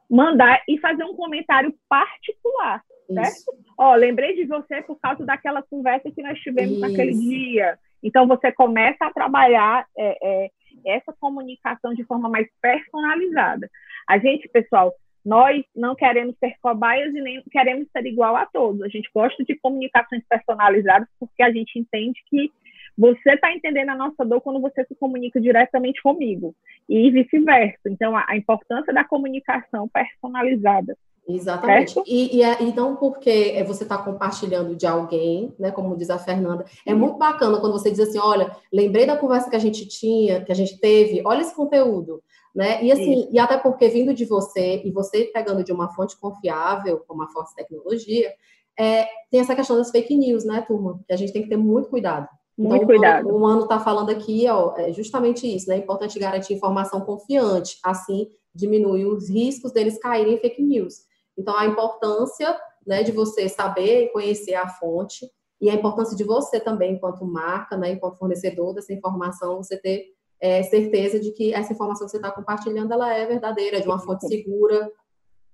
mandar 0.08 0.62
e 0.68 0.78
fazer 0.78 1.02
um 1.02 1.16
comentário 1.16 1.74
particular, 1.88 2.80
certo? 3.12 3.63
Ó, 3.76 3.94
lembrei 3.94 4.34
de 4.34 4.44
você 4.44 4.82
por 4.82 4.98
causa 5.00 5.24
daquela 5.24 5.62
conversa 5.62 6.10
que 6.10 6.22
nós 6.22 6.38
tivemos 6.40 6.72
Isso. 6.72 6.80
naquele 6.80 7.12
dia. 7.12 7.78
Então, 8.02 8.26
você 8.26 8.52
começa 8.52 9.04
a 9.04 9.12
trabalhar 9.12 9.86
é, 9.96 10.18
é, 10.22 10.50
essa 10.84 11.12
comunicação 11.18 11.94
de 11.94 12.04
forma 12.04 12.28
mais 12.28 12.46
personalizada. 12.60 13.68
A 14.08 14.18
gente, 14.18 14.48
pessoal, 14.48 14.92
nós 15.24 15.64
não 15.74 15.94
queremos 15.94 16.36
ser 16.38 16.54
cobaias 16.60 17.14
e 17.14 17.20
nem 17.20 17.42
queremos 17.50 17.88
ser 17.90 18.04
igual 18.06 18.36
a 18.36 18.44
todos. 18.46 18.82
A 18.82 18.88
gente 18.88 19.10
gosta 19.14 19.42
de 19.42 19.56
comunicações 19.56 20.22
personalizadas 20.28 21.08
porque 21.18 21.42
a 21.42 21.50
gente 21.50 21.78
entende 21.78 22.20
que 22.28 22.52
você 22.96 23.32
está 23.32 23.52
entendendo 23.52 23.88
a 23.88 23.96
nossa 23.96 24.24
dor 24.24 24.40
quando 24.40 24.60
você 24.60 24.84
se 24.84 24.94
comunica 24.94 25.40
diretamente 25.40 26.00
comigo 26.02 26.54
e 26.88 27.10
vice-versa. 27.10 27.88
Então, 27.88 28.16
a, 28.16 28.24
a 28.28 28.36
importância 28.36 28.92
da 28.92 29.02
comunicação 29.02 29.88
personalizada. 29.88 30.96
Exatamente. 31.26 32.00
E, 32.06 32.36
e, 32.36 32.42
é, 32.42 32.62
e, 32.62 32.74
não 32.74 32.96
porque 32.96 33.52
é, 33.54 33.64
você 33.64 33.82
está 33.82 33.96
compartilhando 33.96 34.76
de 34.76 34.86
alguém, 34.86 35.54
né? 35.58 35.70
Como 35.70 35.96
diz 35.96 36.10
a 36.10 36.18
Fernanda, 36.18 36.64
é 36.86 36.94
muito 36.94 37.16
bacana 37.16 37.58
quando 37.58 37.72
você 37.72 37.90
diz 37.90 38.00
assim, 38.00 38.18
olha, 38.18 38.54
lembrei 38.72 39.06
da 39.06 39.16
conversa 39.16 39.48
que 39.48 39.56
a 39.56 39.60
gente 39.60 39.86
tinha, 39.88 40.44
que 40.44 40.52
a 40.52 40.54
gente 40.54 40.78
teve, 40.78 41.22
olha 41.24 41.40
esse 41.40 41.54
conteúdo, 41.54 42.22
né? 42.54 42.82
E 42.84 42.92
assim, 42.92 43.22
Sim. 43.22 43.28
e 43.32 43.38
até 43.38 43.56
porque 43.56 43.88
vindo 43.88 44.12
de 44.12 44.24
você 44.26 44.82
e 44.84 44.90
você 44.90 45.24
pegando 45.32 45.64
de 45.64 45.72
uma 45.72 45.88
fonte 45.94 46.18
confiável, 46.18 47.02
como 47.08 47.22
a 47.22 47.28
Force 47.28 47.54
Tecnologia, 47.54 48.30
é, 48.78 49.06
tem 49.30 49.40
essa 49.40 49.54
questão 49.54 49.76
das 49.76 49.90
fake 49.90 50.14
news, 50.16 50.44
né, 50.44 50.62
turma? 50.66 51.00
Que 51.06 51.14
a 51.14 51.16
gente 51.16 51.32
tem 51.32 51.42
que 51.42 51.48
ter 51.48 51.56
muito 51.56 51.88
cuidado. 51.88 52.28
Muito 52.56 52.76
então, 52.76 52.86
cuidado. 52.86 53.34
O 53.34 53.40
Mano 53.40 53.62
está 53.62 53.80
falando 53.80 54.10
aqui, 54.10 54.46
ó, 54.48 54.74
é 54.76 54.92
justamente 54.92 55.46
isso, 55.46 55.68
né? 55.68 55.76
É 55.76 55.78
importante 55.78 56.18
garantir 56.18 56.54
informação 56.54 57.00
confiante, 57.00 57.78
assim 57.82 58.28
diminui 58.54 59.04
os 59.04 59.28
riscos 59.28 59.72
deles 59.72 59.98
caírem 59.98 60.34
em 60.34 60.38
fake 60.38 60.62
news. 60.62 61.02
Então, 61.36 61.56
a 61.56 61.66
importância 61.66 62.56
né, 62.86 63.02
de 63.02 63.12
você 63.12 63.48
saber 63.48 64.04
e 64.04 64.08
conhecer 64.10 64.54
a 64.54 64.68
fonte 64.68 65.26
e 65.60 65.70
a 65.70 65.74
importância 65.74 66.16
de 66.16 66.24
você 66.24 66.60
também, 66.60 66.94
enquanto 66.94 67.24
marca, 67.24 67.76
né, 67.76 67.92
enquanto 67.92 68.18
fornecedor 68.18 68.74
dessa 68.74 68.92
informação, 68.92 69.62
você 69.62 69.76
ter 69.78 70.12
é, 70.40 70.62
certeza 70.62 71.18
de 71.18 71.32
que 71.32 71.54
essa 71.54 71.72
informação 71.72 72.06
que 72.06 72.10
você 72.10 72.18
está 72.18 72.30
compartilhando 72.30 72.92
ela 72.92 73.14
é 73.14 73.26
verdadeira, 73.26 73.80
de 73.80 73.86
uma 73.86 73.98
fonte 73.98 74.26
segura. 74.26 74.90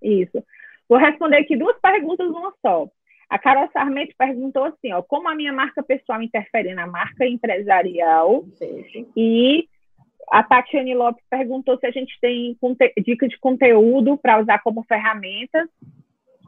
Isso. 0.03 0.43
Vou 0.89 0.99
responder 0.99 1.37
aqui 1.37 1.57
duas 1.57 1.79
perguntas 1.81 2.27
numa 2.29 2.53
só. 2.61 2.89
A 3.29 3.39
Carol 3.39 3.71
Sarmento 3.73 4.13
perguntou 4.19 4.65
assim, 4.65 4.93
ó, 4.93 5.01
como 5.03 5.29
a 5.29 5.35
minha 5.37 5.53
marca 5.53 5.85
pessoal 5.85 6.21
interfere 6.21 6.75
na 6.75 6.89
marca 6.89 7.25
empresarial? 7.25 8.45
Perfeito. 8.59 9.13
E 9.17 9.69
a 10.31 10.43
Tatiane 10.43 10.95
Lopes 10.95 11.25
perguntou 11.29 11.79
se 11.79 11.87
a 11.87 11.91
gente 11.91 12.19
tem 12.21 12.57
dicas 13.05 13.29
de 13.29 13.39
conteúdo 13.39 14.17
para 14.17 14.41
usar 14.41 14.61
como 14.61 14.85
ferramenta 14.85 15.69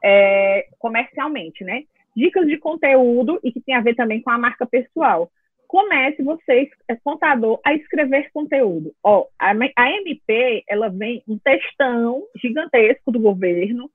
é, 0.03 0.67
comercialmente, 0.79 1.65
né? 1.65 1.85
Dicas 2.17 2.47
de 2.47 2.59
conteúdo 2.59 3.41
e 3.43 3.53
que 3.53 3.61
tem 3.61 3.75
a 3.75 3.81
ver 3.81 3.95
também 3.95 4.21
com 4.21 4.31
a 4.31 4.39
marca 4.39 4.67
pessoal. 4.67 5.31
Comece 5.67 6.23
você, 6.23 6.71
é 6.87 6.97
contador, 6.97 7.59
a 7.65 7.73
escrever 7.73 8.31
conteúdo. 8.33 8.93
Ó, 9.03 9.27
a, 9.39 9.53
a 9.77 9.91
MP, 9.93 10.63
ela 10.69 10.91
vem 10.91 11.23
um 11.27 11.39
textão 11.39 12.23
gigantesco 12.37 13.11
do 13.11 13.19
governo. 13.19 13.91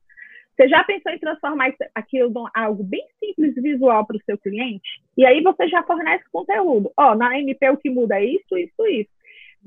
Você 0.55 0.67
já 0.67 0.83
pensou 0.83 1.11
em 1.11 1.19
transformar 1.19 1.71
aquilo 1.93 2.31
em 2.31 2.59
algo 2.59 2.83
bem 2.83 3.05
simples 3.19 3.53
visual 3.55 4.07
para 4.07 4.17
o 4.17 4.23
seu 4.25 4.39
cliente? 4.39 4.89
E 5.15 5.23
aí 5.23 5.43
você 5.43 5.67
já 5.67 5.83
fornece 5.83 6.23
conteúdo. 6.31 6.91
Ó, 6.97 7.13
na 7.13 7.39
MP 7.39 7.69
o 7.69 7.77
que 7.77 7.91
muda 7.91 8.19
é 8.19 8.25
isso, 8.25 8.57
isso, 8.57 8.87
isso 8.87 9.16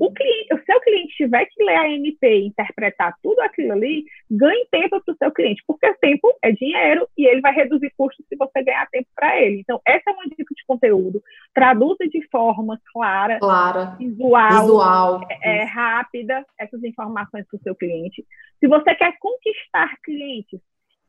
o, 0.00 0.10
cliente, 0.12 0.54
o 0.54 0.64
seu 0.64 0.80
cliente 0.80 1.14
tiver 1.14 1.44
que 1.44 1.62
ler 1.62 1.76
a 1.76 1.90
MP 1.90 2.26
e 2.26 2.46
interpretar 2.46 3.14
tudo 3.22 3.38
aquilo 3.42 3.72
ali, 3.72 4.06
ganhe 4.30 4.66
tempo 4.70 4.98
para 4.98 5.12
o 5.12 5.16
seu 5.18 5.30
cliente, 5.30 5.62
porque 5.66 5.92
tempo 6.00 6.32
é 6.42 6.50
dinheiro 6.52 7.06
e 7.18 7.26
ele 7.26 7.42
vai 7.42 7.52
reduzir 7.52 7.92
custos 7.98 8.24
se 8.26 8.34
você 8.34 8.64
ganhar 8.64 8.88
tempo 8.88 9.06
para 9.14 9.38
ele. 9.38 9.60
Então, 9.60 9.78
essa 9.86 10.08
é 10.08 10.12
uma 10.14 10.24
dica 10.24 10.54
de 10.54 10.64
conteúdo. 10.66 11.22
Traduza 11.52 12.08
de 12.08 12.26
forma 12.28 12.80
clara, 12.90 13.38
clara 13.38 13.96
visual, 13.98 14.60
visual. 14.62 15.20
É, 15.28 15.58
é 15.58 15.64
rápida 15.64 16.46
essas 16.58 16.82
informações 16.82 17.46
para 17.46 17.58
o 17.58 17.62
seu 17.62 17.74
cliente. 17.74 18.24
Se 18.58 18.66
você 18.66 18.94
quer 18.94 19.18
conquistar 19.20 19.94
clientes, 20.02 20.60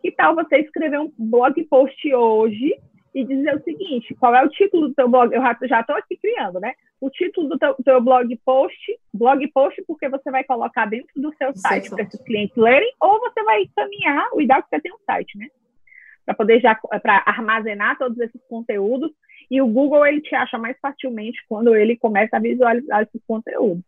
que 0.02 0.12
tal 0.12 0.36
você 0.36 0.58
escrever 0.58 1.00
um 1.00 1.14
blog 1.18 1.64
post 1.70 2.14
hoje 2.14 2.76
e 3.14 3.26
dizer 3.26 3.56
o 3.56 3.64
seguinte: 3.64 4.16
qual 4.16 4.36
é 4.36 4.44
o 4.44 4.50
título 4.50 4.90
do 4.90 4.94
seu 4.94 5.08
blog? 5.08 5.34
Eu 5.34 5.42
já 5.68 5.82
estou 5.82 5.96
aqui 5.96 6.18
criando, 6.18 6.60
né? 6.60 6.74
O 7.00 7.10
título 7.10 7.50
do 7.50 7.58
teu, 7.58 7.76
teu, 7.84 8.02
blog 8.02 8.36
post, 8.46 9.00
blog 9.14 9.46
post, 9.50 9.82
porque 9.88 10.08
você 10.08 10.32
vai 10.32 10.44
colocar 10.44 10.86
dentro 10.86 11.10
do 11.16 11.34
seu 11.36 11.56
site 11.56 11.90
para 11.90 12.04
esses 12.04 12.22
clientes 12.24 12.56
lerem, 12.56 12.94
ou 13.02 13.20
você 13.20 13.44
vai 13.44 13.66
caminhar, 13.76 14.30
o 14.34 14.42
ideal 14.42 14.60
é 14.60 14.62
que 14.62 14.70
você 14.70 14.82
tenha 14.82 14.96
um 14.96 15.06
site, 15.06 15.38
né? 15.38 15.48
Para 16.26 16.36
poder 16.36 16.62
já 16.62 16.76
para 16.76 17.24
armazenar 17.26 17.98
todos 17.98 18.18
esses 18.20 18.42
conteúdos. 18.48 19.12
E 19.50 19.62
o 19.62 19.68
Google 19.68 20.06
ele 20.06 20.22
te 20.22 20.34
acha 20.34 20.58
mais 20.58 20.78
facilmente 20.80 21.44
quando 21.50 21.76
ele 21.76 21.98
começa 21.98 22.38
a 22.38 22.40
visualizar 22.40 23.02
esses 23.02 23.22
conteúdos. 23.28 23.84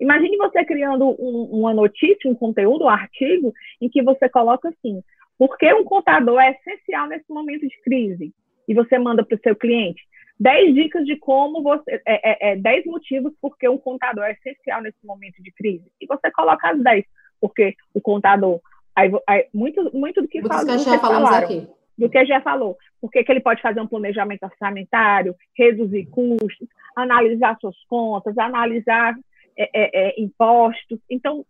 Imagine 0.00 0.38
você 0.38 0.64
criando 0.64 1.04
um, 1.20 1.48
uma 1.52 1.74
notícia, 1.74 2.30
um 2.30 2.34
conteúdo, 2.34 2.84
um 2.84 2.88
artigo, 2.88 3.52
em 3.80 3.90
que 3.90 4.02
você 4.02 4.28
coloca 4.28 4.70
assim: 4.70 5.02
por 5.38 5.58
que 5.58 5.72
um 5.74 5.84
contador 5.84 6.40
é 6.40 6.52
essencial 6.52 7.08
nesse 7.08 7.30
momento 7.30 7.68
de 7.68 7.80
crise? 7.82 8.32
E 8.68 8.74
você 8.74 8.98
manda 8.98 9.24
para 9.24 9.36
o 9.36 9.40
seu 9.40 9.56
cliente 9.56 10.02
10 10.42 10.74
dicas 10.74 11.04
de 11.06 11.16
como 11.16 11.62
você. 11.62 12.02
É, 12.04 12.50
é, 12.50 12.52
é, 12.52 12.56
10 12.56 12.86
motivos 12.86 13.32
porque 13.40 13.68
um 13.68 13.78
contador 13.78 14.24
é 14.24 14.32
essencial 14.32 14.82
nesse 14.82 14.98
momento 15.04 15.40
de 15.40 15.52
crise. 15.52 15.84
E 16.00 16.06
você 16.06 16.30
coloca 16.32 16.68
as 16.68 16.82
10, 16.82 17.04
porque 17.40 17.76
o 17.94 18.00
contador. 18.00 18.60
Aí, 18.94 19.10
aí, 19.26 19.46
muito, 19.54 19.96
muito 19.96 20.20
do 20.20 20.26
que, 20.26 20.40
muito 20.40 20.52
fala, 20.52 20.66
que 20.66 20.78
já 20.78 20.98
falamos 20.98 21.28
falaram, 21.28 21.46
aqui. 21.46 21.68
Do 21.96 22.10
que 22.10 22.26
já 22.26 22.40
falou. 22.40 22.76
Porque 23.00 23.22
que 23.22 23.30
ele 23.30 23.40
pode 23.40 23.62
fazer 23.62 23.80
um 23.80 23.86
planejamento 23.86 24.42
orçamentário, 24.42 25.36
reduzir 25.56 26.06
custos, 26.06 26.68
analisar 26.96 27.56
suas 27.60 27.76
contas, 27.84 28.36
analisar 28.36 29.14
é, 29.56 29.70
é, 29.72 30.08
é 30.08 30.20
impostos. 30.20 30.98
Então, 31.08 31.46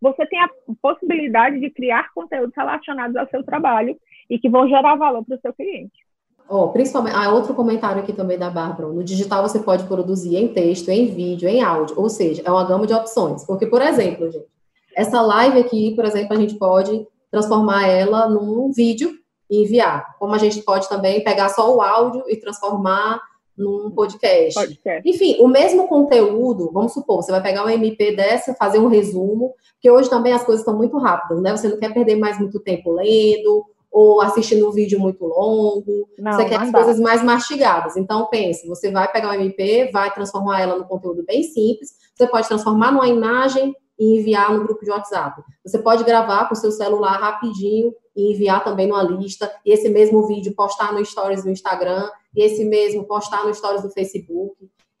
você 0.00 0.26
tem 0.26 0.40
a 0.40 0.50
possibilidade 0.82 1.60
de 1.60 1.70
criar 1.70 2.12
conteúdos 2.12 2.54
relacionados 2.56 3.16
ao 3.16 3.28
seu 3.28 3.44
trabalho 3.44 3.96
e 4.28 4.40
que 4.40 4.48
vão 4.48 4.68
gerar 4.68 4.96
valor 4.96 5.24
para 5.24 5.36
o 5.36 5.40
seu 5.40 5.54
cliente. 5.54 6.03
Oh, 6.48 6.68
principalmente, 6.68 7.16
ah, 7.16 7.32
outro 7.32 7.54
comentário 7.54 8.02
aqui 8.02 8.12
também 8.12 8.38
da 8.38 8.50
Bárbara. 8.50 8.88
No 8.88 9.02
digital 9.02 9.42
você 9.42 9.58
pode 9.60 9.84
produzir 9.84 10.36
em 10.36 10.48
texto, 10.48 10.90
em 10.90 11.06
vídeo, 11.06 11.48
em 11.48 11.62
áudio, 11.62 11.98
ou 11.98 12.08
seja, 12.10 12.42
é 12.44 12.50
uma 12.50 12.64
gama 12.64 12.86
de 12.86 12.92
opções. 12.92 13.44
Porque, 13.44 13.66
por 13.66 13.80
exemplo, 13.80 14.30
gente, 14.30 14.46
essa 14.94 15.20
live 15.22 15.58
aqui, 15.58 15.94
por 15.94 16.04
exemplo, 16.04 16.36
a 16.36 16.40
gente 16.40 16.54
pode 16.56 17.06
transformar 17.30 17.88
ela 17.88 18.28
num 18.28 18.70
vídeo 18.72 19.12
e 19.50 19.62
enviar. 19.62 20.16
Como 20.18 20.34
a 20.34 20.38
gente 20.38 20.62
pode 20.62 20.88
também 20.88 21.24
pegar 21.24 21.48
só 21.48 21.74
o 21.74 21.80
áudio 21.80 22.22
e 22.28 22.36
transformar 22.36 23.20
num 23.56 23.90
podcast. 23.90 24.54
podcast. 24.54 25.08
Enfim, 25.08 25.36
o 25.40 25.48
mesmo 25.48 25.88
conteúdo, 25.88 26.70
vamos 26.72 26.92
supor, 26.92 27.22
você 27.22 27.30
vai 27.30 27.42
pegar 27.42 27.64
um 27.64 27.68
MP 27.68 28.14
dessa, 28.14 28.54
fazer 28.54 28.78
um 28.78 28.88
resumo, 28.88 29.54
porque 29.74 29.90
hoje 29.90 30.10
também 30.10 30.32
as 30.32 30.44
coisas 30.44 30.60
estão 30.60 30.76
muito 30.76 30.98
rápidas, 30.98 31.40
né? 31.40 31.56
Você 31.56 31.68
não 31.68 31.78
quer 31.78 31.92
perder 31.94 32.16
mais 32.16 32.38
muito 32.38 32.60
tempo 32.60 32.92
lendo, 32.92 33.64
ou 33.94 34.20
assistindo 34.20 34.68
um 34.68 34.72
vídeo 34.72 34.98
muito 34.98 35.24
longo, 35.24 36.08
não, 36.18 36.32
você 36.32 36.46
quer 36.46 36.60
as 36.60 36.72
dá. 36.72 36.82
coisas 36.82 37.00
mais 37.00 37.22
mastigadas. 37.22 37.96
Então, 37.96 38.26
pense, 38.26 38.66
você 38.66 38.90
vai 38.90 39.10
pegar 39.10 39.30
o 39.30 39.34
MP, 39.34 39.88
vai 39.92 40.12
transformar 40.12 40.60
ela 40.60 40.76
no 40.76 40.84
conteúdo 40.84 41.24
bem 41.24 41.44
simples, 41.44 41.90
você 42.12 42.26
pode 42.26 42.48
transformar 42.48 42.90
numa 42.90 43.06
imagem 43.06 43.72
e 43.96 44.18
enviar 44.18 44.52
no 44.52 44.64
grupo 44.64 44.84
de 44.84 44.90
WhatsApp. 44.90 45.40
Você 45.64 45.78
pode 45.78 46.02
gravar 46.02 46.48
com 46.48 46.54
o 46.54 46.56
seu 46.56 46.72
celular 46.72 47.20
rapidinho 47.20 47.94
e 48.16 48.32
enviar 48.32 48.64
também 48.64 48.88
numa 48.88 49.02
lista, 49.04 49.48
e 49.64 49.70
esse 49.70 49.88
mesmo 49.88 50.26
vídeo 50.26 50.52
postar 50.56 50.92
no 50.92 51.04
Stories 51.04 51.44
do 51.44 51.50
Instagram, 51.50 52.10
e 52.34 52.42
esse 52.42 52.64
mesmo 52.64 53.04
postar 53.04 53.46
no 53.46 53.54
Stories 53.54 53.82
do 53.82 53.90
Facebook, 53.90 54.56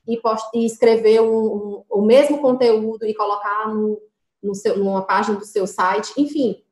e, 0.06 0.16
post, 0.18 0.46
e 0.54 0.64
escrever 0.64 1.20
um, 1.20 1.26
um, 1.26 1.84
o 1.90 2.02
mesmo 2.02 2.38
conteúdo 2.38 3.04
e 3.04 3.14
colocar 3.14 3.74
no, 3.74 4.00
no 4.40 4.54
seu, 4.54 4.78
numa 4.78 5.02
página 5.02 5.36
do 5.36 5.44
seu 5.44 5.66
site, 5.66 6.12
enfim, 6.16 6.62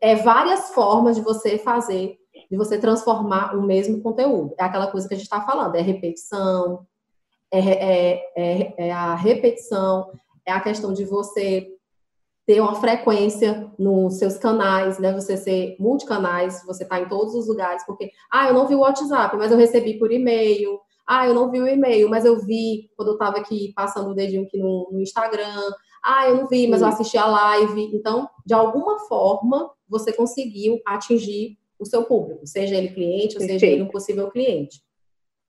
é 0.00 0.14
várias 0.16 0.70
formas 0.70 1.16
de 1.16 1.22
você 1.22 1.58
fazer, 1.58 2.18
de 2.50 2.56
você 2.56 2.78
transformar 2.78 3.56
o 3.56 3.62
mesmo 3.62 4.00
conteúdo. 4.00 4.54
É 4.58 4.64
aquela 4.64 4.88
coisa 4.88 5.06
que 5.06 5.14
a 5.14 5.16
gente 5.16 5.26
está 5.26 5.40
falando, 5.40 5.74
é 5.74 5.80
repetição, 5.80 6.86
é, 7.50 7.58
é, 7.58 8.32
é, 8.36 8.74
é, 8.88 8.92
a 8.92 9.14
repetição, 9.14 10.12
é 10.46 10.52
a 10.52 10.60
questão 10.60 10.92
de 10.92 11.04
você 11.04 11.68
ter 12.46 12.60
uma 12.60 12.74
frequência 12.74 13.70
nos 13.78 14.18
seus 14.18 14.36
canais, 14.36 14.98
né? 14.98 15.12
Você 15.12 15.36
ser 15.36 15.76
multicanais, 15.78 16.64
você 16.66 16.84
tá 16.84 17.00
em 17.00 17.08
todos 17.08 17.34
os 17.34 17.46
lugares, 17.46 17.84
porque, 17.86 18.10
ah, 18.30 18.48
eu 18.48 18.54
não 18.54 18.66
vi 18.66 18.74
o 18.74 18.80
WhatsApp, 18.80 19.36
mas 19.36 19.52
eu 19.52 19.58
recebi 19.58 19.98
por 19.98 20.10
e-mail. 20.10 20.80
Ah, 21.06 21.26
eu 21.26 21.34
não 21.34 21.50
vi 21.50 21.60
o 21.60 21.68
e-mail, 21.68 22.08
mas 22.08 22.24
eu 22.24 22.40
vi 22.40 22.88
quando 22.96 23.08
eu 23.08 23.14
estava 23.14 23.38
aqui 23.38 23.72
passando 23.74 24.10
o 24.10 24.14
dedinho 24.14 24.44
aqui 24.44 24.58
no, 24.58 24.88
no 24.92 25.00
Instagram. 25.00 25.60
Ah, 26.04 26.28
eu 26.28 26.36
não 26.36 26.48
vi, 26.48 26.66
mas 26.66 26.80
eu 26.80 26.88
assisti 26.88 27.18
a 27.18 27.26
live. 27.26 27.90
Então, 27.94 28.28
de 28.44 28.54
alguma 28.54 28.98
forma, 29.00 29.70
você 29.88 30.12
conseguiu 30.12 30.80
atingir 30.86 31.58
o 31.78 31.84
seu 31.84 32.04
público, 32.04 32.46
seja 32.46 32.76
ele 32.76 32.88
cliente 32.88 33.36
ou 33.36 33.42
seja 33.42 33.66
ele 33.66 33.82
um 33.82 33.88
possível 33.88 34.30
cliente. 34.30 34.80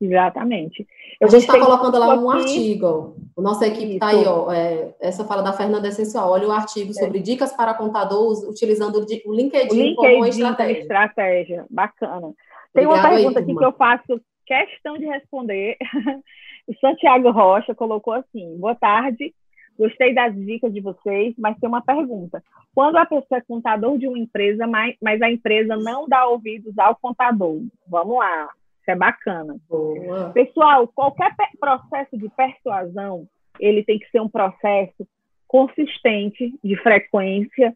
Exatamente. 0.01 0.87
Eu 1.19 1.27
a 1.27 1.29
gente 1.29 1.41
está 1.41 1.59
colocando 1.59 1.99
lá 1.99 2.15
um 2.15 2.31
aqui. 2.31 2.41
artigo. 2.41 3.15
O 3.35 3.41
nossa 3.41 3.67
equipe 3.67 3.93
está 3.93 4.07
aí, 4.07 4.25
ó. 4.25 4.51
É, 4.51 4.95
essa 4.99 5.23
fala 5.23 5.43
da 5.43 5.53
Fernanda 5.53 5.87
é 5.87 5.89
essencial. 5.89 6.31
Olha 6.31 6.47
o 6.47 6.51
artigo 6.51 6.89
é. 6.89 6.93
sobre 6.93 7.19
dicas 7.19 7.53
para 7.53 7.75
contadores 7.75 8.43
utilizando 8.43 8.95
o 8.95 9.01
LinkedIn, 9.01 9.27
o 9.27 9.33
LinkedIn 9.33 9.95
como 9.95 10.15
uma 10.15 10.29
estratégia. 10.29 10.81
estratégia. 10.81 11.65
Bacana. 11.69 12.33
Tem 12.73 12.87
Obrigado 12.87 13.05
uma 13.05 13.15
pergunta 13.15 13.39
aqui 13.39 13.55
que 13.55 13.65
eu 13.65 13.73
faço 13.73 14.21
questão 14.45 14.97
de 14.97 15.05
responder. 15.05 15.77
o 16.67 16.73
Santiago 16.79 17.29
Rocha 17.29 17.75
colocou 17.75 18.13
assim: 18.13 18.57
boa 18.57 18.73
tarde. 18.73 19.35
Gostei 19.81 20.13
das 20.13 20.35
dicas 20.35 20.71
de 20.71 20.79
vocês, 20.79 21.33
mas 21.39 21.57
tem 21.57 21.67
uma 21.67 21.81
pergunta. 21.81 22.43
Quando 22.71 22.97
a 22.97 23.05
pessoa 23.07 23.39
é 23.39 23.41
contador 23.41 23.97
de 23.97 24.07
uma 24.07 24.19
empresa, 24.19 24.67
mas, 24.67 24.95
mas 25.01 25.19
a 25.23 25.31
empresa 25.31 25.75
não 25.75 26.07
dá 26.07 26.27
ouvidos 26.27 26.77
ao 26.77 26.95
contador, 26.95 27.63
vamos 27.87 28.15
lá, 28.15 28.47
isso 28.79 28.91
é 28.91 28.95
bacana. 28.95 29.55
Boa. 29.67 30.29
Pessoal, 30.33 30.87
qualquer 30.87 31.35
processo 31.59 32.15
de 32.15 32.29
persuasão, 32.29 33.27
ele 33.59 33.83
tem 33.83 33.97
que 33.97 34.07
ser 34.11 34.21
um 34.21 34.29
processo 34.29 35.07
consistente, 35.47 36.53
de 36.63 36.77
frequência, 36.83 37.75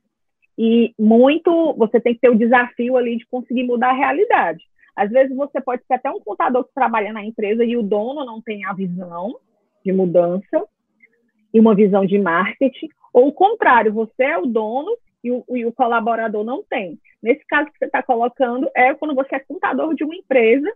e 0.55 0.93
muito, 0.99 1.73
você 1.73 1.99
tem 1.99 2.13
que 2.13 2.19
ter 2.19 2.29
o 2.29 2.37
desafio 2.37 2.97
ali 2.97 3.17
de 3.17 3.25
conseguir 3.25 3.63
mudar 3.63 3.89
a 3.89 3.97
realidade. 3.97 4.63
Às 4.95 5.09
vezes 5.09 5.35
você 5.35 5.59
pode 5.59 5.83
ser 5.87 5.95
até 5.95 6.11
um 6.11 6.19
contador 6.19 6.65
que 6.65 6.73
trabalha 6.75 7.11
na 7.11 7.25
empresa 7.25 7.65
e 7.65 7.75
o 7.75 7.81
dono 7.81 8.23
não 8.23 8.39
tem 8.43 8.63
a 8.63 8.73
visão 8.73 9.39
de 9.83 9.91
mudança 9.91 10.67
e 11.55 11.59
uma 11.59 11.73
visão 11.73 12.05
de 12.05 12.19
marketing, 12.19 12.89
ou 13.13 13.29
o 13.29 13.31
contrário, 13.31 13.93
você 13.93 14.23
é 14.23 14.37
o 14.37 14.45
dono 14.45 14.91
e 15.23 15.31
o, 15.31 15.41
e 15.55 15.65
o 15.65 15.71
colaborador 15.71 16.43
não 16.43 16.61
tem. 16.61 16.99
Nesse 17.23 17.47
caso 17.47 17.71
que 17.71 17.77
você 17.77 17.85
está 17.85 18.03
colocando, 18.03 18.69
é 18.75 18.93
quando 18.93 19.15
você 19.15 19.35
é 19.35 19.39
contador 19.39 19.95
de 19.95 20.03
uma 20.03 20.17
empresa 20.17 20.69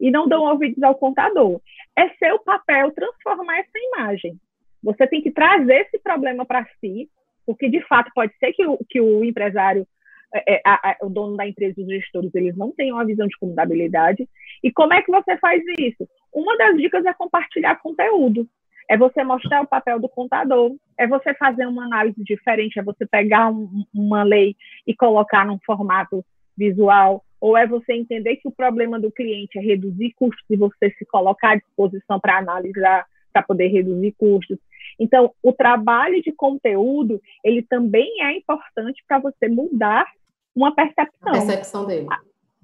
e 0.00 0.10
não 0.10 0.26
dão 0.26 0.44
ouvidos 0.44 0.82
ao 0.82 0.94
contador. 0.94 1.60
É 1.94 2.08
seu 2.14 2.38
papel 2.38 2.90
transformar 2.92 3.58
essa 3.58 3.78
imagem. 3.92 4.40
Você 4.82 5.06
tem 5.06 5.20
que 5.20 5.30
trazer 5.30 5.82
esse 5.82 5.98
problema 5.98 6.46
para 6.46 6.66
si, 6.80 7.06
porque 7.44 7.68
de 7.68 7.82
fato 7.82 8.10
pode 8.14 8.34
ser 8.38 8.54
que 8.54 8.66
o, 8.66 8.78
que 8.88 9.02
o 9.02 9.22
empresário, 9.22 9.86
é, 10.32 10.54
é 10.54 10.62
a, 10.64 10.92
a, 10.92 10.96
o 11.02 11.10
dono 11.10 11.36
da 11.36 11.46
empresa, 11.46 11.82
os 11.82 11.86
gestores, 11.86 12.34
eles 12.34 12.56
não 12.56 12.72
tenham 12.72 12.96
uma 12.96 13.04
visão 13.04 13.26
de 13.26 13.36
contabilidade. 13.36 14.26
E 14.62 14.72
como 14.72 14.94
é 14.94 15.02
que 15.02 15.10
você 15.10 15.36
faz 15.36 15.62
isso? 15.78 16.08
Uma 16.32 16.56
das 16.56 16.78
dicas 16.78 17.04
é 17.04 17.12
compartilhar 17.12 17.78
conteúdo. 17.82 18.48
É 18.88 18.96
você 18.96 19.24
mostrar 19.24 19.62
o 19.62 19.66
papel 19.66 19.98
do 19.98 20.08
contador, 20.08 20.74
é 20.98 21.06
você 21.06 21.34
fazer 21.34 21.66
uma 21.66 21.84
análise 21.84 22.22
diferente, 22.22 22.78
é 22.78 22.82
você 22.82 23.06
pegar 23.06 23.50
um, 23.50 23.84
uma 23.94 24.22
lei 24.22 24.56
e 24.86 24.94
colocar 24.94 25.46
num 25.46 25.58
formato 25.64 26.24
visual, 26.56 27.24
ou 27.40 27.56
é 27.56 27.66
você 27.66 27.92
entender 27.92 28.36
que 28.36 28.48
o 28.48 28.52
problema 28.52 28.98
do 28.98 29.10
cliente 29.10 29.58
é 29.58 29.60
reduzir 29.60 30.14
custos 30.16 30.44
e 30.48 30.56
você 30.56 30.90
se 30.98 31.04
colocar 31.06 31.52
à 31.52 31.56
disposição 31.56 32.18
para 32.20 32.38
analisar, 32.38 33.04
para 33.32 33.42
poder 33.42 33.68
reduzir 33.68 34.12
custos. 34.12 34.58
Então, 34.98 35.32
o 35.42 35.52
trabalho 35.52 36.22
de 36.22 36.32
conteúdo, 36.32 37.20
ele 37.42 37.62
também 37.62 38.22
é 38.22 38.36
importante 38.36 39.02
para 39.06 39.18
você 39.18 39.48
mudar 39.48 40.06
uma 40.54 40.74
percepção. 40.74 41.28
A 41.28 41.32
percepção 41.32 41.86
dele. 41.86 42.06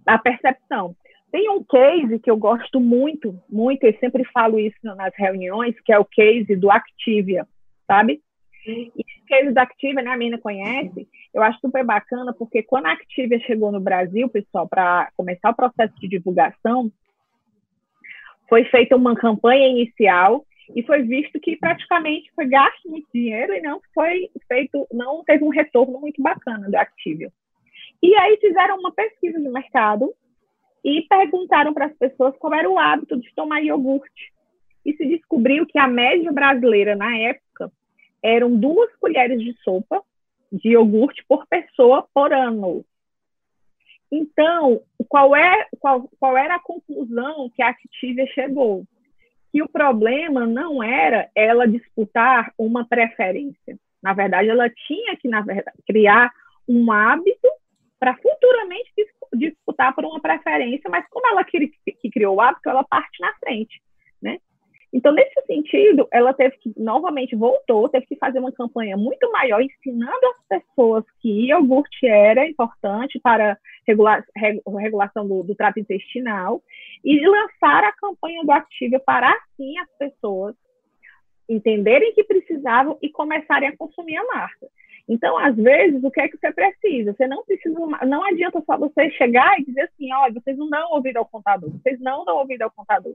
A, 0.07 0.15
a, 0.15 0.19
percepção. 0.19 0.95
Tem 1.31 1.49
um 1.49 1.63
case 1.63 2.19
que 2.19 2.31
eu 2.31 2.37
gosto 2.37 2.81
muito, 2.81 3.39
muito, 3.49 3.85
e 3.85 3.97
sempre 3.99 4.25
falo 4.33 4.59
isso 4.59 4.79
nas 4.83 5.15
reuniões, 5.17 5.79
que 5.81 5.93
é 5.93 5.99
o 5.99 6.05
case 6.05 6.57
do 6.57 6.71
Activia, 6.71 7.47
sabe? 7.87 8.21
E 8.67 8.91
esse 8.97 9.27
case 9.27 9.53
da 9.53 9.63
Activia, 9.63 10.03
né, 10.03 10.11
a 10.11 10.17
menina 10.17 10.39
conhece, 10.39 11.09
eu 11.33 11.43
acho 11.43 11.61
super 11.61 11.85
bacana, 11.85 12.33
porque 12.33 12.63
quando 12.63 12.87
a 12.87 12.93
Activia 12.93 13.39
chegou 13.41 13.71
no 13.71 13.81
Brasil, 13.81 14.29
pessoal, 14.29 14.69
para 14.69 15.11
começar 15.17 15.51
o 15.51 15.57
processo 15.57 15.95
de 16.01 16.09
divulgação, 16.09 16.91
foi 18.49 18.65
feita 18.65 18.97
uma 18.97 19.15
campanha 19.15 19.69
inicial 19.69 20.45
e 20.75 20.83
foi 20.83 21.03
visto 21.03 21.39
que 21.41 21.57
praticamente 21.57 22.31
foi 22.35 22.47
gasto 22.47 22.89
muito 22.89 23.07
dinheiro 23.15 23.53
e 23.55 23.61
não 23.61 23.81
foi 23.95 24.29
feito, 24.49 24.87
não 24.93 25.23
teve 25.25 25.45
um 25.45 25.49
retorno 25.49 26.01
muito 26.01 26.21
bacana 26.21 26.69
da 26.69 26.83
Activia. 26.83 27.31
E 28.03 28.15
aí 28.17 28.37
fizeram 28.41 28.79
uma 28.79 28.93
pesquisa 28.93 29.39
de 29.39 29.49
mercado 29.49 30.13
e 30.85 31.03
perguntaram 31.03 31.75
para 31.75 31.87
as 31.87 31.97
pessoas 31.97 32.37
qual 32.39 32.55
era 32.55 32.69
o 32.69 32.79
hábito 32.79 33.19
de 33.19 33.33
tomar 33.35 33.61
iogurte. 33.61 34.33
E 34.85 34.95
se 34.95 35.07
descobriu 35.07 35.67
que 35.67 35.79
a 35.79 35.87
média 35.87 36.33
brasileira 36.33 36.97
na 36.97 37.17
época 37.17 37.71
eram 38.23 38.57
duas 38.57 38.95
colheres 38.97 39.41
de 39.41 39.55
sopa 39.63 40.03
de 40.51 40.71
iogurte 40.71 41.25
por 41.29 41.47
pessoa 41.47 42.07
por 42.13 42.33
ano. 42.33 42.85
Então, 44.11 44.83
qual, 45.09 45.37
é, 45.37 45.69
qual, 45.79 46.09
qual 46.19 46.37
era 46.37 46.57
a 46.57 46.63
conclusão 46.63 47.51
que 47.55 47.63
a 47.63 47.69
Activia 47.69 48.27
chegou? 48.29 48.85
Que 49.53 49.63
o 49.63 49.69
problema 49.69 50.47
não 50.47 50.83
era 50.83 51.31
ela 51.35 51.69
disputar 51.69 52.53
uma 52.59 52.85
preferência. 52.85 53.79
Na 54.03 54.13
verdade, 54.13 54.49
ela 54.49 54.69
tinha 54.69 55.17
que, 55.17 55.29
verdade, 55.29 55.77
criar 55.87 56.33
um 56.69 56.91
hábito 56.91 57.49
para 57.99 58.17
futuramente 58.17 58.91
disputar 59.33 59.95
por 59.95 60.05
uma 60.05 60.21
preferência, 60.21 60.91
mas 60.91 61.07
como 61.09 61.27
ela 61.29 61.45
que, 61.45 61.69
que 62.01 62.11
criou 62.11 62.37
o 62.37 62.41
hábito, 62.41 62.69
ela 62.69 62.85
parte 62.85 63.21
na 63.21 63.33
frente, 63.35 63.81
né? 64.21 64.39
Então, 64.93 65.13
nesse 65.13 65.41
sentido, 65.47 66.09
ela 66.11 66.35
teve 66.35 66.57
que, 66.59 66.73
novamente, 66.77 67.37
voltou, 67.37 67.89
teve 67.89 68.07
que 68.07 68.17
fazer 68.17 68.41
uma 68.41 68.51
campanha 68.51 68.97
muito 68.97 69.31
maior, 69.31 69.63
ensinando 69.63 70.27
as 70.27 70.61
pessoas 70.61 71.05
que 71.21 71.47
iogurte 71.47 72.07
era 72.07 72.49
importante 72.49 73.21
para 73.21 73.57
regular, 73.87 74.25
regulação 74.37 75.29
do, 75.29 75.45
do 75.45 75.55
trato 75.55 75.79
intestinal, 75.79 76.61
e 77.05 77.25
lançar 77.25 77.85
a 77.85 77.93
campanha 77.93 78.43
do 78.43 78.51
Activia 78.51 78.99
para, 78.99 79.31
assim, 79.31 79.79
as 79.79 79.89
pessoas 79.97 80.57
entenderem 81.49 82.13
que 82.13 82.25
precisavam 82.25 82.99
e 83.01 83.09
começarem 83.11 83.69
a 83.69 83.77
consumir 83.77 84.17
a 84.17 84.25
marca. 84.25 84.67
Então, 85.11 85.37
às 85.37 85.57
vezes, 85.57 86.05
o 86.05 86.11
que 86.11 86.21
é 86.21 86.29
que 86.29 86.39
você 86.39 86.53
precisa? 86.53 87.13
Você 87.13 87.27
não 87.27 87.45
precisa, 87.45 87.77
não 88.07 88.25
adianta 88.25 88.63
só 88.65 88.79
você 88.79 89.11
chegar 89.11 89.59
e 89.59 89.65
dizer 89.65 89.81
assim, 89.81 90.13
olha, 90.13 90.33
vocês 90.33 90.57
não 90.57 90.71
dão 90.71 90.93
ouvido 90.93 91.17
ao 91.17 91.27
contador, 91.27 91.69
vocês 91.69 91.99
não 91.99 92.25
dão 92.25 92.37
ouvido 92.37 92.63
ao 92.63 92.71
contador. 92.71 93.13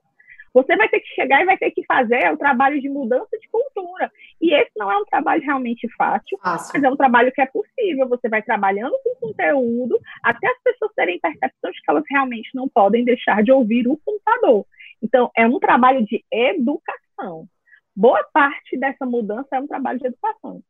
Você 0.54 0.76
vai 0.76 0.89
ter 0.89 1.00
que 1.00 1.08
chegar 1.16 1.41
e 1.41 1.46
vai 1.46 1.58
ter 1.58 1.72
que 1.72 1.86
fazer 1.86 2.30
o 2.34 2.38
trabalho 2.38 2.82
de 2.82 2.89
mudança 2.89 3.38
de 3.39 3.48
cultura. 3.48 4.12
E 4.41 4.54
esse 4.54 4.72
não 4.76 4.91
é 4.91 4.98
um 4.98 5.06
trabalho 5.06 5.41
realmente 5.41 5.88
fácil, 5.98 6.38
fácil, 6.38 6.72
mas 6.74 6.84
é 6.84 6.89
um 6.89 6.98
trabalho 6.98 7.32
que 7.32 7.41
é 7.41 7.46
possível. 7.46 8.10
Você 8.10 8.28
vai 8.28 8.41
trabalhando 8.41 8.96
com 9.02 9.28
conteúdo 9.28 9.98
até 10.22 10.48
as 10.48 10.62
pessoas 10.64 10.91
terem 10.96 11.20
percepção 11.20 11.72
de 11.72 11.82
que 11.82 11.89
elas 11.91 12.04
realmente 12.10 12.50
não 12.54 12.68
podem 12.68 13.06
deixar 13.06 13.41
de 13.41 13.54
ouvir 13.54 13.88
o 13.88 13.98
computador. 14.04 14.66
Então, 15.02 15.32
é 15.36 15.48
um 15.48 15.60
trabalho 15.60 16.06
de 16.06 16.26
educação. 16.30 17.48
Boa 17.96 18.24
parte 18.34 18.78
dessa 18.78 19.06
mudança 19.06 19.48
é 19.54 19.60
um 19.62 19.68
trabalho 19.68 20.00
de 20.00 20.08
educação. 20.08 20.62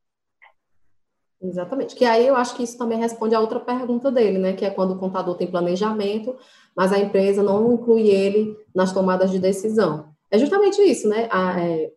Exatamente. 1.42 1.96
Que 1.96 2.06
aí 2.06 2.26
eu 2.26 2.36
acho 2.36 2.56
que 2.56 2.64
isso 2.64 2.78
também 2.78 2.98
responde 2.98 3.36
a 3.36 3.40
outra 3.40 3.60
pergunta 3.60 4.12
dele, 4.12 4.38
né? 4.38 4.54
Que 4.54 4.66
é 4.66 4.70
quando 4.70 4.92
o 4.92 5.00
contador 5.00 5.36
tem 5.36 5.48
planejamento, 5.48 6.36
mas 6.76 6.92
a 6.92 7.00
empresa 7.00 7.44
não 7.44 7.74
inclui 7.74 8.08
ele 8.08 8.58
nas 8.74 8.94
tomadas 8.94 9.32
de 9.32 9.40
decisão. 9.40 10.10
É 10.32 10.38
justamente 10.38 10.82
isso, 10.82 11.08
né? 11.08 11.28
A, 11.32 11.62
é, 11.62 11.92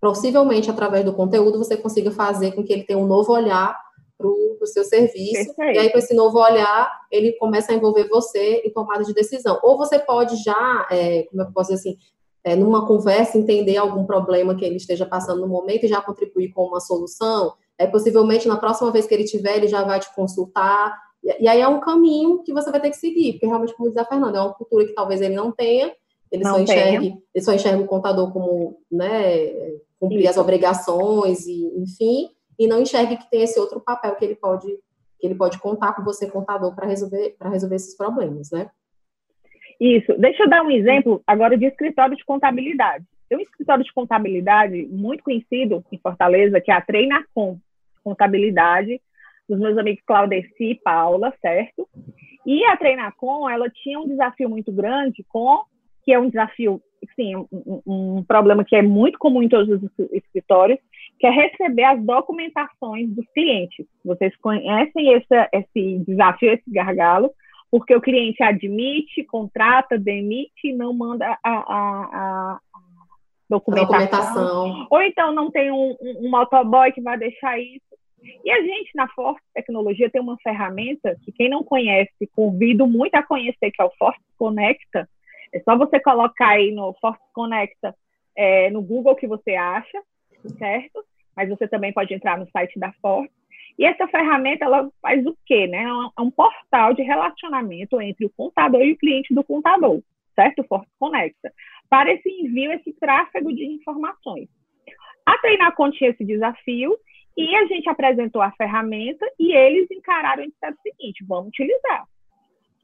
possivelmente 0.00 0.70
através 0.70 1.04
do 1.04 1.14
conteúdo 1.14 1.58
você 1.58 1.76
consiga 1.76 2.10
fazer 2.10 2.52
com 2.52 2.64
que 2.64 2.72
ele 2.72 2.84
tenha 2.84 2.98
um 2.98 3.06
novo 3.06 3.32
olhar 3.32 3.78
para 4.16 4.28
o 4.28 4.66
seu 4.66 4.84
serviço. 4.84 5.54
E 5.58 5.78
aí, 5.78 5.90
com 5.90 5.98
esse 5.98 6.14
novo 6.14 6.38
olhar, 6.38 6.90
ele 7.10 7.32
começa 7.32 7.72
a 7.72 7.74
envolver 7.74 8.08
você 8.08 8.62
em 8.64 8.72
tomada 8.72 9.04
de 9.04 9.12
decisão. 9.12 9.58
Ou 9.62 9.76
você 9.76 9.98
pode 9.98 10.36
já, 10.42 10.86
é, 10.90 11.24
como 11.24 11.42
eu 11.42 11.52
posso 11.52 11.72
dizer 11.72 11.90
assim, 11.90 11.98
é, 12.44 12.54
numa 12.54 12.86
conversa, 12.86 13.38
entender 13.38 13.76
algum 13.76 14.04
problema 14.04 14.54
que 14.54 14.64
ele 14.64 14.76
esteja 14.76 15.06
passando 15.06 15.40
no 15.40 15.48
momento 15.48 15.84
e 15.84 15.88
já 15.88 16.00
contribuir 16.00 16.52
com 16.52 16.64
uma 16.64 16.80
solução 16.80 17.54
é, 17.78 17.86
possivelmente 17.86 18.48
na 18.48 18.56
próxima 18.56 18.90
vez 18.90 19.06
que 19.06 19.14
ele 19.14 19.24
tiver, 19.24 19.56
ele 19.56 19.68
já 19.68 19.82
vai 19.82 20.00
te 20.00 20.12
consultar. 20.14 20.96
E, 21.22 21.44
e, 21.44 21.48
aí 21.48 21.60
é 21.60 21.68
um 21.68 21.80
caminho 21.80 22.42
que 22.42 22.52
você 22.52 22.70
vai 22.70 22.80
ter 22.80 22.90
que 22.90 22.96
seguir, 22.96 23.32
porque 23.32 23.46
realmente, 23.46 23.74
como 23.74 23.88
diz 23.88 23.98
a 23.98 24.04
Fernanda, 24.04 24.38
é 24.38 24.40
uma 24.40 24.54
cultura 24.54 24.86
que 24.86 24.94
talvez 24.94 25.20
ele 25.20 25.34
não 25.34 25.50
tenha, 25.50 25.92
ele, 26.30 26.42
não 26.42 26.54
só, 26.54 26.60
enxergue, 26.60 27.16
ele 27.34 27.44
só 27.44 27.52
enxerga 27.52 27.82
o 27.82 27.86
contador 27.86 28.32
como 28.32 28.80
né, 28.90 29.46
cumprir 30.00 30.20
Isso. 30.20 30.30
as 30.30 30.36
obrigações, 30.36 31.46
e, 31.46 31.72
enfim, 31.76 32.30
e 32.58 32.66
não 32.66 32.80
enxergue 32.80 33.16
que 33.16 33.30
tem 33.30 33.42
esse 33.42 33.58
outro 33.58 33.80
papel 33.80 34.14
que 34.16 34.24
ele 34.24 34.34
pode, 34.34 34.66
que 35.18 35.26
ele 35.26 35.34
pode 35.34 35.58
contar 35.58 35.94
com 35.94 36.04
você, 36.04 36.30
contador, 36.30 36.74
para 36.74 36.86
resolver, 36.86 37.36
resolver 37.40 37.76
esses 37.76 37.96
problemas, 37.96 38.50
né? 38.50 38.70
Isso. 39.80 40.16
Deixa 40.18 40.44
eu 40.44 40.48
dar 40.48 40.62
um 40.62 40.70
exemplo 40.70 41.22
agora 41.26 41.58
de 41.58 41.66
escritório 41.66 42.16
de 42.16 42.24
contabilidade. 42.24 43.04
Tem 43.28 43.38
um 43.38 43.42
escritório 43.42 43.84
de 43.84 43.92
contabilidade 43.92 44.86
muito 44.90 45.24
conhecido 45.24 45.84
em 45.90 45.98
Fortaleza, 45.98 46.60
que 46.60 46.70
é 46.70 46.74
a 46.74 46.80
Treinacom. 46.80 47.58
Contabilidade, 48.02 49.00
dos 49.48 49.58
meus 49.58 49.78
amigos 49.78 50.02
Claudeci 50.06 50.72
e 50.72 50.74
Paula, 50.74 51.32
certo? 51.40 51.88
E 52.46 52.64
a 52.66 52.76
Treinacom, 52.76 53.48
ela 53.48 53.70
tinha 53.70 53.98
um 53.98 54.08
desafio 54.08 54.48
muito 54.48 54.70
grande 54.70 55.24
com, 55.28 55.62
que 56.02 56.12
é 56.12 56.18
um 56.18 56.28
desafio, 56.28 56.82
sim, 57.16 57.34
um, 57.36 57.82
um, 57.86 58.22
problema 58.22 58.64
que 58.64 58.76
é 58.76 58.82
muito 58.82 59.18
comum 59.18 59.42
em 59.42 59.48
todos 59.48 59.82
os 59.82 59.90
escritórios, 60.12 60.78
que 61.18 61.26
é 61.26 61.30
receber 61.30 61.84
as 61.84 62.02
documentações 62.02 63.08
dos 63.10 63.26
clientes. 63.32 63.86
Vocês 64.04 64.36
conhecem 64.36 65.14
esse, 65.14 65.48
esse 65.52 66.04
desafio, 66.06 66.52
esse 66.52 66.70
gargalo, 66.70 67.30
porque 67.70 67.94
o 67.94 68.00
cliente 68.00 68.42
admite, 68.42 69.24
contrata, 69.24 69.98
demite 69.98 70.68
e 70.68 70.72
não 70.72 70.92
manda 70.92 71.26
a, 71.26 71.38
a, 71.42 71.70
a 71.72 72.60
documentação. 73.58 74.34
documentação. 74.34 74.86
Ou 74.90 75.02
então 75.02 75.32
não 75.32 75.50
tem 75.50 75.70
um, 75.70 75.96
um, 76.00 76.30
motoboy 76.30 76.92
que 76.92 77.00
vai 77.00 77.18
deixar 77.18 77.58
isso. 77.58 77.82
E 78.44 78.50
a 78.50 78.60
gente, 78.62 78.90
na 78.94 79.06
Force 79.08 79.42
Tecnologia, 79.52 80.10
tem 80.10 80.20
uma 80.20 80.38
ferramenta 80.38 81.16
que 81.24 81.32
quem 81.32 81.48
não 81.48 81.62
conhece, 81.62 82.12
convido 82.34 82.86
muito 82.86 83.14
a 83.14 83.22
conhecer, 83.22 83.70
que 83.70 83.82
é 83.82 83.84
o 83.84 83.92
Force 83.98 84.20
Conecta. 84.38 85.08
É 85.52 85.60
só 85.60 85.76
você 85.76 86.00
colocar 86.00 86.48
aí 86.48 86.72
no 86.72 86.94
Force 86.94 87.20
Conecta 87.32 87.94
é, 88.36 88.70
no 88.70 88.82
Google 88.82 89.14
que 89.14 89.26
você 89.26 89.54
acha, 89.54 90.02
certo? 90.58 91.04
Mas 91.36 91.48
você 91.48 91.68
também 91.68 91.92
pode 91.92 92.14
entrar 92.14 92.38
no 92.38 92.48
site 92.50 92.78
da 92.78 92.92
Force. 93.00 93.30
E 93.78 93.84
essa 93.84 94.06
ferramenta, 94.06 94.64
ela 94.64 94.88
faz 95.02 95.26
o 95.26 95.36
quê? 95.44 95.66
Né? 95.66 95.84
É 96.16 96.20
um 96.22 96.30
portal 96.30 96.94
de 96.94 97.02
relacionamento 97.02 98.00
entre 98.00 98.24
o 98.24 98.30
contador 98.30 98.82
e 98.82 98.92
o 98.92 98.96
cliente 98.96 99.34
do 99.34 99.42
contador, 99.42 100.00
certo? 100.34 100.60
O 100.60 100.64
Force 100.64 100.90
Conecta. 100.98 101.52
Para 101.88 102.12
esse 102.12 102.28
envio, 102.28 102.72
esse 102.72 102.92
tráfego 102.94 103.52
de 103.54 103.64
informações. 103.64 104.48
A 105.26 105.38
Treinacon 105.38 105.90
tinha 105.90 106.10
esse 106.10 106.24
desafio 106.24 106.96
e 107.36 107.54
a 107.56 107.66
gente 107.66 107.88
apresentou 107.88 108.42
a 108.42 108.52
ferramenta 108.52 109.26
e 109.38 109.52
eles 109.52 109.90
encararam 109.90 110.44
e 110.44 110.50
disseram 110.50 110.74
o 110.74 110.82
seguinte: 110.82 111.24
vamos 111.26 111.48
utilizar. 111.48 112.04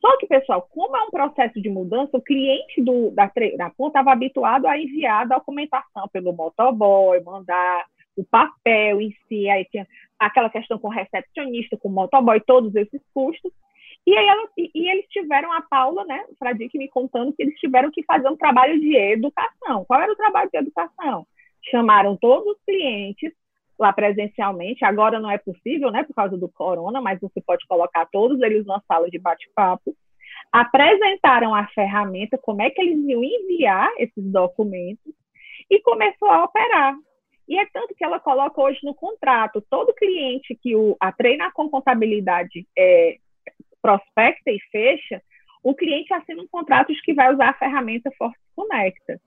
Só 0.01 0.17
que, 0.17 0.27
pessoal, 0.27 0.67
como 0.71 0.97
é 0.97 1.03
um 1.03 1.11
processo 1.11 1.61
de 1.61 1.69
mudança, 1.69 2.17
o 2.17 2.23
cliente 2.23 2.83
do, 2.83 3.11
da, 3.11 3.31
da 3.57 3.71
conta 3.71 3.99
estava 3.99 4.13
habituado 4.13 4.67
a 4.67 4.79
enviar 4.79 5.23
a 5.23 5.37
documentação 5.37 6.09
pelo 6.11 6.33
motoboy, 6.33 7.23
mandar 7.23 7.85
o 8.17 8.25
papel 8.25 9.01
em 9.01 9.15
si, 9.29 9.49
aí 9.49 9.67
tinha 9.67 9.87
aquela 10.19 10.49
questão 10.49 10.79
com 10.79 10.89
recepcionista, 10.89 11.77
com 11.77 11.91
motoboy, 11.91 12.41
todos 12.41 12.75
esses 12.75 13.01
custos. 13.13 13.53
E 14.07 14.17
aí 14.17 14.27
ela, 14.27 14.49
e, 14.57 14.71
e, 14.75 14.91
eles 14.91 15.07
tiveram 15.09 15.53
a 15.53 15.61
Paula, 15.61 16.05
né, 16.05 16.25
o 16.31 16.37
Fradique 16.37 16.79
me 16.79 16.89
contando 16.89 17.33
que 17.33 17.43
eles 17.43 17.55
tiveram 17.59 17.91
que 17.91 18.03
fazer 18.05 18.29
um 18.29 18.37
trabalho 18.37 18.81
de 18.81 18.97
educação. 18.97 19.85
Qual 19.85 20.01
era 20.01 20.13
o 20.13 20.17
trabalho 20.17 20.51
de 20.51 20.59
educação? 20.59 21.27
Chamaram 21.71 22.17
todos 22.17 22.55
os 22.55 22.65
clientes 22.65 23.33
lá 23.79 23.93
presencialmente. 23.93 24.85
Agora 24.85 25.19
não 25.19 25.31
é 25.31 25.39
possível, 25.39 25.91
né, 25.91 26.03
por 26.05 26.15
causa 26.15 26.37
do 26.37 26.49
corona, 26.49 27.01
mas 27.01 27.21
você 27.21 27.41
pode 27.41 27.67
colocar 27.67 28.07
todos 28.07 28.41
eles 28.43 28.67
na 28.67 28.81
sala 28.87 29.09
de 29.09 29.19
bate-papo. 29.19 29.95
Apresentaram 30.53 31.55
a 31.55 31.67
ferramenta, 31.69 32.39
como 32.39 32.63
é 32.63 32.71
que 32.71 32.81
eles 32.81 32.99
iam 33.09 33.23
enviar 33.23 33.91
esses 33.99 34.25
documentos 34.25 35.13
e 35.71 35.81
começou 35.81 36.29
a 36.29 36.45
operar. 36.45 36.97
E 37.49 37.59
é 37.59 37.67
tanto 37.73 37.95
que 37.95 38.05
ela 38.05 38.21
coloca 38.21 38.61
hoje 38.61 38.79
no 38.83 38.95
contrato, 38.95 39.65
todo 39.69 39.95
cliente 39.95 40.57
que 40.63 40.77
o, 40.77 40.97
a 41.01 41.11
Treina 41.11 41.51
com 41.53 41.69
Contabilidade 41.69 42.67
é, 42.79 43.17
prospecta 43.81 44.51
e 44.51 44.59
fecha, 44.71 45.23
o 45.63 45.75
cliente 45.75 46.13
assina 46.13 46.43
um 46.43 46.49
contrato 46.49 46.93
de 46.93 47.01
que 47.03 47.15
vai 47.15 47.33
usar 47.33 47.51
a 47.51 47.55
ferramenta 47.55 48.11
Force 48.17 48.39
Conecta. 48.57 49.21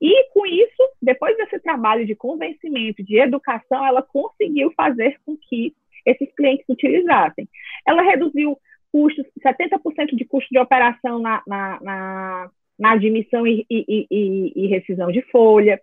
E 0.00 0.28
com 0.32 0.44
isso, 0.46 0.82
depois 1.00 1.36
desse 1.36 1.58
trabalho 1.60 2.04
de 2.04 2.14
convencimento, 2.14 3.02
de 3.02 3.18
educação, 3.18 3.86
ela 3.86 4.02
conseguiu 4.02 4.72
fazer 4.76 5.18
com 5.24 5.36
que 5.36 5.74
esses 6.04 6.30
clientes 6.34 6.66
utilizassem. 6.68 7.48
Ela 7.86 8.02
reduziu 8.02 8.58
custos, 8.92 9.26
70% 9.44 10.14
de 10.14 10.24
custo 10.24 10.48
de 10.50 10.58
operação 10.58 11.18
na, 11.18 11.42
na, 11.46 11.80
na, 11.80 12.50
na 12.78 12.92
admissão 12.92 13.46
e, 13.46 13.66
e, 13.70 14.06
e, 14.10 14.52
e, 14.54 14.66
rescisão 14.68 15.10
de 15.10 15.22
folha, 15.30 15.80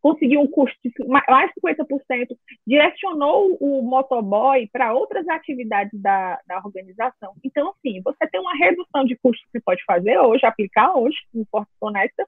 conseguiu 0.00 0.40
um 0.40 0.46
custo 0.46 0.76
de 0.84 0.92
mais 1.06 1.50
de 1.50 1.60
50%, 1.60 2.36
direcionou 2.66 3.56
o 3.60 3.82
motoboy 3.82 4.68
para 4.72 4.94
outras 4.94 5.28
atividades 5.28 6.00
da, 6.00 6.38
da 6.46 6.58
organização. 6.64 7.32
Então, 7.44 7.70
assim, 7.70 8.00
você 8.02 8.26
tem 8.28 8.40
uma 8.40 8.54
redução 8.54 9.04
de 9.04 9.16
custos 9.16 9.44
que 9.46 9.52
você 9.52 9.60
pode 9.60 9.84
fazer 9.84 10.18
hoje, 10.18 10.46
aplicar 10.46 10.96
hoje 10.96 11.16
no 11.34 11.46
Forte 11.50 11.70
Conecta, 11.78 12.26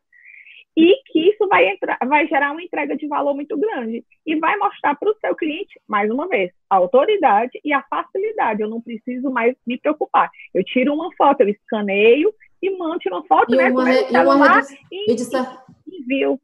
e 0.76 0.96
que 1.06 1.30
isso 1.30 1.46
vai, 1.48 1.68
entrar, 1.68 1.98
vai 2.06 2.26
gerar 2.26 2.52
uma 2.52 2.62
entrega 2.62 2.96
de 2.96 3.06
valor 3.06 3.34
muito 3.34 3.58
grande 3.58 4.02
e 4.26 4.36
vai 4.36 4.56
mostrar 4.56 4.94
para 4.94 5.10
o 5.10 5.16
seu 5.20 5.34
cliente, 5.34 5.78
mais 5.86 6.10
uma 6.10 6.26
vez, 6.26 6.50
a 6.68 6.76
autoridade 6.76 7.60
e 7.62 7.72
a 7.74 7.82
facilidade. 7.82 8.62
Eu 8.62 8.70
não 8.70 8.80
preciso 8.80 9.30
mais 9.30 9.54
me 9.66 9.78
preocupar. 9.78 10.30
Eu 10.54 10.64
tiro 10.64 10.94
uma 10.94 11.14
foto, 11.14 11.42
eu 11.42 11.50
escaneio 11.50 12.32
e 12.62 12.70
mando 12.70 12.98
uma 13.06 13.24
foto, 13.26 13.52
e 13.52 13.56
né? 13.56 13.70
Uma, 13.70 13.92
e, 13.92 14.10
uma 14.10 14.62
e, 14.90 15.12
envio. 15.86 16.40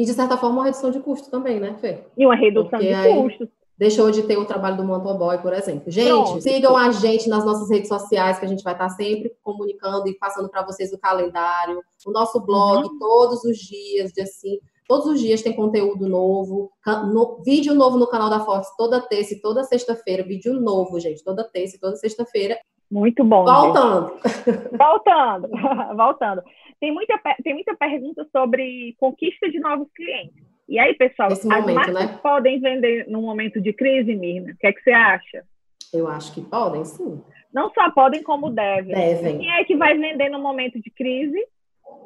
E 0.00 0.04
de 0.06 0.14
certa 0.14 0.38
forma 0.38 0.56
uma 0.56 0.64
redução 0.64 0.90
de 0.90 0.98
custo 0.98 1.30
também, 1.30 1.60
né, 1.60 1.76
Fê? 1.78 1.98
E 2.16 2.24
uma 2.24 2.34
redução 2.34 2.70
Porque 2.70 2.86
de 2.86 2.94
aí... 2.94 3.14
custos 3.14 3.48
deixou 3.76 4.10
de 4.10 4.22
ter 4.22 4.38
o 4.38 4.46
trabalho 4.46 4.78
do 4.78 4.84
Motoboy, 4.84 5.36
por 5.38 5.52
exemplo. 5.52 5.90
Gente, 5.90 6.08
Pronto. 6.08 6.40
sigam 6.40 6.74
a 6.74 6.90
gente 6.90 7.28
nas 7.28 7.44
nossas 7.44 7.68
redes 7.68 7.88
sociais, 7.88 8.38
que 8.38 8.46
a 8.46 8.48
gente 8.48 8.62
vai 8.62 8.72
estar 8.72 8.88
sempre 8.88 9.30
comunicando 9.42 10.08
e 10.08 10.16
passando 10.18 10.48
para 10.48 10.64
vocês 10.64 10.90
o 10.92 10.98
calendário, 10.98 11.82
o 12.06 12.10
nosso 12.10 12.40
blog, 12.40 12.86
uhum. 12.86 12.98
todos 12.98 13.44
os 13.44 13.58
dias, 13.58 14.10
de 14.12 14.22
assim, 14.22 14.58
todos 14.88 15.06
os 15.06 15.20
dias 15.20 15.42
tem 15.42 15.54
conteúdo 15.54 16.08
novo, 16.08 16.70
no, 17.12 17.42
vídeo 17.42 17.74
novo 17.74 17.98
no 17.98 18.06
canal 18.06 18.30
da 18.30 18.40
Forte 18.40 18.68
toda 18.76 19.02
terça 19.02 19.34
e 19.34 19.40
toda 19.40 19.64
sexta-feira, 19.64 20.22
vídeo 20.22 20.60
novo, 20.60 20.98
gente, 20.98 21.22
toda 21.22 21.44
terça 21.44 21.76
e 21.76 21.78
toda 21.78 21.96
sexta-feira. 21.96 22.58
Muito 22.90 23.22
bom. 23.22 23.44
Voltando. 23.44 24.12
Gente. 24.24 24.76
Voltando. 24.76 25.48
Voltando. 25.96 26.42
Tem 26.80 26.90
muita, 26.90 27.20
tem 27.44 27.52
muita 27.52 27.76
pergunta 27.76 28.26
sobre 28.32 28.96
conquista 28.98 29.50
de 29.50 29.60
novos 29.60 29.86
clientes. 29.92 30.42
E 30.66 30.78
aí, 30.78 30.94
pessoal, 30.94 31.28
Nesse 31.28 31.52
as 31.52 31.66
marcas 31.66 31.94
né? 31.94 32.18
podem 32.22 32.58
vender 32.58 33.06
num 33.06 33.20
momento 33.20 33.60
de 33.60 33.70
crise, 33.70 34.14
Mirna? 34.14 34.52
O 34.52 34.56
que 34.56 34.66
é 34.66 34.72
que 34.72 34.82
você 34.82 34.90
acha? 34.90 35.44
Eu 35.92 36.08
acho 36.08 36.32
que 36.32 36.40
podem, 36.40 36.82
sim. 36.86 37.20
Não 37.52 37.70
só 37.74 37.90
podem, 37.90 38.22
como 38.22 38.48
devem. 38.48 38.94
Devem. 38.94 39.40
Quem 39.40 39.52
é 39.52 39.64
que 39.64 39.76
vai 39.76 39.98
vender 39.98 40.30
no 40.30 40.38
momento 40.38 40.80
de 40.80 40.88
crise? 40.90 41.38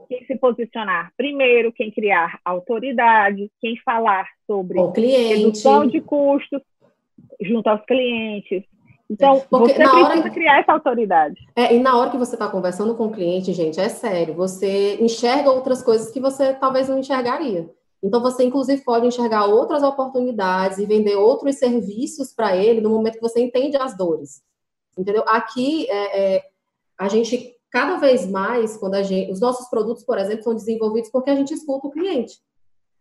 Quem 0.09 0.24
se 0.24 0.37
posicionar 0.37 1.12
primeiro, 1.16 1.72
quem 1.72 1.93
criar 1.93 2.41
autoridade, 2.45 3.51
quem 3.61 3.76
falar 3.85 4.26
sobre 4.45 4.78
redução 4.78 5.87
de 5.87 6.01
custos 6.01 6.61
junto 7.41 7.68
aos 7.68 7.85
clientes. 7.85 8.64
Então, 9.11 9.43
Porque 9.51 9.73
você 9.73 9.75
precisa 9.75 10.03
hora... 10.03 10.31
criar 10.31 10.61
essa 10.61 10.73
autoridade. 10.73 11.47
É, 11.55 11.75
e 11.75 11.79
na 11.79 11.97
hora 11.97 12.11
que 12.11 12.17
você 12.17 12.35
está 12.35 12.49
conversando 12.49 12.95
com 12.95 13.07
o 13.07 13.13
cliente, 13.13 13.53
gente, 13.53 13.79
é 13.79 13.89
sério, 13.89 14.35
você 14.35 14.97
enxerga 15.01 15.51
outras 15.51 15.83
coisas 15.83 16.11
que 16.11 16.21
você 16.21 16.55
talvez 16.55 16.89
não 16.89 16.99
enxergaria. 16.99 17.71
Então, 18.03 18.21
você, 18.21 18.45
inclusive, 18.45 18.83
pode 18.83 19.07
enxergar 19.07 19.47
outras 19.47 19.83
oportunidades 19.83 20.79
e 20.79 20.85
vender 20.85 21.17
outros 21.17 21.57
serviços 21.57 22.35
para 22.35 22.55
ele 22.55 22.83
no 22.83 22.91
momento 22.91 23.15
que 23.15 23.23
você 23.23 23.41
entende 23.41 23.77
as 23.79 23.97
dores. 23.97 24.43
Entendeu? 24.97 25.25
Aqui, 25.27 25.91
é, 25.91 26.37
é, 26.37 26.43
a 26.99 27.09
gente, 27.09 27.57
cada 27.71 27.97
vez 27.97 28.29
mais, 28.29 28.77
quando 28.77 28.95
a 28.95 29.03
gente. 29.03 29.33
Os 29.33 29.41
nossos 29.41 29.69
produtos, 29.69 30.05
por 30.05 30.19
exemplo, 30.19 30.45
são 30.45 30.55
desenvolvidos 30.55 31.11
porque 31.11 31.31
a 31.31 31.35
gente 31.35 31.55
escuta 31.55 31.89
o 31.89 31.91
cliente. 31.91 32.39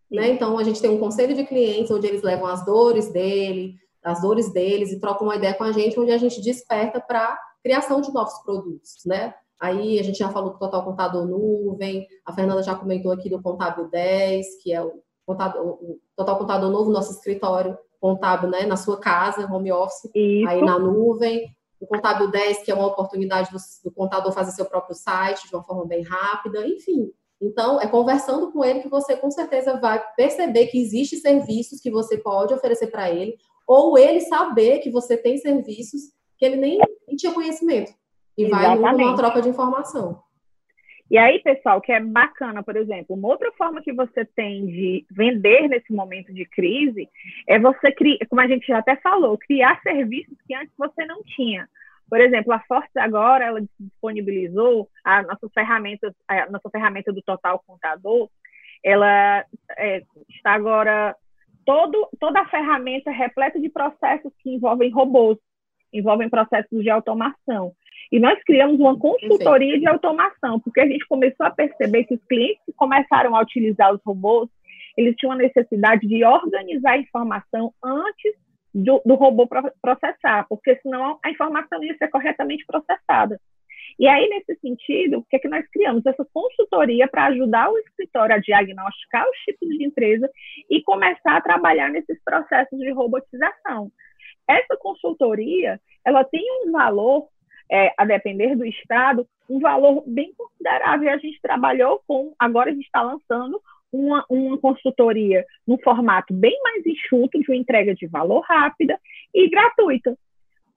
Né? 0.09 0.29
Então, 0.29 0.57
a 0.57 0.63
gente 0.63 0.81
tem 0.81 0.89
um 0.89 0.99
conselho 0.99 1.35
de 1.35 1.43
clientes 1.43 1.91
onde 1.91 2.07
eles 2.07 2.21
levam 2.21 2.47
as 2.47 2.63
dores 2.65 3.11
dele, 3.11 3.75
as 4.03 4.21
dores 4.21 4.51
deles 4.51 4.91
e 4.91 4.99
trocam 4.99 5.27
uma 5.27 5.35
ideia 5.35 5.53
com 5.53 5.63
a 5.63 5.71
gente, 5.71 5.99
onde 5.99 6.11
a 6.11 6.17
gente 6.17 6.41
desperta 6.41 6.99
para 6.99 7.39
criação 7.63 8.01
de 8.01 8.11
novos 8.13 8.37
produtos, 8.43 8.97
né? 9.05 9.33
Aí 9.59 9.97
a 9.97 10.03
gente 10.03 10.17
já 10.17 10.29
falou 10.29 10.51
do 10.51 10.59
Total 10.59 10.83
Contador 10.83 11.25
Nuvem, 11.25 12.05
a 12.25 12.33
Fernanda 12.33 12.61
já 12.61 12.75
comentou 12.75 13.11
aqui 13.11 13.29
do 13.29 13.41
Contábil 13.41 13.89
10, 13.89 14.61
que 14.61 14.73
é 14.73 14.83
o, 14.83 15.01
contador, 15.25 15.65
o 15.65 15.99
Total 16.17 16.37
Contador 16.37 16.69
Novo, 16.69 16.91
nosso 16.91 17.13
escritório 17.13 17.77
contábil, 18.01 18.49
né, 18.49 18.65
na 18.65 18.75
sua 18.75 18.99
casa, 18.99 19.49
home 19.49 19.71
office, 19.71 20.11
Isso. 20.13 20.49
aí 20.49 20.61
na 20.61 20.77
nuvem. 20.77 21.47
O 21.79 21.87
Contábil 21.87 22.29
10, 22.29 22.63
que 22.63 22.71
é 22.71 22.75
uma 22.75 22.87
oportunidade 22.87 23.49
do, 23.51 23.57
do 23.85 23.91
contador 23.93 24.33
fazer 24.33 24.51
seu 24.51 24.65
próprio 24.65 24.95
site 24.95 25.47
de 25.47 25.55
uma 25.55 25.63
forma 25.63 25.85
bem 25.85 26.01
rápida, 26.01 26.67
enfim. 26.67 27.09
Então, 27.41 27.79
é 27.79 27.87
conversando 27.87 28.51
com 28.51 28.63
ele 28.63 28.81
que 28.81 28.89
você 28.89 29.15
com 29.15 29.31
certeza 29.31 29.79
vai 29.79 30.01
perceber 30.15 30.67
que 30.67 30.81
existem 30.81 31.19
serviços 31.19 31.79
que 31.79 31.91
você 31.91 32.17
pode 32.17 32.53
oferecer 32.53 32.87
para 32.87 33.09
ele, 33.09 33.37
ou 33.67 33.97
ele 33.97 34.21
saber 34.21 34.79
que 34.79 34.89
você 34.89 35.17
tem 35.17 35.37
serviços 35.37 36.01
que 36.37 36.45
ele 36.45 36.57
nem, 36.57 36.79
nem 37.07 37.15
tinha 37.15 37.33
conhecimento. 37.33 37.91
E 38.37 38.45
Exatamente. 38.45 38.81
vai 38.81 38.93
numa 38.93 39.15
troca 39.15 39.41
de 39.41 39.49
informação. 39.49 40.21
E 41.09 41.17
aí, 41.17 41.39
pessoal, 41.43 41.79
que 41.79 41.91
é 41.91 41.99
bacana, 41.99 42.63
por 42.63 42.75
exemplo, 42.75 43.15
uma 43.15 43.27
outra 43.27 43.51
forma 43.51 43.81
que 43.81 43.93
você 43.93 44.25
tem 44.25 44.65
de 44.65 45.05
vender 45.11 45.67
nesse 45.67 45.93
momento 45.93 46.33
de 46.33 46.45
crise 46.45 47.07
é 47.47 47.59
você 47.59 47.91
criar, 47.91 48.25
como 48.27 48.41
a 48.41 48.47
gente 48.47 48.65
já 48.65 48.79
até 48.79 48.95
falou, 48.95 49.37
criar 49.37 49.79
serviços 49.83 50.35
que 50.47 50.55
antes 50.55 50.73
você 50.77 51.05
não 51.05 51.21
tinha. 51.23 51.69
Por 52.09 52.19
exemplo, 52.19 52.53
a 52.53 52.59
Force 52.61 52.89
agora 52.97 53.45
ela 53.45 53.61
disponibilizou 53.79 54.89
a 55.03 55.21
nossa 55.21 55.47
ferramenta, 55.53 56.15
a 56.27 56.49
nossa 56.49 56.69
ferramenta 56.69 57.13
do 57.13 57.21
Total 57.21 57.61
Contador, 57.65 58.29
ela 58.83 59.45
é, 59.77 60.03
está 60.29 60.53
agora 60.53 61.15
todo, 61.65 62.07
toda 62.19 62.41
a 62.41 62.47
ferramenta 62.47 63.09
é 63.09 63.13
repleta 63.13 63.59
de 63.59 63.69
processos 63.69 64.31
que 64.39 64.51
envolvem 64.55 64.91
robôs, 64.91 65.37
envolvem 65.91 66.29
processos 66.29 66.81
de 66.81 66.89
automação. 66.89 67.73
E 68.11 68.19
nós 68.19 68.41
criamos 68.43 68.79
uma 68.79 68.97
consultoria 68.97 69.79
de 69.79 69.87
automação, 69.87 70.59
porque 70.59 70.81
a 70.81 70.87
gente 70.87 71.05
começou 71.07 71.45
a 71.45 71.51
perceber 71.51 72.03
que 72.03 72.15
os 72.15 72.23
clientes 72.25 72.63
que 72.65 72.73
começaram 72.73 73.35
a 73.35 73.41
utilizar 73.41 73.93
os 73.93 74.01
robôs, 74.05 74.49
eles 74.95 75.15
tinham 75.15 75.33
a 75.33 75.37
necessidade 75.37 76.07
de 76.07 76.23
organizar 76.23 76.91
a 76.91 76.97
informação 76.97 77.73
antes 77.83 78.33
do, 78.73 79.01
do 79.05 79.15
robô 79.15 79.47
processar, 79.81 80.45
porque 80.47 80.75
senão 80.77 81.19
a 81.23 81.29
informação 81.29 81.83
ia 81.83 81.95
ser 81.97 82.07
corretamente 82.09 82.65
processada. 82.65 83.39
E 83.99 84.07
aí, 84.07 84.27
nesse 84.29 84.55
sentido, 84.59 85.19
o 85.19 85.23
que, 85.23 85.35
é 85.35 85.39
que 85.39 85.47
nós 85.47 85.65
criamos? 85.69 86.05
Essa 86.05 86.25
consultoria 86.33 87.07
para 87.07 87.25
ajudar 87.25 87.69
o 87.69 87.77
escritório 87.77 88.35
a 88.35 88.39
diagnosticar 88.39 89.25
os 89.29 89.37
tipos 89.39 89.69
de 89.69 89.85
empresa 89.85 90.29
e 90.69 90.81
começar 90.81 91.37
a 91.37 91.41
trabalhar 91.41 91.89
nesses 91.89 92.21
processos 92.23 92.79
de 92.79 92.91
robotização. 92.91 93.91
Essa 94.47 94.75
consultoria, 94.77 95.79
ela 96.05 96.23
tem 96.23 96.43
um 96.65 96.71
valor, 96.71 97.27
é, 97.71 97.93
a 97.97 98.05
depender 98.05 98.55
do 98.55 98.65
estado, 98.65 99.27
um 99.49 99.59
valor 99.59 100.03
bem 100.07 100.33
considerável. 100.35 101.07
E 101.07 101.09
a 101.09 101.17
gente 101.17 101.39
trabalhou 101.41 102.01
com, 102.07 102.33
agora 102.39 102.71
a 102.71 102.73
gente 102.73 102.85
está 102.85 103.01
lançando 103.01 103.61
uma, 103.91 104.25
uma 104.27 104.57
consultoria 104.57 105.45
no 105.67 105.77
formato 105.81 106.33
bem 106.33 106.59
mais 106.63 106.85
enxuto, 106.85 107.39
de 107.39 107.51
uma 107.51 107.57
entrega 107.57 107.93
de 107.93 108.07
valor 108.07 108.41
rápida 108.41 108.99
e 109.33 109.47
gratuita. 109.49 110.17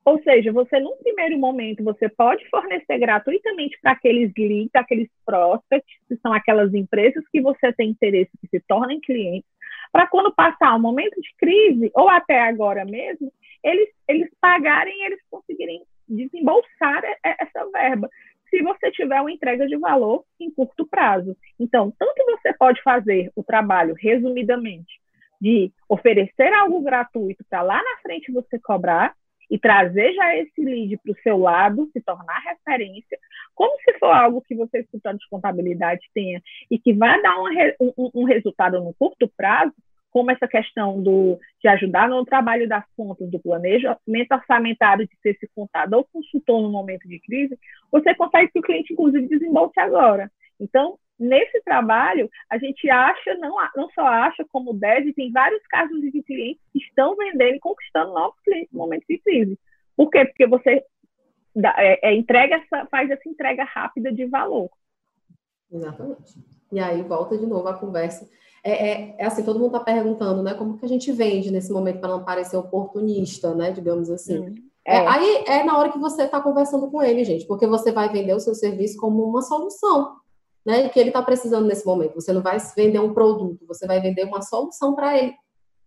Ou 0.07 0.22
seja, 0.22 0.52
você, 0.52 0.78
num 0.78 0.96
primeiro 0.98 1.36
momento, 1.36 1.82
você 1.82 2.09
pode 2.09 2.48
fornecer 2.48 2.96
gratuitamente 2.96 3.76
para 3.82 3.90
aqueles 3.90 4.32
leads, 4.38 4.70
aqueles 4.72 5.11
prospects, 5.24 5.98
que 6.09 6.16
são 6.18 6.32
aquelas 6.32 6.72
empresas 6.72 7.24
que 7.32 7.40
você 7.40 7.72
tem 7.72 7.90
interesse 7.90 8.30
que 8.40 8.46
se 8.46 8.61
tornem 8.68 9.00
clientes, 9.00 9.50
para 9.90 10.07
quando 10.07 10.32
passar 10.32 10.76
um 10.76 10.80
momento 10.80 11.20
de 11.20 11.34
crise, 11.36 11.90
ou 11.92 12.09
até 12.09 12.40
agora 12.40 12.84
mesmo, 12.84 13.32
eles, 13.64 13.88
eles 14.07 14.30
pagarem 14.40 14.96
e 14.96 15.07
eles 15.07 15.20
conseguirem 15.28 15.82
desembolsar 16.09 17.02
essa 17.24 17.68
verba, 17.72 18.09
se 18.48 18.62
você 18.62 18.92
tiver 18.92 19.20
uma 19.20 19.32
entrega 19.32 19.66
de 19.66 19.76
valor 19.76 20.24
em 20.38 20.52
curto 20.52 20.86
prazo. 20.86 21.36
Então, 21.59 21.92
tanto 21.98 22.24
você 22.26 22.52
pode 22.52 22.80
fazer 22.80 23.32
o 23.34 23.42
trabalho, 23.42 23.96
resumidamente, 23.98 25.00
de 25.40 25.72
oferecer 25.88 26.52
algo 26.52 26.80
gratuito 26.80 27.44
para 27.50 27.62
lá 27.62 27.82
na 27.82 27.96
frente 28.02 28.30
você 28.30 28.57
cobrar, 28.61 29.16
e 29.51 29.59
trazer 29.59 30.12
já 30.14 30.36
esse 30.36 30.61
lead 30.62 30.97
para 30.99 31.12
o 31.12 31.22
seu 31.22 31.38
lado, 31.38 31.88
se 31.92 32.01
tornar 32.01 32.40
referência, 32.40 33.18
como 33.55 33.76
se 33.80 33.99
for 33.99 34.12
algo 34.12 34.42
que 34.42 34.55
você, 34.55 34.80
escutando 34.80 35.18
de 35.18 35.28
contabilidade, 35.28 36.01
tenha 36.14 36.42
e 36.70 36.78
que 36.78 36.92
vai 36.92 37.20
dar 37.22 37.38
um, 37.38 37.47
um, 37.97 38.11
um 38.14 38.24
resultado 38.24 38.82
no 38.82 38.92
curto 38.94 39.30
prazo, 39.36 39.72
como 40.11 40.30
essa 40.30 40.49
questão 40.49 41.03
do, 41.03 41.38
de 41.61 41.68
ajudar 41.68 42.09
no 42.09 42.24
trabalho 42.24 42.66
das 42.66 42.84
contas, 42.97 43.30
do 43.30 43.38
planejamento 43.38 44.32
orçamentário, 44.32 45.07
de 45.07 45.14
ser 45.20 45.30
esse 45.30 45.47
contador 45.55 46.07
consultor 46.11 46.62
no 46.62 46.70
momento 46.70 47.07
de 47.07 47.20
crise, 47.20 47.59
você 47.92 48.14
consegue 48.14 48.51
que 48.51 48.59
o 48.59 48.62
cliente, 48.62 48.94
inclusive, 48.94 49.28
desembolse 49.28 49.78
agora. 49.78 50.30
Então, 50.59 50.99
nesse 51.18 51.60
trabalho, 51.62 52.30
a 52.50 52.58
gente 52.58 52.88
acha, 52.90 53.34
não, 53.36 53.56
não 53.74 53.88
só 53.90 54.06
acha, 54.06 54.44
como 54.50 54.74
deve, 54.74 55.12
tem 55.12 55.32
vários 55.32 55.66
casos 55.66 56.00
de 56.00 56.22
clientes 56.22 56.62
que 56.72 56.78
estão 56.78 57.16
vendendo 57.16 57.56
e 57.56 57.60
conquistando 57.60 58.12
novos 58.12 58.38
clientes 58.40 58.72
no 58.72 58.80
momento 58.80 59.04
de 59.08 59.18
crise. 59.18 59.58
Por 59.96 60.10
quê? 60.10 60.24
Porque 60.26 60.46
você 60.46 60.84
dá, 61.54 61.74
é, 61.78 61.98
é, 62.02 62.14
entrega 62.14 62.56
essa, 62.56 62.86
faz 62.86 63.10
essa 63.10 63.28
entrega 63.28 63.64
rápida 63.64 64.12
de 64.12 64.26
valor. 64.26 64.68
Exatamente. 65.72 66.38
E 66.70 66.78
aí 66.78 67.02
volta 67.02 67.36
de 67.38 67.46
novo 67.46 67.66
a 67.66 67.74
conversa. 67.74 68.28
É, 68.62 68.90
é, 68.90 69.16
é 69.18 69.24
assim, 69.24 69.44
todo 69.44 69.58
mundo 69.58 69.76
está 69.76 69.80
perguntando, 69.80 70.42
né? 70.42 70.54
Como 70.54 70.76
que 70.76 70.84
a 70.84 70.88
gente 70.88 71.10
vende 71.12 71.50
nesse 71.50 71.72
momento 71.72 72.00
para 72.00 72.10
não 72.10 72.24
parecer 72.24 72.56
oportunista, 72.56 73.54
né? 73.54 73.70
Digamos 73.70 74.10
assim. 74.10 74.38
Hum, 74.38 74.54
é. 74.84 74.98
aí 75.06 75.44
é 75.46 75.64
na 75.64 75.78
hora 75.78 75.90
que 75.90 75.98
você 75.98 76.24
está 76.24 76.40
conversando 76.40 76.90
com 76.90 77.02
ele, 77.02 77.24
gente, 77.24 77.46
porque 77.46 77.66
você 77.66 77.90
vai 77.90 78.08
vender 78.08 78.34
o 78.34 78.40
seu 78.40 78.54
serviço 78.54 78.98
como 78.98 79.24
uma 79.24 79.42
solução 79.42 80.16
né, 80.66 80.88
que 80.88 80.98
ele 80.98 81.10
está 81.10 81.22
precisando 81.22 81.66
nesse 81.66 81.86
momento. 81.86 82.16
Você 82.16 82.32
não 82.32 82.42
vai 82.42 82.58
vender 82.76 82.98
um 82.98 83.14
produto, 83.14 83.64
você 83.68 83.86
vai 83.86 84.00
vender 84.00 84.24
uma 84.24 84.42
solução 84.42 84.96
para 84.96 85.16
ele 85.16 85.32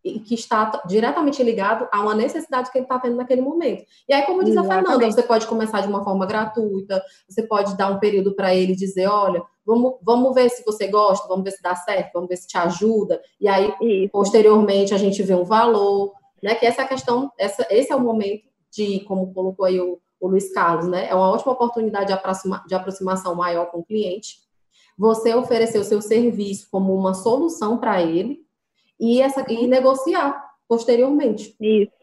e 0.01 0.17
que 0.21 0.33
está 0.33 0.81
diretamente 0.87 1.43
ligado 1.43 1.85
a 1.91 1.99
uma 1.99 2.15
necessidade 2.15 2.71
que 2.71 2.77
ele 2.77 2.85
está 2.85 2.97
tendo 2.97 3.17
naquele 3.17 3.41
momento. 3.41 3.83
E 4.07 4.13
aí, 4.13 4.21
como 4.21 4.41
diz 4.41 4.53
Exatamente. 4.53 4.85
a 4.85 4.91
Fernanda, 4.91 5.11
você 5.11 5.23
pode 5.23 5.45
começar 5.45 5.81
de 5.81 5.89
uma 5.89 6.01
forma 6.05 6.25
gratuita, 6.25 7.03
você 7.27 7.43
pode 7.43 7.75
dar 7.75 7.91
um 7.91 7.99
período 7.99 8.33
para 8.33 8.55
ele 8.55 8.73
dizer, 8.73 9.07
olha, 9.07 9.43
vamos, 9.65 9.95
vamos 10.01 10.33
ver 10.33 10.49
se 10.49 10.63
você 10.63 10.87
gosta, 10.87 11.27
vamos 11.27 11.43
ver 11.43 11.51
se 11.51 11.61
dá 11.61 11.75
certo, 11.75 12.13
vamos 12.13 12.29
ver 12.29 12.37
se 12.37 12.47
te 12.47 12.57
ajuda. 12.57 13.21
E 13.41 13.49
aí, 13.49 13.73
Isso. 13.81 14.09
posteriormente, 14.13 14.93
a 14.93 14.97
gente 14.97 15.21
vê 15.21 15.35
um 15.35 15.43
valor, 15.43 16.13
né? 16.41 16.55
Que 16.55 16.65
essa 16.65 16.83
é 16.83 16.87
questão, 16.87 17.29
essa, 17.37 17.67
esse 17.69 17.91
é 17.91 17.95
o 17.95 17.99
momento 17.99 18.47
de, 18.71 19.01
como 19.01 19.33
colocou 19.33 19.65
aí 19.65 19.81
o, 19.81 19.99
o 20.17 20.27
Luiz 20.29 20.53
Carlos, 20.53 20.87
né? 20.87 21.09
É 21.09 21.13
uma 21.13 21.29
ótima 21.29 21.51
oportunidade 21.51 22.07
de, 22.07 22.13
aproxima, 22.13 22.63
de 22.65 22.73
aproximação 22.73 23.35
maior 23.35 23.65
com 23.65 23.79
o 23.79 23.85
cliente 23.85 24.47
você 24.99 25.33
oferecer 25.33 25.79
o 25.79 25.83
seu 25.83 26.01
serviço 26.01 26.69
como 26.69 26.93
uma 26.93 27.13
solução 27.13 27.77
para 27.79 28.03
ele 28.03 28.41
e, 28.99 29.21
essa, 29.21 29.45
e 29.49 29.65
negociar 29.65 30.45
posteriormente. 30.67 31.55
Isso. 31.61 31.93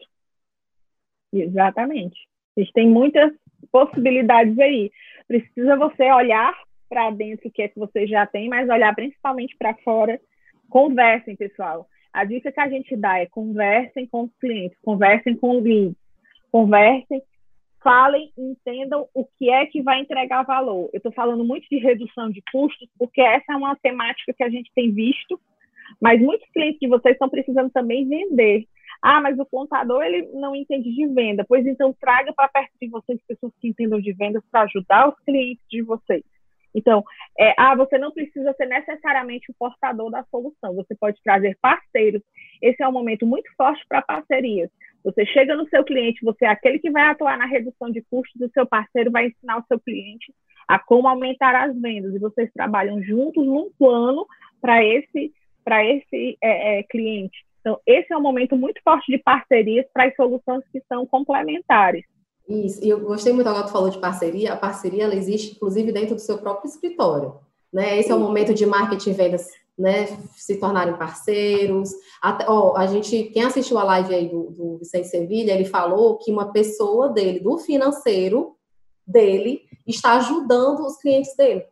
Exatamente. 1.31 2.17
A 2.57 2.61
gente 2.61 2.73
tem 2.73 2.89
muitas 2.89 3.31
possibilidades 3.71 4.57
aí. 4.57 4.91
Precisa 5.27 5.77
você 5.77 6.11
olhar 6.11 6.51
para 6.89 7.11
dentro 7.11 7.47
o 7.47 7.51
que 7.51 7.61
é 7.61 7.67
que 7.67 7.77
você 7.77 8.07
já 8.07 8.25
tem, 8.25 8.49
mas 8.49 8.67
olhar 8.67 8.95
principalmente 8.95 9.55
para 9.59 9.75
fora. 9.83 10.19
Conversem, 10.67 11.35
pessoal. 11.35 11.87
A 12.11 12.25
dica 12.25 12.51
que 12.51 12.59
a 12.59 12.67
gente 12.67 12.95
dá 12.95 13.19
é 13.19 13.27
conversem 13.27 14.07
com 14.07 14.23
os 14.23 14.35
clientes, 14.39 14.75
conversem 14.83 15.35
com 15.35 15.57
o 15.57 15.61
lead, 15.61 15.95
conversem 16.51 17.21
falem, 17.87 18.33
entendam 18.37 19.07
o 19.13 19.23
que 19.23 19.49
é 19.49 19.65
que 19.65 19.81
vai 19.81 20.01
entregar 20.01 20.43
valor. 20.43 20.89
Eu 20.91 20.97
estou 20.97 21.11
falando 21.13 21.45
muito 21.45 21.65
de 21.69 21.77
redução 21.77 22.29
de 22.29 22.43
custos, 22.51 22.89
porque 22.99 23.21
essa 23.21 23.53
é 23.53 23.55
uma 23.55 23.77
temática 23.77 24.33
que 24.33 24.43
a 24.43 24.49
gente 24.49 24.69
tem 24.75 24.91
visto, 24.91 25.39
mas 26.01 26.19
muitos 26.19 26.49
clientes 26.51 26.81
de 26.81 26.87
vocês 26.89 27.13
estão 27.13 27.29
precisando 27.29 27.69
também 27.69 28.05
vender. 28.05 28.65
Ah, 29.01 29.21
mas 29.21 29.39
o 29.39 29.45
contador 29.45 30.03
ele 30.03 30.27
não 30.33 30.53
entende 30.53 30.93
de 30.93 31.07
venda. 31.07 31.45
Pois 31.47 31.65
então 31.65 31.95
traga 31.97 32.33
para 32.33 32.49
perto 32.49 32.73
de 32.81 32.89
vocês 32.89 33.21
pessoas 33.25 33.53
que 33.61 33.69
entendam 33.69 34.01
de 34.01 34.11
vendas 34.11 34.43
para 34.51 34.63
ajudar 34.63 35.07
os 35.07 35.19
clientes 35.23 35.63
de 35.69 35.81
vocês. 35.81 36.23
Então, 36.75 37.05
é, 37.39 37.53
ah, 37.57 37.73
você 37.73 37.97
não 37.97 38.11
precisa 38.11 38.53
ser 38.53 38.65
necessariamente 38.65 39.49
o 39.49 39.55
portador 39.57 40.11
da 40.11 40.23
solução, 40.25 40.75
você 40.75 40.93
pode 40.93 41.21
trazer 41.23 41.57
parceiros. 41.61 42.21
Esse 42.61 42.83
é 42.83 42.87
um 42.87 42.91
momento 42.91 43.25
muito 43.25 43.49
forte 43.55 43.83
para 43.87 44.01
parcerias. 44.01 44.69
Você 45.07 45.25
chega 45.27 45.55
no 45.55 45.65
seu 45.69 45.85
cliente, 45.85 46.19
você 46.21 46.43
é 46.43 46.49
aquele 46.49 46.79
que 46.79 46.91
vai 46.91 47.03
atuar 47.03 47.37
na 47.37 47.45
redução 47.45 47.89
de 47.89 48.01
custos, 48.11 48.41
o 48.41 48.51
seu 48.51 48.67
parceiro 48.67 49.09
vai 49.09 49.27
ensinar 49.27 49.57
o 49.57 49.63
seu 49.65 49.79
cliente 49.79 50.33
a 50.67 50.77
como 50.77 51.07
aumentar 51.07 51.55
as 51.55 51.73
vendas, 51.79 52.13
e 52.13 52.19
vocês 52.19 52.51
trabalham 52.53 53.01
juntos 53.01 53.45
num 53.45 53.71
plano 53.79 54.27
para 54.59 54.83
esse, 54.83 55.31
esse 55.65 56.37
é, 56.43 56.79
é, 56.79 56.83
cliente. 56.83 57.37
Então, 57.61 57.79
esse 57.87 58.11
é 58.11 58.17
um 58.17 58.21
momento 58.21 58.57
muito 58.57 58.81
forte 58.83 59.09
de 59.09 59.17
parcerias 59.17 59.85
para 59.93 60.09
as 60.09 60.15
soluções 60.17 60.65
que 60.73 60.81
são 60.89 61.05
complementares. 61.05 62.03
Isso, 62.49 62.83
e 62.83 62.89
eu 62.89 62.99
gostei 62.99 63.31
muito 63.31 63.47
agora 63.47 63.63
que 63.63 63.69
tu 63.69 63.73
falou 63.73 63.89
de 63.89 63.99
parceria. 63.99 64.51
A 64.51 64.57
parceria 64.57 65.05
ela 65.05 65.15
existe, 65.15 65.55
inclusive, 65.55 65.93
dentro 65.93 66.15
do 66.15 66.21
seu 66.21 66.37
próprio 66.37 66.67
escritório. 66.67 67.35
Né? 67.71 67.97
Esse 67.97 68.11
é 68.11 68.15
o 68.15 68.19
momento 68.19 68.53
de 68.53 68.65
marketing 68.65 69.11
e 69.11 69.13
vendas 69.13 69.49
né, 69.77 70.07
se 70.35 70.57
tornarem 70.57 70.97
parceiros. 70.97 71.91
Até, 72.21 72.45
a 72.75 72.85
gente, 72.87 73.25
quem 73.25 73.43
assistiu 73.43 73.77
a 73.77 73.83
live 73.83 74.13
aí 74.13 74.29
do, 74.29 74.49
do 74.51 74.77
Vicente 74.79 75.07
Sevilha, 75.07 75.53
ele 75.53 75.65
falou 75.65 76.17
que 76.17 76.31
uma 76.31 76.51
pessoa 76.51 77.09
dele, 77.09 77.39
do 77.39 77.57
financeiro 77.57 78.55
dele, 79.05 79.61
está 79.85 80.17
ajudando 80.17 80.85
os 80.85 80.97
clientes 80.97 81.35
dele. 81.35 81.63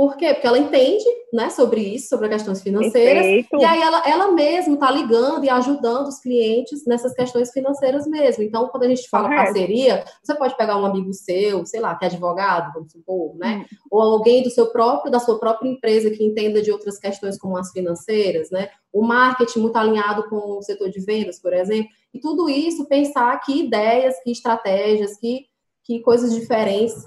Por 0.00 0.16
quê? 0.16 0.32
Porque 0.32 0.46
ela 0.46 0.58
entende, 0.58 1.04
né, 1.30 1.50
sobre 1.50 1.82
isso, 1.82 2.08
sobre 2.08 2.26
questões 2.30 2.62
financeiras, 2.62 3.22
Perfeito. 3.22 3.60
e 3.60 3.64
aí 3.66 3.82
ela, 3.82 4.02
ela 4.08 4.32
mesma 4.32 4.72
está 4.72 4.90
ligando 4.90 5.44
e 5.44 5.50
ajudando 5.50 6.06
os 6.06 6.18
clientes 6.20 6.86
nessas 6.86 7.12
questões 7.12 7.52
financeiras 7.52 8.06
mesmo. 8.06 8.42
Então, 8.42 8.66
quando 8.68 8.84
a 8.84 8.88
gente 8.88 9.06
fala 9.10 9.28
Correto. 9.28 9.44
parceria, 9.44 10.02
você 10.22 10.34
pode 10.34 10.56
pegar 10.56 10.78
um 10.78 10.86
amigo 10.86 11.12
seu, 11.12 11.66
sei 11.66 11.80
lá, 11.80 11.94
que 11.96 12.06
é 12.06 12.08
advogado, 12.08 12.72
vamos 12.72 12.90
supor, 12.90 13.36
né, 13.36 13.66
hum. 13.70 13.76
ou 13.90 14.00
alguém 14.00 14.42
do 14.42 14.48
seu 14.48 14.72
próprio, 14.72 15.12
da 15.12 15.18
sua 15.18 15.38
própria 15.38 15.68
empresa 15.68 16.10
que 16.10 16.24
entenda 16.24 16.62
de 16.62 16.72
outras 16.72 16.98
questões 16.98 17.38
como 17.38 17.58
as 17.58 17.70
financeiras, 17.70 18.50
né, 18.50 18.70
o 18.90 19.02
marketing 19.02 19.58
muito 19.58 19.76
alinhado 19.76 20.30
com 20.30 20.56
o 20.56 20.62
setor 20.62 20.88
de 20.88 21.04
vendas, 21.04 21.38
por 21.38 21.52
exemplo, 21.52 21.90
e 22.14 22.18
tudo 22.18 22.48
isso 22.48 22.88
pensar 22.88 23.38
que 23.40 23.64
ideias, 23.64 24.14
que 24.24 24.32
estratégias, 24.32 25.18
que, 25.18 25.44
que 25.84 26.00
coisas 26.00 26.34
diferentes 26.34 27.04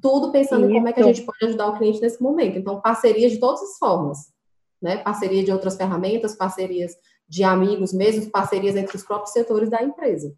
tudo 0.00 0.32
pensando 0.32 0.62
Isso. 0.62 0.70
em 0.70 0.74
como 0.74 0.88
é 0.88 0.92
que 0.92 1.00
a 1.00 1.04
gente 1.04 1.22
pode 1.22 1.44
ajudar 1.44 1.68
o 1.68 1.78
cliente 1.78 2.00
nesse 2.00 2.22
momento. 2.22 2.58
Então, 2.58 2.80
parceria 2.80 3.28
de 3.28 3.38
todas 3.38 3.62
as 3.62 3.78
formas, 3.78 4.32
né? 4.80 4.98
Parceria 4.98 5.44
de 5.44 5.52
outras 5.52 5.76
ferramentas, 5.76 6.36
parcerias 6.36 6.96
de 7.28 7.44
amigos 7.44 7.92
mesmo, 7.92 8.30
parcerias 8.30 8.76
entre 8.76 8.96
os 8.96 9.04
próprios 9.04 9.32
setores 9.32 9.70
da 9.70 9.82
empresa. 9.82 10.34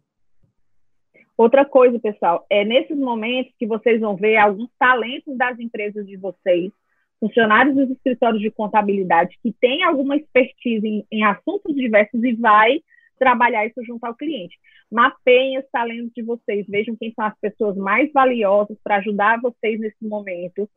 Outra 1.35 1.65
coisa, 1.65 1.99
pessoal, 1.99 2.45
é 2.49 2.63
nesses 2.63 2.97
momentos 2.97 3.53
que 3.57 3.65
vocês 3.65 3.99
vão 3.99 4.15
ver 4.15 4.37
alguns 4.37 4.69
talentos 4.77 5.35
das 5.35 5.59
empresas 5.59 6.05
de 6.05 6.15
vocês 6.15 6.71
funcionários 7.19 7.75
dos 7.75 7.89
escritórios 7.89 8.41
de 8.41 8.51
contabilidade 8.51 9.39
que 9.41 9.53
têm 9.53 9.83
alguma 9.83 10.17
expertise 10.17 10.85
em, 10.85 11.05
em 11.11 11.23
assuntos 11.23 11.73
diversos 11.73 12.21
e 12.23 12.33
vai 12.33 12.81
trabalhar 13.17 13.65
isso 13.65 13.83
junto 13.85 14.03
ao 14.05 14.15
cliente. 14.15 14.57
Mapeiem 14.91 15.59
os 15.59 15.65
talentos 15.71 16.11
de 16.15 16.23
vocês, 16.23 16.65
vejam 16.67 16.95
quem 16.95 17.13
são 17.13 17.25
as 17.25 17.37
pessoas 17.39 17.75
mais 17.77 18.11
valiosas 18.11 18.77
para 18.83 18.97
ajudar 18.97 19.41
vocês 19.41 19.79
nesse 19.79 20.05
momento 20.05 20.69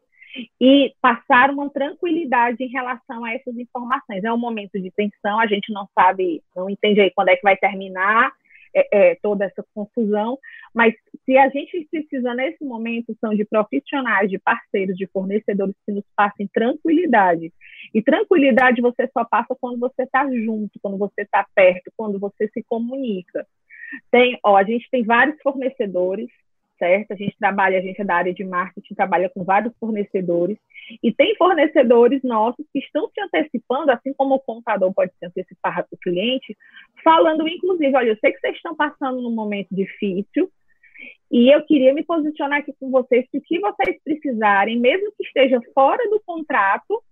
e 0.60 0.92
passar 1.00 1.50
uma 1.50 1.70
tranquilidade 1.70 2.62
em 2.62 2.68
relação 2.68 3.24
a 3.24 3.32
essas 3.32 3.56
informações. 3.56 4.22
É 4.24 4.32
um 4.32 4.38
momento 4.38 4.80
de 4.80 4.90
tensão, 4.90 5.40
a 5.40 5.46
gente 5.46 5.72
não 5.72 5.88
sabe, 5.94 6.42
não 6.54 6.68
entende 6.68 7.00
aí 7.00 7.10
quando 7.10 7.28
é 7.28 7.36
que 7.36 7.42
vai 7.42 7.56
terminar 7.56 8.32
é, 8.76 8.88
é, 8.92 9.14
toda 9.22 9.46
essa 9.46 9.64
confusão, 9.74 10.38
mas 10.74 10.94
se 11.24 11.36
a 11.38 11.48
gente 11.48 11.88
precisa 11.90 12.34
nesse 12.34 12.62
momento 12.62 13.16
são 13.20 13.34
de 13.34 13.44
profissionais, 13.44 14.28
de 14.28 14.38
parceiros, 14.38 14.96
de 14.96 15.06
fornecedores 15.06 15.74
que 15.86 15.92
nos 15.92 16.04
passem 16.14 16.46
tranquilidade. 16.52 17.52
E 17.94 18.02
tranquilidade 18.02 18.82
você 18.82 19.08
só 19.12 19.24
passa 19.24 19.56
quando 19.58 19.78
você 19.78 20.02
está 20.02 20.30
junto, 20.30 20.78
quando 20.82 20.98
você 20.98 21.22
está 21.22 21.46
perto, 21.54 21.90
quando 21.96 22.18
você 22.18 22.48
se 22.48 22.62
comunica. 22.64 23.46
Tem, 24.10 24.38
ó, 24.44 24.56
a 24.56 24.64
gente 24.64 24.86
tem 24.90 25.02
vários 25.04 25.40
fornecedores 25.42 26.28
certo? 26.78 27.12
A 27.12 27.16
gente 27.16 27.36
trabalha, 27.38 27.78
a 27.78 27.82
gente 27.82 28.00
é 28.00 28.04
da 28.04 28.16
área 28.16 28.34
de 28.34 28.44
marketing, 28.44 28.94
trabalha 28.94 29.28
com 29.28 29.44
vários 29.44 29.74
fornecedores, 29.78 30.58
e 31.02 31.12
tem 31.12 31.34
fornecedores 31.36 32.22
nossos 32.22 32.64
que 32.72 32.78
estão 32.78 33.08
se 33.10 33.20
antecipando, 33.20 33.90
assim 33.90 34.12
como 34.14 34.34
o 34.34 34.40
contador 34.40 34.92
pode 34.94 35.12
se 35.18 35.26
antecipar 35.26 35.86
para 35.86 35.88
o 35.90 35.98
cliente, 35.98 36.56
falando, 37.02 37.46
inclusive, 37.48 37.94
olha, 37.96 38.10
eu 38.10 38.18
sei 38.18 38.32
que 38.32 38.40
vocês 38.40 38.56
estão 38.56 38.74
passando 38.74 39.20
num 39.20 39.34
momento 39.34 39.68
difícil, 39.70 40.50
e 41.30 41.54
eu 41.54 41.64
queria 41.64 41.92
me 41.92 42.04
posicionar 42.04 42.60
aqui 42.60 42.72
com 42.78 42.90
vocês 42.90 43.26
que 43.30 43.40
que 43.40 43.58
vocês 43.58 44.00
precisarem, 44.04 44.78
mesmo 44.78 45.12
que 45.16 45.24
esteja 45.24 45.60
fora 45.74 46.02
do 46.08 46.20
contrato, 46.24 47.02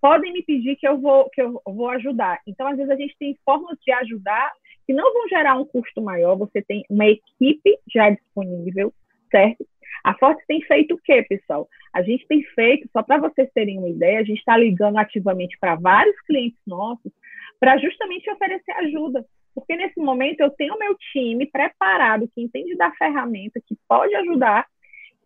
podem 0.00 0.32
me 0.32 0.42
pedir 0.42 0.76
que 0.76 0.86
eu 0.86 0.98
vou 0.98 1.28
que 1.30 1.40
eu 1.40 1.60
vou 1.64 1.88
ajudar. 1.90 2.40
Então, 2.46 2.66
às 2.66 2.76
vezes 2.76 2.90
a 2.90 2.96
gente 2.96 3.16
tem 3.18 3.36
formas 3.44 3.76
de 3.84 3.92
ajudar 3.92 4.52
que 4.88 4.94
não 4.94 5.12
vão 5.12 5.28
gerar 5.28 5.54
um 5.54 5.66
custo 5.66 6.00
maior, 6.00 6.34
você 6.34 6.62
tem 6.62 6.82
uma 6.88 7.04
equipe 7.04 7.78
já 7.94 8.08
disponível, 8.08 8.90
certo? 9.30 9.66
A 10.02 10.14
Forte 10.14 10.42
tem 10.48 10.62
feito 10.62 10.94
o 10.94 10.98
quê, 10.98 11.22
pessoal? 11.28 11.68
A 11.92 12.00
gente 12.00 12.26
tem 12.26 12.42
feito, 12.54 12.88
só 12.90 13.02
para 13.02 13.18
vocês 13.18 13.50
terem 13.52 13.76
uma 13.78 13.90
ideia, 13.90 14.20
a 14.20 14.24
gente 14.24 14.38
está 14.38 14.56
ligando 14.56 14.96
ativamente 14.96 15.58
para 15.60 15.74
vários 15.74 16.18
clientes 16.22 16.58
nossos 16.66 17.12
para 17.60 17.76
justamente 17.76 18.30
oferecer 18.30 18.72
ajuda. 18.72 19.26
Porque 19.54 19.76
nesse 19.76 20.00
momento 20.00 20.40
eu 20.40 20.48
tenho 20.52 20.78
meu 20.78 20.96
time 21.12 21.44
preparado, 21.44 22.30
que 22.34 22.40
entende 22.40 22.74
da 22.74 22.90
ferramenta, 22.92 23.60
que 23.60 23.76
pode 23.86 24.14
ajudar, 24.14 24.64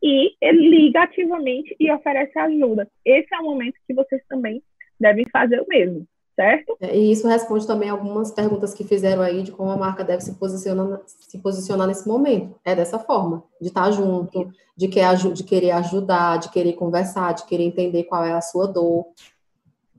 e 0.02 0.34
ele 0.40 0.70
liga 0.70 1.04
ativamente 1.04 1.76
e 1.78 1.88
oferece 1.92 2.36
ajuda. 2.36 2.90
Esse 3.04 3.32
é 3.32 3.38
o 3.38 3.44
momento 3.44 3.78
que 3.86 3.94
vocês 3.94 4.20
também 4.28 4.60
devem 4.98 5.24
fazer 5.30 5.60
o 5.60 5.68
mesmo 5.68 6.04
certo? 6.34 6.76
É, 6.80 6.96
e 6.96 7.12
isso 7.12 7.28
responde 7.28 7.66
também 7.66 7.88
algumas 7.88 8.30
perguntas 8.30 8.74
que 8.74 8.84
fizeram 8.84 9.22
aí 9.22 9.42
de 9.42 9.52
como 9.52 9.70
a 9.70 9.76
marca 9.76 10.04
deve 10.04 10.22
se 10.22 10.34
posicionar, 10.34 11.00
se 11.06 11.38
posicionar 11.38 11.86
nesse 11.86 12.06
momento. 12.08 12.54
É 12.64 12.74
dessa 12.74 12.98
forma, 12.98 13.44
de 13.60 13.68
estar 13.68 13.90
junto, 13.90 14.50
de, 14.76 14.88
quer, 14.88 15.14
de 15.16 15.44
querer 15.44 15.72
ajudar, 15.72 16.38
de 16.38 16.50
querer 16.50 16.72
conversar, 16.74 17.32
de 17.32 17.44
querer 17.44 17.64
entender 17.64 18.04
qual 18.04 18.24
é 18.24 18.32
a 18.32 18.40
sua 18.40 18.66
dor, 18.66 19.06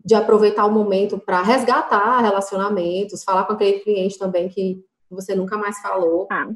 de 0.03 0.15
aproveitar 0.15 0.65
o 0.65 0.71
momento 0.71 1.17
para 1.17 1.41
resgatar 1.41 2.19
relacionamentos, 2.21 3.23
falar 3.23 3.45
com 3.45 3.53
aquele 3.53 3.79
cliente 3.79 4.17
também 4.17 4.49
que 4.49 4.83
você 5.09 5.35
nunca 5.35 5.57
mais 5.57 5.79
falou. 5.79 6.27
Ah, 6.31 6.47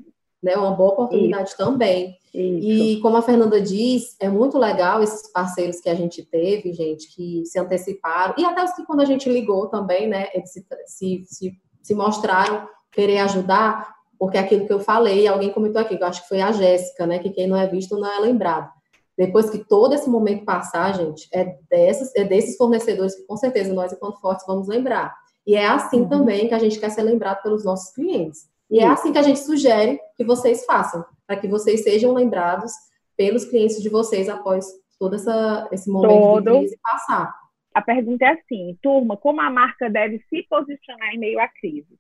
né? 0.41 0.55
Uma 0.55 0.71
boa 0.71 0.93
oportunidade 0.93 1.49
Isso. 1.49 1.57
também. 1.57 2.17
Isso. 2.33 2.67
E 2.67 2.99
como 3.01 3.17
a 3.17 3.21
Fernanda 3.21 3.59
diz, 3.59 4.15
é 4.19 4.29
muito 4.29 4.57
legal 4.57 5.01
esses 5.01 5.31
parceiros 5.31 5.79
que 5.79 5.89
a 5.89 5.95
gente 5.95 6.23
teve, 6.23 6.71
gente, 6.73 7.13
que 7.15 7.43
se 7.45 7.57
anteciparam, 7.57 8.35
e 8.37 8.45
até 8.45 8.63
os 8.63 8.73
que 8.73 8.85
quando 8.85 9.01
a 9.01 9.05
gente 9.05 9.29
ligou 9.29 9.67
também, 9.67 10.07
né, 10.07 10.27
eles 10.33 10.51
se, 10.51 10.65
se, 10.85 11.23
se, 11.25 11.51
se 11.81 11.95
mostraram 11.95 12.67
querer 12.91 13.19
ajudar, 13.19 13.95
porque 14.19 14.37
aquilo 14.37 14.65
que 14.65 14.73
eu 14.73 14.79
falei, 14.79 15.27
alguém 15.27 15.51
comentou 15.51 15.81
aqui, 15.81 15.97
eu 15.99 16.07
acho 16.07 16.23
que 16.23 16.29
foi 16.29 16.41
a 16.41 16.51
Jéssica, 16.51 17.07
né, 17.07 17.19
que 17.19 17.29
quem 17.29 17.47
não 17.47 17.57
é 17.57 17.67
visto 17.67 17.97
não 17.97 18.11
é 18.11 18.19
lembrado. 18.19 18.71
Depois 19.17 19.49
que 19.49 19.57
todo 19.57 19.93
esse 19.93 20.07
momento 20.07 20.45
passar, 20.45 20.93
gente, 20.95 21.27
é, 21.33 21.57
dessas, 21.69 22.15
é 22.15 22.23
desses 22.23 22.55
fornecedores 22.55 23.15
que 23.15 23.23
com 23.23 23.35
certeza 23.35 23.73
nós, 23.73 23.91
enquanto 23.91 24.19
fortes, 24.19 24.45
vamos 24.45 24.67
lembrar. 24.67 25.15
E 25.45 25.55
é 25.55 25.65
assim 25.65 26.01
uhum. 26.01 26.09
também 26.09 26.47
que 26.47 26.53
a 26.53 26.59
gente 26.59 26.79
quer 26.79 26.91
ser 26.91 27.01
lembrado 27.01 27.41
pelos 27.41 27.65
nossos 27.65 27.91
clientes. 27.93 28.47
E 28.69 28.79
é 28.79 28.87
assim 28.87 29.11
que 29.11 29.17
a 29.17 29.23
gente 29.23 29.39
sugere 29.39 29.99
que 30.15 30.23
vocês 30.23 30.65
façam, 30.65 31.05
para 31.25 31.37
que 31.37 31.47
vocês 31.47 31.83
sejam 31.83 32.13
lembrados 32.13 32.71
pelos 33.15 33.45
clientes 33.45 33.81
de 33.81 33.89
vocês 33.89 34.27
após 34.27 34.65
todo 34.99 35.15
essa, 35.15 35.67
esse 35.71 35.89
momento 35.89 36.19
todo. 36.19 36.51
de 36.51 36.59
crise 36.59 36.79
passar. 36.81 37.33
A 37.73 37.81
pergunta 37.81 38.25
é 38.25 38.29
assim, 38.29 38.77
turma, 38.81 39.15
como 39.15 39.39
a 39.39 39.49
marca 39.49 39.89
deve 39.89 40.19
se 40.29 40.45
posicionar 40.49 41.13
em 41.13 41.19
meio 41.19 41.39
à 41.39 41.47
crise? 41.47 41.97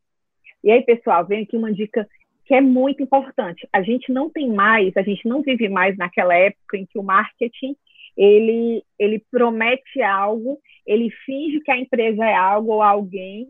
E 0.63 0.71
aí, 0.71 0.81
pessoal, 0.83 1.25
vem 1.25 1.43
aqui 1.43 1.55
uma 1.55 1.71
dica 1.71 2.07
que 2.45 2.53
é 2.53 2.61
muito 2.61 3.01
importante. 3.01 3.67
A 3.71 3.81
gente 3.81 4.11
não 4.11 4.29
tem 4.29 4.51
mais, 4.51 4.95
a 4.97 5.03
gente 5.03 5.27
não 5.27 5.41
vive 5.41 5.69
mais 5.69 5.95
naquela 5.97 6.33
época 6.35 6.77
em 6.77 6.85
que 6.85 6.97
o 6.97 7.03
marketing 7.03 7.75
ele, 8.17 8.83
ele 8.97 9.23
promete 9.29 10.01
algo, 10.01 10.59
ele 10.85 11.11
finge 11.25 11.59
que 11.59 11.71
a 11.71 11.77
empresa 11.77 12.25
é 12.25 12.35
algo 12.35 12.73
ou 12.73 12.81
alguém 12.81 13.47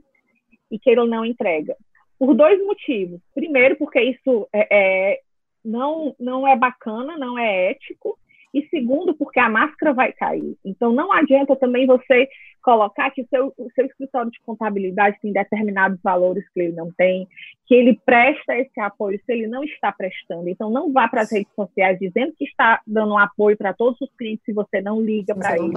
e 0.70 0.78
que 0.78 0.90
ele 0.90 1.06
não 1.06 1.24
entrega 1.24 1.76
por 2.20 2.34
dois 2.34 2.64
motivos. 2.66 3.22
Primeiro, 3.34 3.76
porque 3.78 4.02
isso 4.02 4.48
é, 4.54 4.68
é, 4.72 5.20
não, 5.64 6.16
não 6.20 6.48
é 6.48 6.56
bacana, 6.56 7.18
não 7.18 7.38
é 7.38 7.72
ético. 7.72 8.18
E 8.54 8.66
segundo, 8.70 9.14
porque 9.14 9.40
a 9.40 9.50
máscara 9.50 9.94
vai 9.94 10.12
cair. 10.14 10.56
Então, 10.66 10.92
não 10.92 11.12
adianta 11.12 11.56
também 11.56 11.86
você 11.86 12.28
colocar 12.64 13.12
que 13.12 13.22
o 13.22 13.28
seu, 13.28 13.54
seu 13.76 13.86
escritório 13.86 14.32
de 14.32 14.40
contabilidade 14.40 15.18
tem 15.22 15.32
determinados 15.32 16.00
valores 16.02 16.44
que 16.50 16.62
ele 16.62 16.74
não 16.74 16.92
tem, 16.92 17.28
que 17.66 17.76
ele 17.76 18.00
presta 18.06 18.58
esse 18.58 18.80
apoio 18.80 19.20
se 19.26 19.32
ele 19.32 19.48
não 19.48 19.64
está 19.64 19.92
prestando. 19.92 20.50
Então, 20.50 20.70
não 20.70 20.92
vá 20.92 21.08
para 21.08 21.22
as 21.22 21.32
redes 21.32 21.54
sociais 21.54 22.00
dizendo 22.00 22.34
que 22.38 22.46
está 22.46 22.82
dando 22.88 23.14
um 23.14 23.18
apoio 23.18 23.56
para 23.58 23.74
todos 23.74 24.00
os 24.02 24.12
clientes 24.18 24.44
se 24.46 24.54
você 24.54 24.82
não 24.82 25.02
liga 25.02 25.36
para 25.36 25.56
eles. 25.58 25.74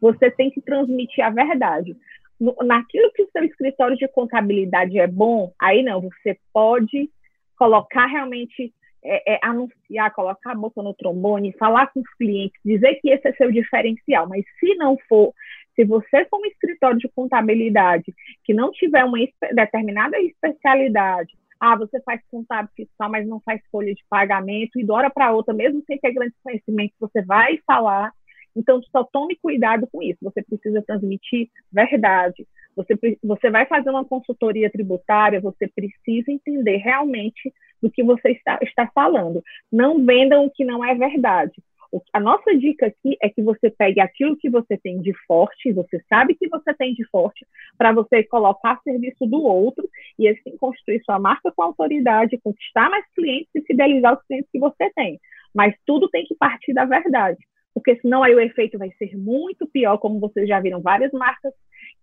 Você 0.00 0.30
tem 0.30 0.50
que 0.50 0.60
transmitir 0.60 1.24
a 1.24 1.30
verdade 1.30 1.96
naquilo 2.40 3.12
que 3.12 3.22
o 3.22 3.30
seu 3.30 3.44
escritório 3.44 3.96
de 3.96 4.06
contabilidade 4.08 4.98
é 4.98 5.06
bom, 5.06 5.52
aí 5.58 5.82
não, 5.82 6.00
você 6.00 6.38
pode 6.52 7.10
colocar 7.56 8.06
realmente, 8.06 8.72
é, 9.04 9.34
é, 9.34 9.40
anunciar, 9.42 10.14
colocar 10.14 10.52
a 10.52 10.54
boca 10.54 10.82
no 10.82 10.94
trombone, 10.94 11.56
falar 11.58 11.88
com 11.88 12.00
os 12.00 12.14
clientes, 12.14 12.60
dizer 12.64 12.96
que 13.00 13.10
esse 13.10 13.26
é 13.28 13.32
seu 13.32 13.50
diferencial, 13.50 14.28
mas 14.28 14.44
se 14.60 14.74
não 14.76 14.96
for, 15.08 15.32
se 15.74 15.84
você 15.84 16.24
for 16.26 16.40
um 16.40 16.46
escritório 16.46 16.98
de 16.98 17.08
contabilidade 17.08 18.14
que 18.44 18.54
não 18.54 18.70
tiver 18.70 19.04
uma 19.04 19.18
determinada 19.52 20.18
especialidade, 20.20 21.36
ah, 21.60 21.76
você 21.76 22.00
faz 22.02 22.20
contábil 22.30 22.70
fiscal, 22.76 23.10
mas 23.10 23.26
não 23.26 23.40
faz 23.40 23.60
folha 23.70 23.92
de 23.92 24.04
pagamento, 24.08 24.78
e 24.78 24.84
de 24.84 24.92
hora 24.92 25.10
para 25.10 25.32
outra, 25.32 25.52
mesmo 25.52 25.82
sem 25.86 25.98
ter 25.98 26.12
grandes 26.12 26.36
conhecimentos, 26.42 26.96
você 27.00 27.20
vai 27.22 27.58
falar 27.66 28.12
então, 28.56 28.80
só 28.90 29.04
tome 29.04 29.36
cuidado 29.36 29.86
com 29.90 30.02
isso. 30.02 30.18
Você 30.22 30.42
precisa 30.42 30.82
transmitir 30.82 31.48
verdade. 31.72 32.46
Você, 32.76 32.94
você 33.22 33.50
vai 33.50 33.66
fazer 33.66 33.90
uma 33.90 34.04
consultoria 34.04 34.70
tributária, 34.70 35.40
você 35.40 35.68
precisa 35.68 36.30
entender 36.30 36.76
realmente 36.76 37.52
do 37.82 37.90
que 37.90 38.02
você 38.02 38.30
está, 38.30 38.58
está 38.62 38.86
falando. 38.94 39.42
Não 39.70 40.04
vendam 40.04 40.44
o 40.44 40.50
que 40.50 40.64
não 40.64 40.84
é 40.84 40.94
verdade. 40.94 41.52
O, 41.90 42.00
a 42.12 42.20
nossa 42.20 42.54
dica 42.56 42.86
aqui 42.86 43.16
é 43.22 43.28
que 43.28 43.42
você 43.42 43.70
pegue 43.70 44.00
aquilo 44.00 44.36
que 44.36 44.50
você 44.50 44.76
tem 44.76 45.00
de 45.00 45.12
forte, 45.26 45.72
você 45.72 46.00
sabe 46.08 46.34
que 46.34 46.48
você 46.48 46.74
tem 46.74 46.92
de 46.94 47.04
forte, 47.08 47.46
para 47.78 47.92
você 47.92 48.22
colocar 48.22 48.72
a 48.72 48.80
serviço 48.82 49.26
do 49.26 49.42
outro 49.42 49.88
e 50.18 50.28
assim 50.28 50.56
construir 50.58 51.02
sua 51.02 51.18
marca 51.18 51.50
com 51.50 51.62
autoridade, 51.62 52.38
conquistar 52.38 52.90
mais 52.90 53.04
clientes 53.14 53.50
e 53.54 53.62
fidelizar 53.62 54.18
os 54.18 54.26
clientes 54.26 54.50
que 54.52 54.58
você 54.58 54.90
tem. 54.94 55.18
Mas 55.54 55.74
tudo 55.86 56.08
tem 56.10 56.24
que 56.26 56.34
partir 56.34 56.74
da 56.74 56.84
verdade 56.84 57.38
porque 57.78 58.00
senão 58.00 58.24
aí 58.24 58.34
o 58.34 58.40
efeito 58.40 58.76
vai 58.76 58.90
ser 58.98 59.16
muito 59.16 59.64
pior, 59.66 59.98
como 59.98 60.18
vocês 60.18 60.48
já 60.48 60.58
viram 60.58 60.80
várias 60.80 61.12
marcas 61.12 61.52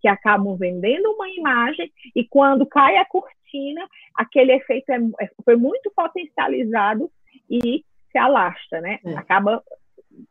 que 0.02 0.08
acabam 0.08 0.56
vendendo 0.56 1.12
uma 1.12 1.30
imagem 1.30 1.92
e 2.16 2.24
quando 2.24 2.66
cai 2.66 2.96
a 2.96 3.04
cortina, 3.04 3.86
aquele 4.16 4.54
efeito 4.54 4.90
é, 4.90 4.98
é 5.20 5.30
foi 5.44 5.58
muito 5.58 5.92
potencializado 5.94 7.12
e 7.50 7.84
se 8.10 8.18
alastra, 8.18 8.80
né? 8.80 9.00
É. 9.06 9.16
Acaba 9.16 9.62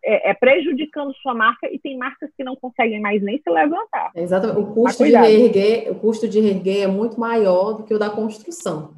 é, 0.03 0.31
é, 0.31 0.35
prejudicando 0.35 1.15
sua 1.17 1.35
marca 1.35 1.71
e 1.71 1.79
tem 1.79 1.99
marcas 1.99 2.31
que 2.35 2.43
não 2.43 2.57
conseguem 2.57 3.01
mais 3.03 3.23
nem 3.23 3.39
se 3.39 3.51
levantar. 3.51 4.13
exatamente. 4.15 4.59
O 4.59 4.73
custo 4.73 5.05
de 5.05 5.15
reerguer, 5.15 5.93
o 5.93 5.95
custo 5.97 6.27
de 6.27 6.41
reerguer 6.41 6.85
é 6.85 6.87
muito 6.87 7.21
maior 7.21 7.75
do 7.75 7.83
que 7.83 7.93
o 7.93 7.99
da 7.99 8.09
construção 8.09 8.95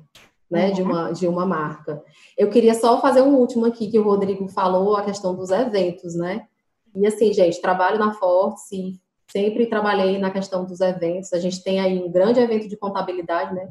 né, 0.50 0.68
uhum. 0.68 0.72
de, 0.72 0.82
uma, 0.82 1.12
de 1.12 1.28
uma 1.28 1.46
marca. 1.46 2.02
Eu 2.36 2.48
queria 2.50 2.74
só 2.74 3.00
fazer 3.00 3.22
um 3.22 3.34
último 3.36 3.66
aqui, 3.66 3.90
que 3.90 3.98
o 3.98 4.04
Rodrigo 4.04 4.48
falou, 4.48 4.96
a 4.96 5.02
questão 5.02 5.34
dos 5.34 5.50
eventos, 5.50 6.14
né? 6.14 6.46
E 6.94 7.06
assim, 7.06 7.32
gente, 7.32 7.60
trabalho 7.60 7.98
na 7.98 8.12
Forte, 8.14 8.98
sempre 9.30 9.66
trabalhei 9.66 10.18
na 10.18 10.30
questão 10.30 10.64
dos 10.64 10.80
eventos. 10.80 11.32
A 11.32 11.38
gente 11.38 11.62
tem 11.62 11.80
aí 11.80 12.02
um 12.02 12.10
grande 12.10 12.40
evento 12.40 12.68
de 12.68 12.76
contabilidade, 12.76 13.54
né? 13.54 13.68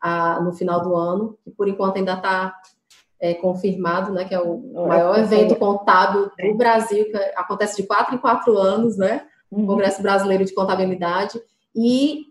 A, 0.00 0.40
no 0.40 0.52
final 0.52 0.82
do 0.82 0.96
ano, 0.96 1.38
que 1.44 1.50
por 1.50 1.68
enquanto 1.68 1.96
ainda 1.96 2.14
está 2.14 2.56
é, 3.22 3.34
confirmado, 3.34 4.12
né, 4.12 4.24
que 4.24 4.34
é 4.34 4.40
o 4.40 4.88
maior 4.88 5.16
evento 5.16 5.54
contábil 5.54 6.28
do 6.36 6.54
Brasil, 6.56 7.04
que 7.04 7.16
acontece 7.36 7.80
de 7.80 7.86
quatro 7.86 8.16
em 8.16 8.18
quatro 8.18 8.58
anos, 8.58 8.96
né, 8.96 9.24
o 9.48 9.60
uhum. 9.60 9.66
Congresso 9.66 10.02
Brasileiro 10.02 10.44
de 10.44 10.52
Contabilidade, 10.52 11.40
e 11.74 12.26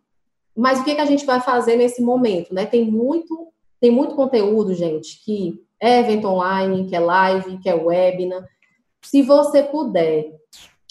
mas 0.54 0.82
o 0.82 0.84
que, 0.84 0.94
que 0.94 1.00
a 1.00 1.06
gente 1.06 1.26
vai 1.26 1.40
fazer 1.40 1.78
nesse 1.78 2.02
momento, 2.02 2.54
né, 2.54 2.66
tem 2.66 2.84
muito, 2.84 3.51
tem 3.82 3.92
muito 3.92 4.16
conteúdo, 4.16 4.74
gente, 4.74 5.22
que 5.26 5.60
é 5.80 6.00
evento 6.00 6.28
online, 6.28 6.88
que 6.88 6.96
é 6.96 7.00
live, 7.00 7.58
que 7.58 7.68
é 7.68 7.74
webinar, 7.74 8.48
se 9.02 9.22
você 9.24 9.64
puder 9.64 10.32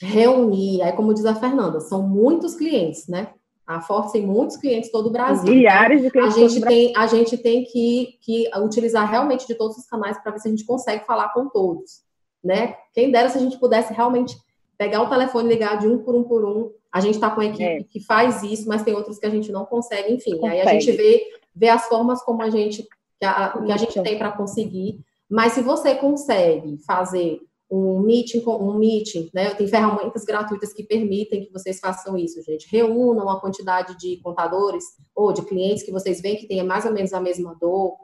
reunir, 0.03 0.83
aí 0.83 0.93
como 0.93 1.15
diz 1.15 1.25
a 1.25 1.35
Fernanda, 1.35 1.81
são 1.81 2.03
muitos 2.03 2.57
clientes, 2.57 3.07
né, 3.07 3.29
a 3.71 3.81
Forte 3.81 4.15
tem 4.15 4.27
muitos 4.27 4.57
clientes 4.57 4.91
todo 4.91 5.07
o 5.07 5.11
Brasil. 5.11 5.55
Milhares 5.55 6.03
de 6.03 6.11
clientes. 6.11 6.37
A 6.37 6.41
gente 6.41 6.61
tem, 6.61 6.93
a 6.97 7.07
gente 7.07 7.39
tem 7.39 7.63
que, 7.63 8.19
que 8.21 8.51
utilizar 8.59 9.09
realmente 9.09 9.47
de 9.47 9.55
todos 9.55 9.77
os 9.77 9.87
canais 9.87 10.21
para 10.21 10.33
ver 10.33 10.41
se 10.41 10.49
a 10.49 10.51
gente 10.51 10.67
consegue 10.67 11.07
falar 11.07 11.33
com 11.33 11.49
todos, 11.49 12.01
né? 12.43 12.75
Quem 12.93 13.13
dera 13.13 13.29
se 13.29 13.39
a 13.39 13.41
gente 13.41 13.57
pudesse 13.59 13.93
realmente 13.93 14.37
pegar 14.77 15.03
o 15.03 15.09
telefone 15.09 15.49
e 15.49 15.53
ligar 15.53 15.79
de 15.79 15.87
um 15.87 15.99
por 15.99 16.17
um 16.17 16.25
por 16.25 16.45
um. 16.45 16.73
A 16.91 17.01
gente 17.01 17.15
está 17.15 17.31
com 17.31 17.43
a 17.43 17.45
equipe 17.45 17.63
é. 17.63 17.85
que 17.85 18.01
faz 18.01 18.43
isso, 18.43 18.67
mas 18.67 18.83
tem 18.83 18.93
outros 18.93 19.21
que 19.21 19.27
a 19.27 19.31
gente 19.31 19.53
não 19.53 19.65
consegue. 19.65 20.15
Enfim, 20.15 20.33
consegue. 20.33 20.49
aí 20.49 20.61
a 20.63 20.73
gente 20.73 20.91
vê, 20.91 21.23
vê 21.55 21.69
as 21.69 21.87
formas 21.87 22.23
como 22.23 22.43
a 22.43 22.51
gente 22.51 22.83
que 23.19 23.27
a, 23.27 23.51
que 23.51 23.73
a 23.73 23.77
gente 23.77 24.03
tem 24.03 24.19
para 24.19 24.33
conseguir. 24.33 25.01
Mas 25.29 25.53
se 25.53 25.63
você 25.63 25.95
consegue 25.95 26.79
fazer 26.87 27.41
um 27.71 28.01
meeting, 28.01 28.43
um 28.45 28.77
meeting, 28.77 29.31
né? 29.33 29.55
Tem 29.55 29.69
ferramentas 29.69 30.25
gratuitas 30.25 30.73
que 30.73 30.83
permitem 30.83 31.45
que 31.45 31.53
vocês 31.53 31.79
façam 31.79 32.19
isso, 32.19 32.43
gente. 32.43 32.67
Reúnam 32.69 33.25
uma 33.25 33.41
quantidade 33.41 33.97
de 33.97 34.17
contadores 34.23 34.85
ou 35.15 35.33
de 35.33 35.43
clientes 35.43 35.85
que 35.85 35.93
vocês 35.93 36.21
veem 36.21 36.37
que 36.37 36.49
tenha 36.49 36.65
mais 36.65 36.85
ou 36.85 36.93
menos 36.93 37.13
a 37.13 37.21
mesma 37.21 37.55
dor 37.61 37.97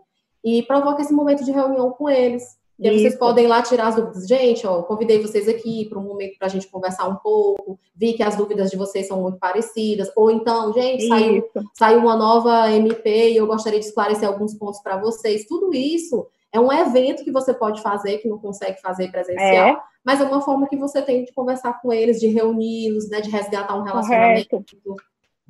e 0.45 0.63
provoque 0.63 1.03
esse 1.03 1.13
momento 1.13 1.45
de 1.45 1.51
reunião 1.51 1.91
com 1.91 2.09
eles. 2.09 2.45
E 2.79 2.89
aí 2.89 3.01
vocês 3.01 3.17
podem 3.17 3.47
lá 3.47 3.63
tirar 3.63 3.89
as 3.89 3.97
dúvidas. 3.97 4.27
Gente, 4.27 4.67
ó, 4.67 4.83
convidei 4.83 5.21
vocês 5.21 5.49
aqui 5.49 5.87
para 5.89 5.99
um 5.99 6.03
momento 6.03 6.37
para 6.39 6.47
a 6.47 6.51
gente 6.51 6.69
conversar 6.69 7.09
um 7.09 7.17
pouco. 7.17 7.79
Vi 7.95 8.13
que 8.13 8.23
as 8.23 8.37
dúvidas 8.37 8.71
de 8.71 8.77
vocês 8.77 9.09
são 9.09 9.23
muito 9.23 9.39
parecidas. 9.39 10.11
Ou 10.15 10.31
então, 10.31 10.73
gente, 10.75 11.09
saiu, 11.09 11.45
saiu 11.73 11.99
uma 12.01 12.17
nova 12.17 12.71
MP 12.71 13.31
e 13.31 13.37
eu 13.37 13.47
gostaria 13.47 13.81
de 13.81 13.87
esclarecer 13.87 14.29
alguns 14.29 14.53
pontos 14.55 14.81
para 14.81 14.99
vocês. 14.99 15.47
Tudo 15.47 15.75
isso 15.75 16.27
é 16.53 16.61
um 16.61 16.73
evento 16.73 17.25
que 17.25 17.33
você 17.33 17.55
pode 17.55 17.81
fazer, 17.81 18.19
que 18.19 18.29
não 18.29 18.39
consegue 18.39 18.81
fazer 18.81 19.11
presencial, 19.11 19.69
é. 19.69 19.83
mas 20.05 20.21
é 20.21 20.25
uma 20.25 20.41
forma 20.41 20.69
que 20.69 20.77
você 20.77 21.03
tem 21.03 21.25
de 21.25 21.33
conversar 21.33 21.81
com 21.81 21.93
eles, 21.93 22.21
de 22.21 22.29
reuni-los, 22.29 23.09
né, 23.09 23.21
de 23.21 23.31
resgatar 23.31 23.75
um 23.75 23.83
relacionamento. 23.83 24.49
Correto. 24.51 24.97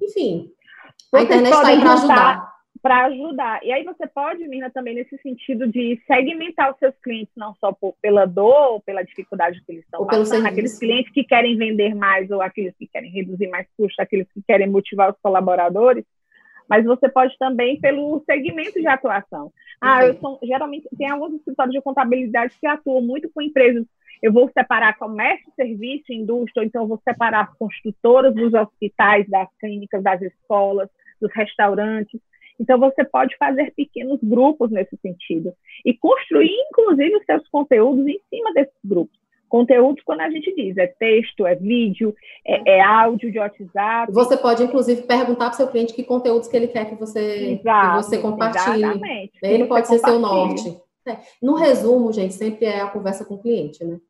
Enfim, 0.03 0.51
a 1.13 1.23
internet 1.23 1.53
está 1.53 1.67
aí 1.67 1.81
para 1.81 1.93
ajudar. 1.93 2.56
Para 2.87 3.07
ajudar. 3.07 3.65
E 3.65 3.73
aí 3.73 3.83
você 3.83 4.07
pode, 4.07 4.47
Mirna, 4.47 4.71
também 4.71 4.95
nesse 4.95 5.19
sentido 5.19 5.67
de 5.67 6.01
segmentar 6.07 6.73
os 6.73 6.79
seus 6.79 6.95
clientes, 7.03 7.33
não 7.37 7.55
só 7.57 7.73
por, 7.73 7.95
pela 8.01 8.27
dor 8.27 8.73
ou 8.73 8.81
pela 8.81 9.03
dificuldade 9.03 9.61
que 9.65 9.73
eles 9.73 9.85
estão 9.85 10.03
ou 10.03 10.07
passando, 10.07 10.47
aqueles 10.47 10.79
clientes 10.79 11.13
que 11.13 11.25
querem 11.25 11.57
vender 11.57 11.95
mais 11.95 12.31
ou 12.31 12.41
aqueles 12.41 12.75
que 12.77 12.87
querem 12.87 13.11
reduzir 13.11 13.49
mais 13.49 13.67
custos, 13.77 13.99
aqueles 13.99 14.31
que 14.33 14.41
querem 14.47 14.69
motivar 14.69 15.11
os 15.11 15.19
colaboradores, 15.21 16.05
mas 16.69 16.85
você 16.85 17.09
pode 17.09 17.37
também 17.39 17.81
pelo 17.81 18.23
segmento 18.25 18.81
de 18.81 18.87
atuação. 18.87 19.53
Ah, 19.81 20.05
eu 20.05 20.15
sou, 20.19 20.39
geralmente 20.43 20.89
tem 20.97 21.11
alguns 21.11 21.35
escritórios 21.35 21.75
de 21.75 21.83
contabilidade 21.83 22.55
que 22.61 22.67
atuam 22.67 23.03
muito 23.03 23.29
com 23.33 23.43
empresas. 23.43 23.85
Eu 24.23 24.33
vou 24.33 24.51
separar 24.51 24.97
comércio, 24.97 25.53
serviço, 25.55 26.13
indústria, 26.13 26.63
ou 26.63 26.67
então 26.67 26.83
eu 26.83 26.89
vou 26.89 27.01
separar 27.05 27.43
as 27.43 27.59
construtoras 27.59 28.35
dos 28.35 28.55
hospitais, 28.55 29.29
das 29.29 29.49
clínicas, 29.61 30.03
das 30.03 30.23
escolas, 30.23 30.89
dos 31.21 31.31
restaurantes. 31.35 32.21
Então, 32.59 32.79
você 32.79 33.05
pode 33.05 33.37
fazer 33.37 33.73
pequenos 33.77 34.19
grupos 34.23 34.71
nesse 34.71 34.97
sentido 34.99 35.53
e 35.85 35.95
construir, 35.95 36.55
inclusive, 36.71 37.17
os 37.17 37.25
seus 37.25 37.49
conteúdos 37.49 38.07
em 38.07 38.21
cima 38.31 38.53
desses 38.55 38.75
grupos. 38.85 39.17
Conteúdo, 39.49 40.03
quando 40.05 40.23
a 40.23 40.31
gente 40.31 40.53
diz, 40.57 40.77
é 40.77 40.87
texto, 40.87 41.47
é 41.47 41.55
vídeo, 41.55 42.15
é, 42.45 42.79
é 42.79 42.81
áudio 42.81 43.31
de 43.31 43.39
WhatsApp. 43.39 44.13
Você 44.13 44.37
pode, 44.37 44.63
inclusive, 44.63 45.03
perguntar 45.03 45.47
para 45.47 45.55
o 45.55 45.57
seu 45.57 45.69
cliente 45.69 45.95
que 45.95 46.03
conteúdos 46.03 46.49
que 46.49 46.57
ele 46.57 46.67
quer 46.67 46.89
que 46.89 46.97
você, 46.97 47.53
Exato, 47.61 47.97
que 47.97 48.05
você 48.05 48.19
compartilhe. 48.19 48.85
Exatamente. 48.85 49.33
Ele 49.43 49.65
pode 49.67 49.87
ser 49.87 49.99
seu 49.99 50.19
norte. 50.19 50.77
É. 51.07 51.19
No 51.41 51.55
resumo, 51.55 52.13
gente, 52.13 52.35
sempre 52.35 52.67
é 52.67 52.81
a 52.81 52.89
conversa 52.89 53.25
com 53.25 53.35
o 53.35 53.39
cliente, 53.41 53.85
né? 53.85 54.01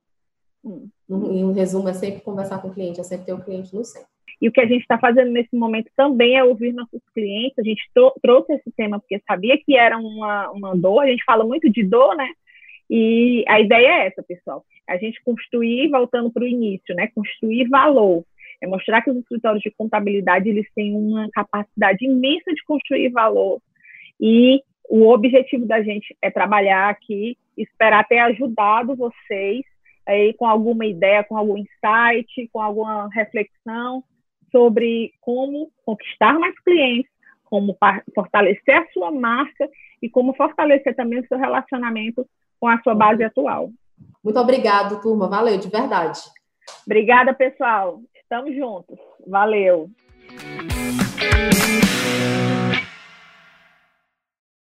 Hum. 0.64 0.88
Em 1.08 1.44
um 1.44 1.52
resumo, 1.52 1.88
é 1.88 1.92
sempre 1.92 2.22
conversar 2.22 2.60
com 2.62 2.68
o 2.68 2.74
cliente, 2.74 3.00
é 3.00 3.04
sempre 3.04 3.26
ter 3.26 3.32
o 3.34 3.44
cliente 3.44 3.74
no 3.74 3.84
centro. 3.84 4.08
E 4.40 4.48
o 4.48 4.52
que 4.52 4.60
a 4.60 4.66
gente 4.66 4.82
está 4.82 4.98
fazendo 4.98 5.30
nesse 5.30 5.56
momento 5.56 5.90
também 5.96 6.36
é 6.36 6.44
ouvir 6.44 6.72
nossos 6.72 7.00
clientes. 7.14 7.58
A 7.58 7.62
gente 7.62 7.82
trouxe 8.22 8.52
esse 8.52 8.70
tema 8.76 9.00
porque 9.00 9.20
sabia 9.26 9.56
que 9.58 9.76
era 9.76 9.96
uma, 9.96 10.50
uma 10.50 10.76
dor. 10.76 11.00
A 11.00 11.06
gente 11.06 11.24
fala 11.24 11.44
muito 11.44 11.70
de 11.70 11.82
dor, 11.84 12.14
né? 12.14 12.28
E 12.88 13.44
a 13.48 13.60
ideia 13.60 13.88
é 13.88 14.06
essa, 14.06 14.22
pessoal. 14.22 14.64
A 14.88 14.96
gente 14.98 15.22
construir, 15.24 15.88
voltando 15.88 16.30
para 16.30 16.44
o 16.44 16.46
início, 16.46 16.94
né? 16.94 17.08
Construir 17.14 17.68
valor. 17.68 18.24
É 18.62 18.66
mostrar 18.66 19.02
que 19.02 19.10
os 19.10 19.16
escritórios 19.16 19.62
de 19.62 19.70
contabilidade 19.70 20.48
eles 20.48 20.66
têm 20.74 20.94
uma 20.94 21.28
capacidade 21.32 22.04
imensa 22.04 22.52
de 22.52 22.62
construir 22.64 23.08
valor. 23.08 23.60
E 24.20 24.62
o 24.88 25.08
objetivo 25.08 25.66
da 25.66 25.82
gente 25.82 26.16
é 26.22 26.30
trabalhar 26.30 26.90
aqui, 26.90 27.36
esperar 27.56 28.06
ter 28.06 28.18
ajudado 28.18 28.94
vocês 28.94 29.64
aí 30.06 30.32
com 30.34 30.46
alguma 30.46 30.86
ideia, 30.86 31.24
com 31.24 31.36
algum 31.36 31.56
insight, 31.56 32.48
com 32.52 32.60
alguma 32.60 33.08
reflexão 33.12 34.04
sobre 34.50 35.12
como 35.20 35.70
conquistar 35.84 36.38
mais 36.38 36.58
clientes, 36.60 37.10
como 37.44 37.76
fortalecer 38.14 38.76
a 38.76 38.86
sua 38.92 39.10
marca 39.10 39.68
e 40.02 40.08
como 40.08 40.34
fortalecer 40.34 40.94
também 40.94 41.20
o 41.20 41.26
seu 41.26 41.38
relacionamento 41.38 42.26
com 42.60 42.68
a 42.68 42.80
sua 42.82 42.94
base 42.94 43.22
atual. 43.22 43.70
Muito 44.22 44.38
obrigado, 44.38 45.00
turma. 45.00 45.28
Valeu, 45.28 45.58
de 45.58 45.68
verdade. 45.68 46.20
Obrigada, 46.84 47.32
pessoal. 47.32 48.00
Estamos 48.14 48.54
juntos. 48.54 48.98
Valeu. 49.26 49.88